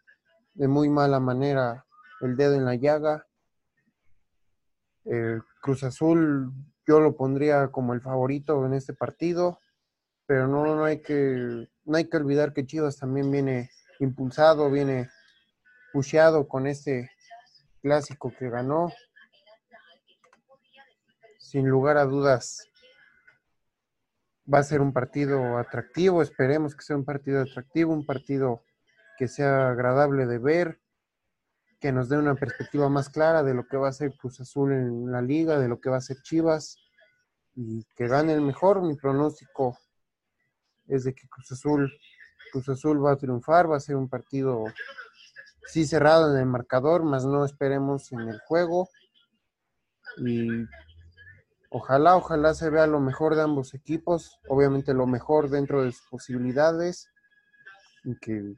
de 0.54 0.66
muy 0.66 0.88
mala 0.88 1.20
manera 1.20 1.84
el 2.20 2.36
dedo 2.36 2.54
en 2.54 2.64
la 2.64 2.74
llaga. 2.74 3.26
Eh, 5.04 5.38
Cruz 5.60 5.84
Azul 5.84 6.52
yo 6.86 7.00
lo 7.00 7.16
pondría 7.16 7.68
como 7.68 7.92
el 7.92 8.00
favorito 8.00 8.64
en 8.64 8.74
este 8.74 8.94
partido, 8.94 9.58
pero 10.26 10.46
no, 10.46 10.64
no 10.64 10.84
hay 10.84 11.02
que 11.02 11.68
no 11.84 11.96
hay 11.96 12.08
que 12.08 12.16
olvidar 12.16 12.52
que 12.52 12.64
Chivas 12.64 12.96
también 12.96 13.30
viene 13.30 13.70
impulsado, 13.98 14.70
viene 14.70 15.10
pusheado 15.92 16.48
con 16.48 16.66
este 16.66 17.10
clásico 17.82 18.32
que 18.38 18.48
ganó. 18.48 18.90
Sin 21.52 21.68
lugar 21.68 21.98
a 21.98 22.06
dudas, 22.06 22.66
va 24.50 24.60
a 24.60 24.62
ser 24.62 24.80
un 24.80 24.94
partido 24.94 25.58
atractivo. 25.58 26.22
Esperemos 26.22 26.74
que 26.74 26.82
sea 26.82 26.96
un 26.96 27.04
partido 27.04 27.42
atractivo, 27.42 27.92
un 27.92 28.06
partido 28.06 28.64
que 29.18 29.28
sea 29.28 29.68
agradable 29.68 30.24
de 30.24 30.38
ver, 30.38 30.80
que 31.78 31.92
nos 31.92 32.08
dé 32.08 32.16
una 32.16 32.36
perspectiva 32.36 32.88
más 32.88 33.10
clara 33.10 33.42
de 33.42 33.52
lo 33.52 33.66
que 33.66 33.76
va 33.76 33.88
a 33.88 33.92
ser 33.92 34.16
Cruz 34.16 34.40
Azul 34.40 34.72
en 34.72 35.12
la 35.12 35.20
liga, 35.20 35.58
de 35.58 35.68
lo 35.68 35.78
que 35.78 35.90
va 35.90 35.98
a 35.98 36.00
ser 36.00 36.16
Chivas 36.22 36.78
y 37.54 37.84
que 37.96 38.08
gane 38.08 38.32
el 38.32 38.40
mejor. 38.40 38.80
Mi 38.80 38.94
pronóstico 38.94 39.76
es 40.86 41.04
de 41.04 41.12
que 41.12 41.28
Cruz 41.28 41.52
Azul, 41.52 41.92
Cruz 42.50 42.66
Azul 42.70 43.04
va 43.04 43.12
a 43.12 43.16
triunfar, 43.16 43.70
va 43.70 43.76
a 43.76 43.80
ser 43.80 43.96
un 43.96 44.08
partido 44.08 44.64
sí 45.66 45.84
cerrado 45.84 46.32
en 46.32 46.40
el 46.40 46.46
marcador, 46.46 47.04
más 47.04 47.26
no 47.26 47.44
esperemos 47.44 48.10
en 48.10 48.20
el 48.20 48.40
juego. 48.40 48.88
Y 50.16 50.64
ojalá, 51.72 52.16
ojalá 52.16 52.54
se 52.54 52.70
vea 52.70 52.86
lo 52.86 53.00
mejor 53.00 53.34
de 53.34 53.42
ambos 53.42 53.74
equipos, 53.74 54.38
obviamente 54.48 54.94
lo 54.94 55.06
mejor 55.06 55.48
dentro 55.48 55.82
de 55.82 55.92
sus 55.92 56.06
posibilidades 56.08 57.08
y 58.04 58.16
que 58.18 58.54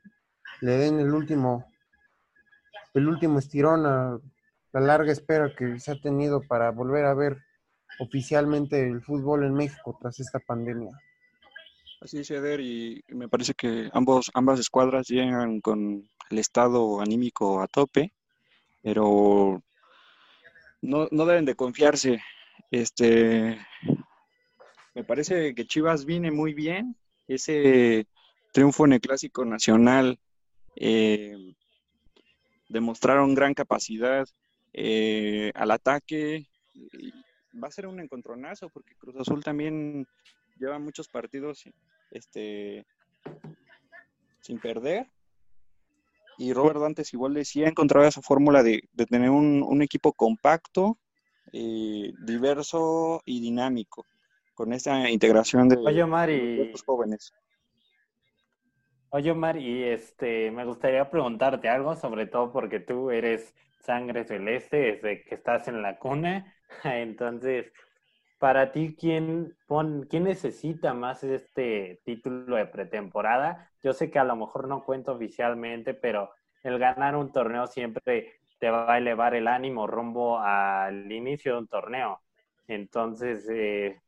le 0.61 0.73
den 0.77 1.01
el 1.01 1.13
último 1.13 1.67
el 2.95 3.09
último 3.09 3.39
estirón 3.39 3.87
a 3.87 4.19
la 4.73 4.81
larga 4.81 5.13
espera 5.13 5.55
que 5.55 5.79
se 5.81 5.93
ha 5.93 6.01
tenido 6.01 6.43
para 6.43 6.71
volver 6.71 7.05
a 7.07 7.15
ver 7.15 7.39
oficialmente 7.99 8.83
el 8.83 9.03
fútbol 9.03 9.45
en 9.45 9.55
México 9.55 9.97
tras 10.01 10.19
esta 10.21 10.39
pandemia. 10.39 10.91
Así 12.01 12.19
es, 12.19 12.31
Eder, 12.31 12.61
y 12.61 13.03
me 13.09 13.29
parece 13.29 13.55
que 13.55 13.89
ambos, 13.93 14.31
ambas 14.35 14.61
escuadras 14.61 15.09
llegan 15.09 15.61
con 15.61 16.09
el 16.31 16.39
estado 16.39 17.01
anímico 17.01 17.61
a 17.61 17.67
tope, 17.67 18.13
pero 18.83 19.63
no, 20.83 21.09
no 21.11 21.27
deben 21.27 21.45
de 21.45 21.55
confiarse. 21.55 22.21
Este, 22.71 23.59
me 24.95 25.05
parece 25.05 25.55
que 25.55 25.67
Chivas 25.67 26.05
viene 26.05 26.31
muy 26.31 26.55
bien. 26.55 26.97
Ese 27.27 28.07
triunfo 28.53 28.85
en 28.85 28.95
el 28.95 29.01
Clásico 29.01 29.45
Nacional 29.45 30.19
eh, 30.77 31.55
demostraron 32.69 33.35
gran 33.35 33.55
capacidad 33.55 34.27
eh, 34.73 35.53
al 35.55 35.71
ataque. 35.71 36.47
Va 37.63 37.69
a 37.69 37.73
ser 37.73 37.87
un 37.87 38.01
encontronazo 38.01 38.69
porque 38.69 38.95
Cruz 38.97 39.17
Azul 39.17 39.43
también 39.43 40.07
lleva 40.59 40.79
muchos 40.79 41.09
partidos 41.09 41.65
este, 42.11 42.87
sin 44.41 44.59
perder. 44.59 45.11
Y 46.37 46.53
Robert 46.53 46.81
Dantes 46.81 47.13
igual 47.15 47.35
decía, 47.35 47.67
ha 47.67 47.71
encontrado 47.71 48.07
esa 48.07 48.23
fórmula 48.23 48.63
de, 48.63 48.89
de 48.93 49.07
tener 49.07 49.31
un, 49.31 49.63
un, 49.63 49.83
equipo 49.83 50.13
compacto, 50.13 50.99
eh, 51.53 52.13
diverso 52.19 53.23
y 53.25 53.41
dinámico, 53.41 54.07
con 54.55 54.73
esta 54.73 55.11
integración 55.11 55.69
de, 55.69 55.77
Oye, 55.77 56.03
Omar, 56.03 56.31
y... 56.31 56.71
los 56.71 56.83
jóvenes. 56.83 57.33
Oye, 59.11 59.31
Omar, 59.31 59.57
y 59.57 59.85
este, 59.85 60.51
me 60.51 60.65
gustaría 60.65 61.09
preguntarte 61.11 61.69
algo, 61.69 61.95
sobre 61.95 62.27
todo 62.27 62.53
porque 62.53 62.81
tú 62.81 63.11
eres 63.11 63.55
sangre 63.81 64.25
celeste 64.25 64.77
desde 64.77 65.25
que 65.25 65.35
estás 65.37 65.69
en 65.69 65.83
la 65.83 65.99
cuna. 65.99 66.53
Entonces, 66.85 67.71
para 68.39 68.73
ti, 68.73 68.97
¿quién, 68.99 69.57
pon, 69.67 70.07
¿quién 70.11 70.25
necesita 70.25 70.95
más 70.95 71.23
este 71.23 72.01
título 72.05 72.57
de 72.57 72.67
pretemporada? 72.67 73.71
Yo 73.83 73.93
sé 73.93 74.11
que 74.11 74.19
a 74.19 74.25
lo 74.25 74.37
mejor 74.37 74.69
no 74.69 74.85
cuento 74.85 75.13
oficialmente, 75.13 75.95
pero 75.95 76.31
el 76.63 76.79
ganar 76.79 77.15
un 77.17 77.31
torneo 77.31 77.67
siempre 77.67 78.33
te 78.59 78.71
va 78.71 78.95
a 78.95 78.99
elevar 78.99 79.35
el 79.35 79.49
ánimo 79.49 79.87
rumbo 79.87 80.39
al 80.39 81.11
inicio 81.11 81.53
de 81.55 81.59
un 81.61 81.69
torneo. 81.69 82.21
Entonces, 82.69 83.49
eh, 83.51 84.01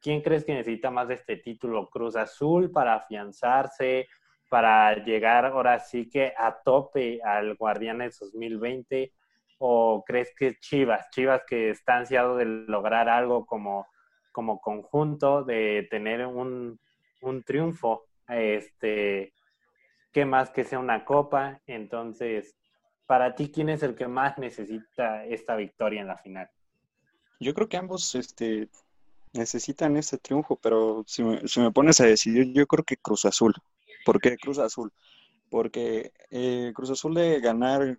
¿quién 0.00 0.20
crees 0.22 0.44
que 0.44 0.54
necesita 0.54 0.90
más 0.90 1.08
de 1.08 1.14
este 1.14 1.36
título? 1.36 1.88
¿Cruz 1.90 2.16
Azul 2.16 2.70
para 2.70 2.94
afianzarse? 2.94 4.08
para 4.52 4.94
llegar 5.02 5.46
ahora 5.46 5.78
sí 5.78 6.10
que 6.10 6.34
a 6.36 6.60
tope 6.62 7.22
al 7.24 7.56
Guardianes 7.56 8.18
2020? 8.20 9.10
¿O 9.56 10.04
crees 10.06 10.34
que 10.36 10.56
Chivas? 10.60 11.08
Chivas 11.08 11.40
que 11.46 11.70
está 11.70 11.96
ansiado 11.96 12.36
de 12.36 12.44
lograr 12.44 13.08
algo 13.08 13.46
como, 13.46 13.86
como 14.30 14.60
conjunto, 14.60 15.42
de 15.42 15.88
tener 15.90 16.26
un, 16.26 16.78
un 17.22 17.42
triunfo, 17.44 18.04
este, 18.28 19.32
que 20.12 20.26
más 20.26 20.50
que 20.50 20.64
sea 20.64 20.80
una 20.80 21.06
copa. 21.06 21.62
Entonces, 21.66 22.54
para 23.06 23.34
ti, 23.34 23.50
¿quién 23.50 23.68
es 23.68 23.82
el 23.82 23.94
que 23.94 24.08
más 24.08 24.38
necesita 24.38 25.24
esta 25.24 25.56
victoria 25.56 26.00
en 26.00 26.06
la 26.06 26.16
final? 26.16 26.48
Yo 27.40 27.54
creo 27.54 27.68
que 27.68 27.76
ambos 27.76 28.14
este, 28.14 28.68
necesitan 29.32 29.96
este 29.96 30.18
triunfo, 30.18 30.56
pero 30.56 31.04
si 31.06 31.22
me, 31.22 31.46
si 31.48 31.60
me 31.60 31.72
pones 31.72 32.00
a 32.00 32.06
decidir, 32.06 32.52
yo 32.52 32.66
creo 32.66 32.84
que 32.84 32.96
Cruz 32.96 33.24
Azul. 33.24 33.54
¿Por 34.04 34.20
qué 34.20 34.36
Cruz 34.36 34.58
Azul? 34.58 34.92
Porque 35.50 36.12
eh, 36.30 36.72
Cruz 36.74 36.90
Azul 36.90 37.14
de 37.14 37.40
ganar 37.40 37.98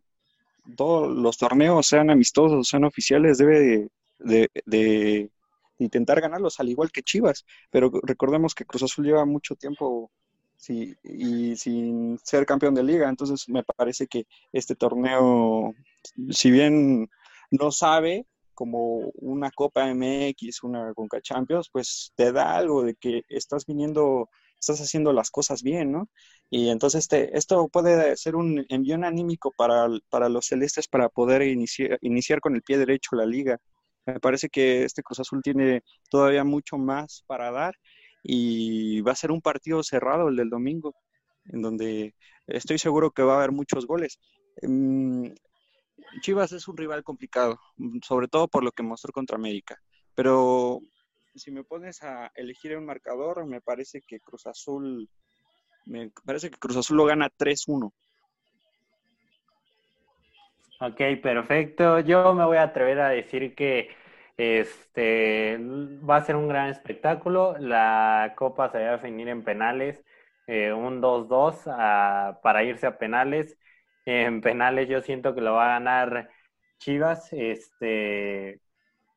todos 0.75 1.15
los 1.15 1.37
torneos, 1.37 1.87
sean 1.87 2.09
amistosos, 2.09 2.67
sean 2.67 2.85
oficiales, 2.85 3.37
debe 3.37 3.59
de, 3.59 3.89
de, 4.19 4.51
de, 4.65 5.29
intentar 5.79 6.21
ganarlos, 6.21 6.59
al 6.59 6.69
igual 6.69 6.91
que 6.91 7.03
Chivas. 7.03 7.45
Pero 7.69 7.91
recordemos 8.03 8.55
que 8.55 8.65
Cruz 8.65 8.83
Azul 8.83 9.05
lleva 9.05 9.25
mucho 9.25 9.55
tiempo 9.55 10.11
sí, 10.57 10.95
y 11.03 11.55
sin 11.55 12.17
ser 12.23 12.45
campeón 12.45 12.75
de 12.75 12.83
liga, 12.83 13.09
entonces 13.09 13.47
me 13.49 13.63
parece 13.63 14.07
que 14.07 14.25
este 14.51 14.75
torneo, 14.75 15.73
si 16.29 16.51
bien 16.51 17.09
no 17.51 17.71
sabe 17.71 18.25
como 18.53 19.11
una 19.15 19.51
Copa 19.51 19.89
MX, 19.89 20.63
una 20.63 20.93
Conca 20.93 21.21
Champions, 21.21 21.69
pues 21.71 22.11
te 22.15 22.31
da 22.31 22.55
algo 22.55 22.83
de 22.83 22.95
que 22.95 23.23
estás 23.29 23.65
viniendo 23.65 24.29
estás 24.63 24.81
haciendo 24.81 25.13
las 25.13 25.29
cosas 25.29 25.61
bien, 25.61 25.91
¿no? 25.91 26.09
Y 26.49 26.69
entonces 26.69 27.01
este, 27.01 27.37
esto 27.37 27.67
puede 27.67 28.15
ser 28.17 28.35
un 28.35 28.65
envión 28.69 29.03
anímico 29.03 29.51
para, 29.57 29.87
para 30.09 30.29
los 30.29 30.47
celestes 30.47 30.87
para 30.87 31.09
poder 31.09 31.41
iniciar, 31.43 31.97
iniciar 32.01 32.39
con 32.39 32.55
el 32.55 32.61
pie 32.63 32.77
derecho 32.77 33.15
la 33.15 33.25
liga. 33.25 33.57
Me 34.05 34.19
parece 34.19 34.49
que 34.49 34.83
este 34.83 35.03
Cruz 35.03 35.19
Azul 35.19 35.41
tiene 35.41 35.83
todavía 36.09 36.43
mucho 36.43 36.77
más 36.77 37.23
para 37.27 37.51
dar 37.51 37.75
y 38.23 39.01
va 39.01 39.11
a 39.11 39.15
ser 39.15 39.31
un 39.31 39.41
partido 39.41 39.83
cerrado 39.83 40.29
el 40.29 40.37
del 40.37 40.49
domingo, 40.49 40.95
en 41.45 41.61
donde 41.61 42.15
estoy 42.47 42.79
seguro 42.79 43.11
que 43.11 43.23
va 43.23 43.33
a 43.33 43.37
haber 43.37 43.51
muchos 43.51 43.85
goles. 43.85 44.17
Chivas 46.21 46.51
es 46.53 46.67
un 46.67 46.77
rival 46.77 47.03
complicado, 47.03 47.59
sobre 48.01 48.27
todo 48.27 48.47
por 48.47 48.63
lo 48.63 48.71
que 48.71 48.83
mostró 48.83 49.11
contra 49.11 49.35
América, 49.35 49.77
pero 50.15 50.79
si 51.35 51.51
me 51.51 51.63
pones 51.63 52.01
a 52.03 52.31
elegir 52.35 52.77
un 52.77 52.85
marcador, 52.85 53.45
me 53.45 53.61
parece 53.61 54.01
que 54.01 54.19
Cruz 54.19 54.45
Azul, 54.47 55.09
me 55.85 56.11
parece 56.25 56.49
que 56.49 56.57
Cruz 56.57 56.77
Azul 56.77 56.97
lo 56.97 57.05
gana 57.05 57.29
3-1. 57.29 57.91
Ok, 60.79 61.01
perfecto. 61.21 61.99
Yo 62.01 62.33
me 62.33 62.45
voy 62.45 62.57
a 62.57 62.63
atrever 62.63 62.99
a 62.99 63.09
decir 63.09 63.55
que 63.55 63.89
este 64.37 65.57
va 66.09 66.17
a 66.17 66.25
ser 66.25 66.35
un 66.35 66.47
gran 66.47 66.69
espectáculo. 66.69 67.55
La 67.59 68.33
Copa 68.35 68.69
se 68.69 68.79
va 68.79 68.89
a 68.89 68.91
definir 68.93 69.27
en 69.29 69.43
penales, 69.43 70.03
eh, 70.47 70.73
un 70.73 71.01
2-2 71.01 71.63
ah, 71.67 72.39
para 72.43 72.63
irse 72.63 72.87
a 72.87 72.97
penales. 72.97 73.57
En 74.05 74.41
penales 74.41 74.89
yo 74.89 75.01
siento 75.01 75.33
que 75.35 75.41
lo 75.41 75.53
va 75.53 75.65
a 75.65 75.79
ganar 75.79 76.29
Chivas. 76.79 77.31
Este, 77.33 78.59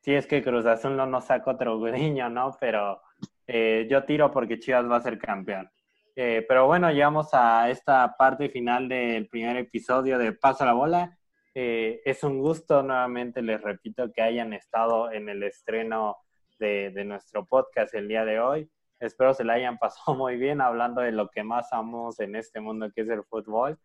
si 0.02 0.14
es 0.14 0.26
que 0.26 0.42
Cruz 0.42 0.66
Azul 0.66 0.96
no 0.96 1.06
nos 1.06 1.24
saca 1.26 1.50
otro 1.50 1.78
gudiño, 1.78 2.28
¿no? 2.30 2.56
Pero 2.60 3.00
eh, 3.46 3.86
yo 3.90 4.04
tiro 4.04 4.30
porque 4.30 4.58
Chivas 4.58 4.90
va 4.90 4.96
a 4.96 5.00
ser 5.00 5.18
campeón. 5.18 5.70
Eh, 6.14 6.44
pero 6.48 6.66
bueno, 6.66 6.90
llegamos 6.90 7.28
a 7.32 7.68
esta 7.70 8.16
parte 8.16 8.48
final 8.48 8.88
del 8.88 9.28
primer 9.28 9.56
episodio 9.58 10.18
de 10.18 10.32
Paso 10.32 10.64
a 10.64 10.66
la 10.66 10.72
Bola. 10.72 11.15
Eh, 11.58 12.02
es 12.04 12.22
un 12.22 12.38
gusto 12.38 12.82
nuevamente, 12.82 13.40
les 13.40 13.62
repito, 13.62 14.12
que 14.12 14.20
hayan 14.20 14.52
estado 14.52 15.10
en 15.10 15.30
el 15.30 15.42
estreno 15.42 16.18
de, 16.58 16.90
de 16.90 17.02
nuestro 17.06 17.46
podcast 17.46 17.94
el 17.94 18.08
día 18.08 18.26
de 18.26 18.38
hoy. 18.38 18.70
Espero 19.00 19.32
se 19.32 19.42
la 19.42 19.54
hayan 19.54 19.78
pasado 19.78 20.14
muy 20.18 20.36
bien 20.36 20.60
hablando 20.60 21.00
de 21.00 21.12
lo 21.12 21.30
que 21.30 21.42
más 21.42 21.72
amamos 21.72 22.20
en 22.20 22.36
este 22.36 22.60
mundo, 22.60 22.92
que 22.94 23.00
es 23.00 23.08
el 23.08 23.24
fútbol. 23.24 23.78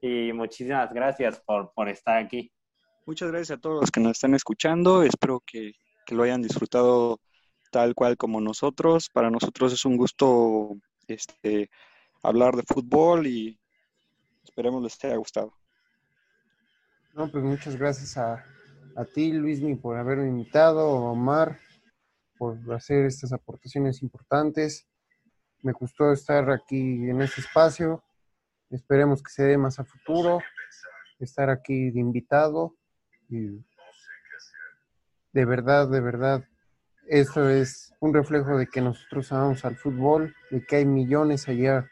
Y 0.00 0.32
muchísimas 0.34 0.94
gracias 0.94 1.40
por, 1.40 1.72
por 1.74 1.88
estar 1.88 2.16
aquí. 2.16 2.52
Muchas 3.06 3.32
gracias 3.32 3.58
a 3.58 3.60
todos 3.60 3.80
los 3.80 3.90
que 3.90 3.98
nos 3.98 4.12
están 4.12 4.36
escuchando. 4.36 5.02
Espero 5.02 5.42
que, 5.44 5.72
que 6.06 6.14
lo 6.14 6.22
hayan 6.22 6.42
disfrutado 6.42 7.18
tal 7.72 7.96
cual 7.96 8.16
como 8.16 8.40
nosotros. 8.40 9.10
Para 9.12 9.32
nosotros 9.32 9.72
es 9.72 9.84
un 9.84 9.96
gusto 9.96 10.76
este, 11.08 11.70
hablar 12.22 12.54
de 12.54 12.62
fútbol 12.62 13.26
y 13.26 13.58
esperemos 14.44 14.80
les 14.80 15.04
haya 15.04 15.16
gustado. 15.16 15.56
No, 17.16 17.30
pues 17.30 17.42
muchas 17.42 17.76
gracias 17.76 18.18
a, 18.18 18.44
a 18.94 19.04
ti, 19.06 19.32
Luismi, 19.32 19.74
por 19.74 19.96
haberme 19.96 20.28
invitado, 20.28 20.86
Omar, 20.86 21.58
por 22.36 22.58
hacer 22.74 23.06
estas 23.06 23.32
aportaciones 23.32 24.02
importantes. 24.02 24.86
Me 25.62 25.72
gustó 25.72 26.12
estar 26.12 26.50
aquí 26.50 27.08
en 27.08 27.22
este 27.22 27.40
espacio. 27.40 28.04
Esperemos 28.68 29.22
que 29.22 29.30
se 29.30 29.44
dé 29.44 29.56
más 29.56 29.80
a 29.80 29.84
futuro. 29.84 30.40
Estar 31.18 31.48
aquí 31.48 31.90
de 31.90 32.00
invitado. 32.00 32.76
Y 33.30 33.64
de 35.32 35.44
verdad, 35.46 35.88
de 35.88 36.02
verdad, 36.02 36.44
esto 37.08 37.48
es 37.48 37.94
un 37.98 38.12
reflejo 38.12 38.58
de 38.58 38.66
que 38.66 38.82
nosotros 38.82 39.32
amamos 39.32 39.64
al 39.64 39.76
fútbol, 39.76 40.34
de 40.50 40.66
que 40.66 40.76
hay 40.76 40.84
millones 40.84 41.48
allá 41.48 41.90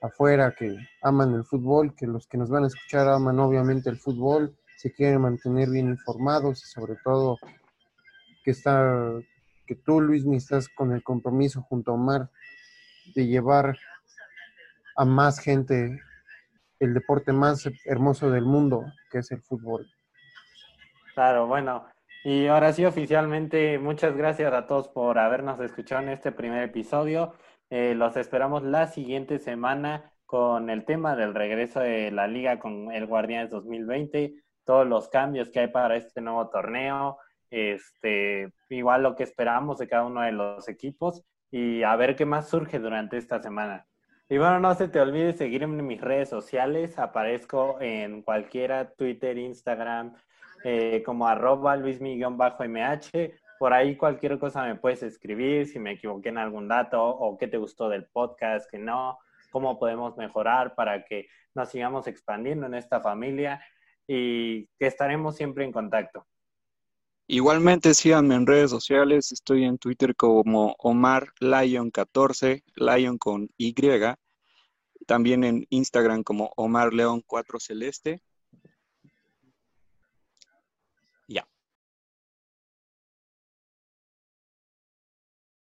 afuera 0.00 0.54
que 0.56 0.76
aman 1.02 1.34
el 1.34 1.44
fútbol, 1.44 1.94
que 1.94 2.06
los 2.06 2.26
que 2.26 2.38
nos 2.38 2.50
van 2.50 2.64
a 2.64 2.66
escuchar 2.68 3.08
aman 3.08 3.38
obviamente 3.40 3.90
el 3.90 3.96
fútbol, 3.96 4.56
se 4.76 4.92
quieren 4.92 5.22
mantener 5.22 5.70
bien 5.70 5.88
informados 5.88 6.62
y 6.64 6.68
sobre 6.68 6.96
todo 7.02 7.36
que 8.44 8.52
está 8.52 9.12
que 9.66 9.74
tú 9.74 10.00
Luis 10.00 10.24
ni 10.24 10.36
estás 10.36 10.68
con 10.68 10.92
el 10.92 11.02
compromiso 11.02 11.62
junto 11.62 11.90
a 11.90 11.94
Omar 11.94 12.30
de 13.14 13.26
llevar 13.26 13.76
a 14.96 15.04
más 15.04 15.38
gente 15.40 16.00
el 16.80 16.94
deporte 16.94 17.32
más 17.32 17.68
hermoso 17.84 18.30
del 18.30 18.44
mundo, 18.44 18.84
que 19.10 19.18
es 19.18 19.30
el 19.30 19.42
fútbol. 19.42 19.86
Claro, 21.14 21.46
bueno. 21.46 21.84
Y 22.24 22.46
ahora 22.46 22.72
sí, 22.72 22.84
oficialmente, 22.84 23.78
muchas 23.78 24.16
gracias 24.16 24.52
a 24.52 24.66
todos 24.66 24.88
por 24.88 25.18
habernos 25.18 25.60
escuchado 25.60 26.02
en 26.02 26.10
este 26.10 26.32
primer 26.32 26.62
episodio. 26.62 27.34
Eh, 27.70 27.94
los 27.94 28.16
esperamos 28.16 28.62
la 28.62 28.86
siguiente 28.86 29.38
semana 29.38 30.12
con 30.24 30.70
el 30.70 30.84
tema 30.84 31.16
del 31.16 31.34
regreso 31.34 31.80
de 31.80 32.10
la 32.10 32.26
liga 32.26 32.58
con 32.58 32.92
el 32.92 33.06
Guardianes 33.06 33.50
2020, 33.50 34.34
todos 34.64 34.86
los 34.86 35.08
cambios 35.08 35.50
que 35.50 35.60
hay 35.60 35.68
para 35.68 35.96
este 35.96 36.20
nuevo 36.20 36.48
torneo, 36.48 37.18
este, 37.50 38.52
igual 38.68 39.02
lo 39.02 39.16
que 39.16 39.22
esperamos 39.22 39.78
de 39.78 39.88
cada 39.88 40.04
uno 40.04 40.20
de 40.22 40.32
los 40.32 40.68
equipos 40.68 41.24
y 41.50 41.82
a 41.82 41.96
ver 41.96 42.16
qué 42.16 42.26
más 42.26 42.48
surge 42.48 42.78
durante 42.78 43.16
esta 43.16 43.42
semana. 43.42 43.86
Y 44.28 44.36
bueno, 44.36 44.60
no 44.60 44.74
se 44.74 44.88
te 44.88 45.00
olvide 45.00 45.32
seguirme 45.32 45.78
en 45.78 45.86
mis 45.86 46.00
redes 46.00 46.28
sociales, 46.28 46.98
aparezco 46.98 47.78
en 47.80 48.20
cualquiera, 48.20 48.90
Twitter, 48.90 49.38
Instagram, 49.38 50.14
eh, 50.64 51.02
como 51.04 51.26
arroba 51.26 51.76
luismi-mh. 51.76 53.32
Por 53.58 53.72
ahí 53.72 53.96
cualquier 53.96 54.38
cosa 54.38 54.64
me 54.64 54.76
puedes 54.76 55.02
escribir, 55.02 55.66
si 55.66 55.78
me 55.78 55.92
equivoqué 55.92 56.28
en 56.28 56.38
algún 56.38 56.68
dato 56.68 57.04
o 57.04 57.36
qué 57.36 57.48
te 57.48 57.58
gustó 57.58 57.88
del 57.88 58.06
podcast, 58.06 58.70
que 58.70 58.78
no, 58.78 59.18
cómo 59.50 59.78
podemos 59.78 60.16
mejorar 60.16 60.74
para 60.74 61.04
que 61.04 61.26
nos 61.54 61.70
sigamos 61.70 62.06
expandiendo 62.06 62.66
en 62.66 62.74
esta 62.74 63.00
familia 63.00 63.60
y 64.06 64.66
que 64.78 64.86
estaremos 64.86 65.36
siempre 65.36 65.64
en 65.64 65.72
contacto. 65.72 66.26
Igualmente 67.26 67.92
síganme 67.92 68.36
en 68.36 68.46
redes 68.46 68.70
sociales, 68.70 69.32
estoy 69.32 69.64
en 69.64 69.76
Twitter 69.76 70.16
como 70.16 70.74
Omar 70.78 71.28
Lion 71.40 71.90
14, 71.90 72.64
Lion 72.76 73.18
con 73.18 73.50
Y, 73.58 73.74
también 75.06 75.44
en 75.44 75.66
Instagram 75.68 76.22
como 76.22 76.52
Omar 76.56 76.94
León 76.94 77.22
4 77.26 77.60
Celeste 77.60 78.22